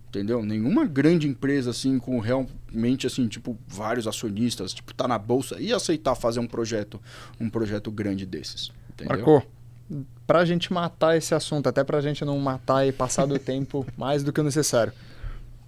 [0.09, 0.41] Entendeu?
[0.41, 5.75] Nenhuma grande empresa assim com realmente assim, tipo, vários acionistas, tipo, tá na bolsa ia
[5.75, 6.99] aceitar fazer um projeto,
[7.39, 9.17] um projeto grande desses, entendeu?
[9.17, 9.43] Marcou.
[10.25, 14.23] Pra gente matar esse assunto, até pra gente não matar e passar do tempo mais
[14.23, 14.93] do que o necessário.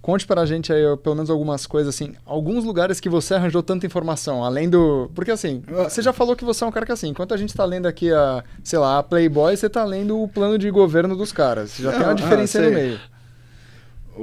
[0.00, 3.62] Conte para a gente aí, pelo menos algumas coisas assim, alguns lugares que você arranjou
[3.62, 6.92] tanta informação, além do, porque assim, você já falou que você é um cara que
[6.92, 10.18] assim, enquanto a gente está lendo aqui a, sei lá, a Playboy, você está lendo
[10.18, 11.76] o plano de governo dos caras.
[11.76, 13.00] Já Não, tem uma diferença ah, no meio.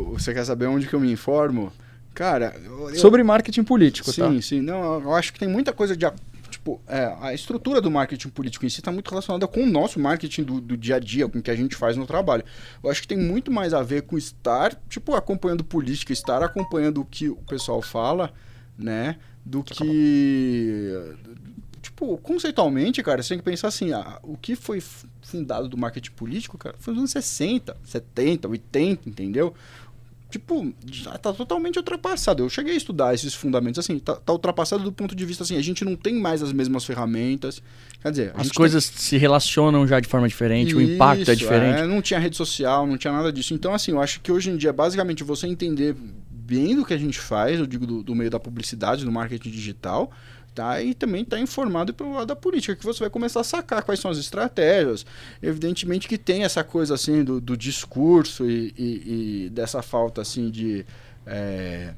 [0.05, 1.71] Você quer saber onde que eu me informo?
[2.13, 2.95] Cara, eu...
[2.95, 4.29] sobre marketing político, sim, tá?
[4.29, 4.61] Sim, sim.
[4.61, 6.05] Não, eu acho que tem muita coisa de
[6.49, 9.99] tipo, é, a estrutura do marketing político em si está muito relacionada com o nosso
[9.99, 12.43] marketing do, do, dia a dia, com o que a gente faz no trabalho.
[12.83, 17.01] Eu acho que tem muito mais a ver com estar, tipo, acompanhando política, estar acompanhando
[17.01, 18.33] o que o pessoal fala,
[18.77, 19.17] né?
[19.45, 20.93] Do que.
[21.81, 24.83] Tipo, conceitualmente, cara, você tem que pensar assim: ah, o que foi
[25.21, 29.53] fundado do marketing político, cara, foi nos anos 60, 70, 80, entendeu?
[30.29, 32.43] Tipo, já tá totalmente ultrapassado.
[32.43, 35.57] Eu cheguei a estudar esses fundamentos, assim, tá, tá, ultrapassado do ponto de vista, assim,
[35.57, 37.61] a gente não tem mais as mesmas ferramentas.
[38.01, 38.99] Quer dizer, as coisas tem...
[38.99, 41.79] se relacionam já de forma diferente, Isso, o impacto é diferente.
[41.79, 43.53] É, não tinha rede social, não tinha nada disso.
[43.53, 45.95] Então, assim, eu acho que hoje em dia, basicamente, você entender
[46.29, 49.49] bem do que a gente faz, eu digo do, do meio da publicidade, do marketing
[49.49, 50.11] digital,
[50.57, 50.81] tá?
[50.81, 53.99] E também está informado pelo lado da política, que você vai começar a sacar quais
[53.99, 55.05] são as estratégias.
[55.39, 60.49] Evidentemente que tem essa coisa assim do, do discurso e, e, e, dessa falta assim
[60.49, 60.83] de,
[61.27, 61.93] é,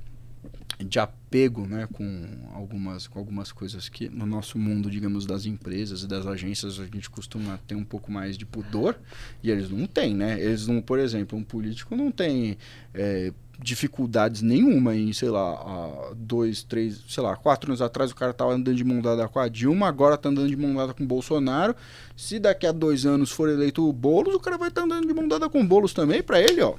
[0.77, 6.03] de apego né, com, algumas, com algumas coisas que no nosso mundo, digamos, das empresas
[6.03, 8.99] e das agências, a gente costuma ter um pouco mais de pudor
[9.41, 10.38] e eles não têm, né?
[10.38, 12.57] Eles não, por exemplo, um político não tem.
[12.94, 13.31] É,
[13.61, 18.53] dificuldades nenhuma em, sei lá, dois, três, sei lá, quatro anos atrás o cara tava
[18.53, 21.07] andando de mão dada com a Dilma, agora tá andando de mão dada com o
[21.07, 21.76] Bolsonaro.
[22.15, 25.07] Se daqui a dois anos for eleito o Boulos, o cara vai estar tá andando
[25.07, 26.76] de mão dada com o Boulos também, para ele, ó.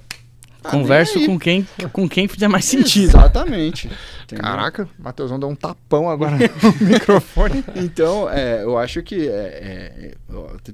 [0.63, 3.09] Tá Converso com quem, com quem fizer mais sentido.
[3.09, 3.91] Exatamente.
[4.29, 6.37] Caraca, o Matheusão deu um tapão agora
[6.81, 7.65] no microfone.
[7.75, 10.15] Então, é, eu acho que é, é,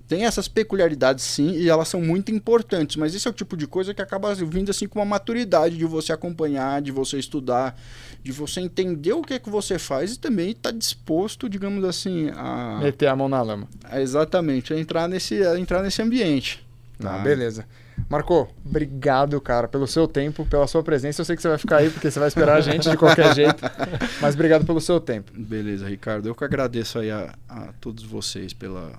[0.08, 3.66] tem essas peculiaridades sim, e elas são muito importantes, mas esse é o tipo de
[3.66, 7.78] coisa que acaba vindo assim com uma maturidade de você acompanhar, de você estudar,
[8.22, 11.84] de você entender o que é que você faz e também estar tá disposto, digamos
[11.84, 12.80] assim, a.
[12.82, 13.68] Meter a mão na lama.
[13.94, 16.66] exatamente, a entrar nesse, a entrar nesse ambiente.
[16.98, 17.66] Tá, beleza.
[18.08, 21.20] Marco, obrigado, cara, pelo seu tempo, pela sua presença.
[21.20, 23.34] Eu sei que você vai ficar aí porque você vai esperar a gente de qualquer
[23.34, 23.62] jeito.
[24.20, 25.32] Mas obrigado pelo seu tempo.
[25.34, 26.28] Beleza, Ricardo.
[26.28, 28.92] Eu que agradeço aí a, a todos vocês pela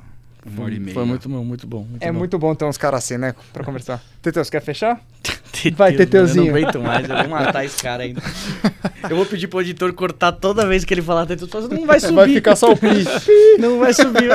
[0.45, 0.93] uma hora e meia.
[0.93, 1.83] Foi muito bom, muito bom.
[1.83, 2.17] Muito é bom.
[2.17, 3.35] muito bom ter uns caras assim, né?
[3.51, 4.01] Pra conversar.
[4.21, 5.01] Teteus, quer fechar?
[5.51, 6.47] Teteus, vai, Teteuzinho.
[6.47, 8.21] Eu não aguento mais, eu vou matar esse cara ainda.
[9.09, 11.69] Eu vou pedir pro editor cortar toda vez que ele falar Teteus.
[11.69, 12.15] Não vai subir.
[12.15, 13.05] Vai ficar só o pi.
[13.59, 14.31] não vai subir.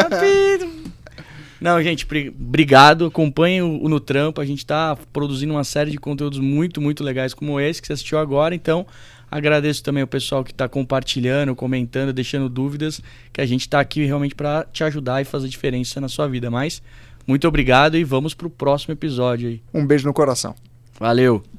[1.62, 3.06] Não, gente, obrigado.
[3.06, 4.40] Acompanhem o, o No Trampo.
[4.40, 7.92] A gente está produzindo uma série de conteúdos muito, muito legais como esse que você
[7.92, 8.52] assistiu agora.
[8.52, 8.84] Então,
[9.30, 13.00] agradeço também o pessoal que está compartilhando, comentando, deixando dúvidas,
[13.32, 16.50] que a gente está aqui realmente para te ajudar e fazer diferença na sua vida.
[16.50, 16.82] Mas,
[17.28, 19.62] muito obrigado e vamos para o próximo episódio aí.
[19.72, 20.56] Um beijo no coração.
[20.98, 21.52] Valeu!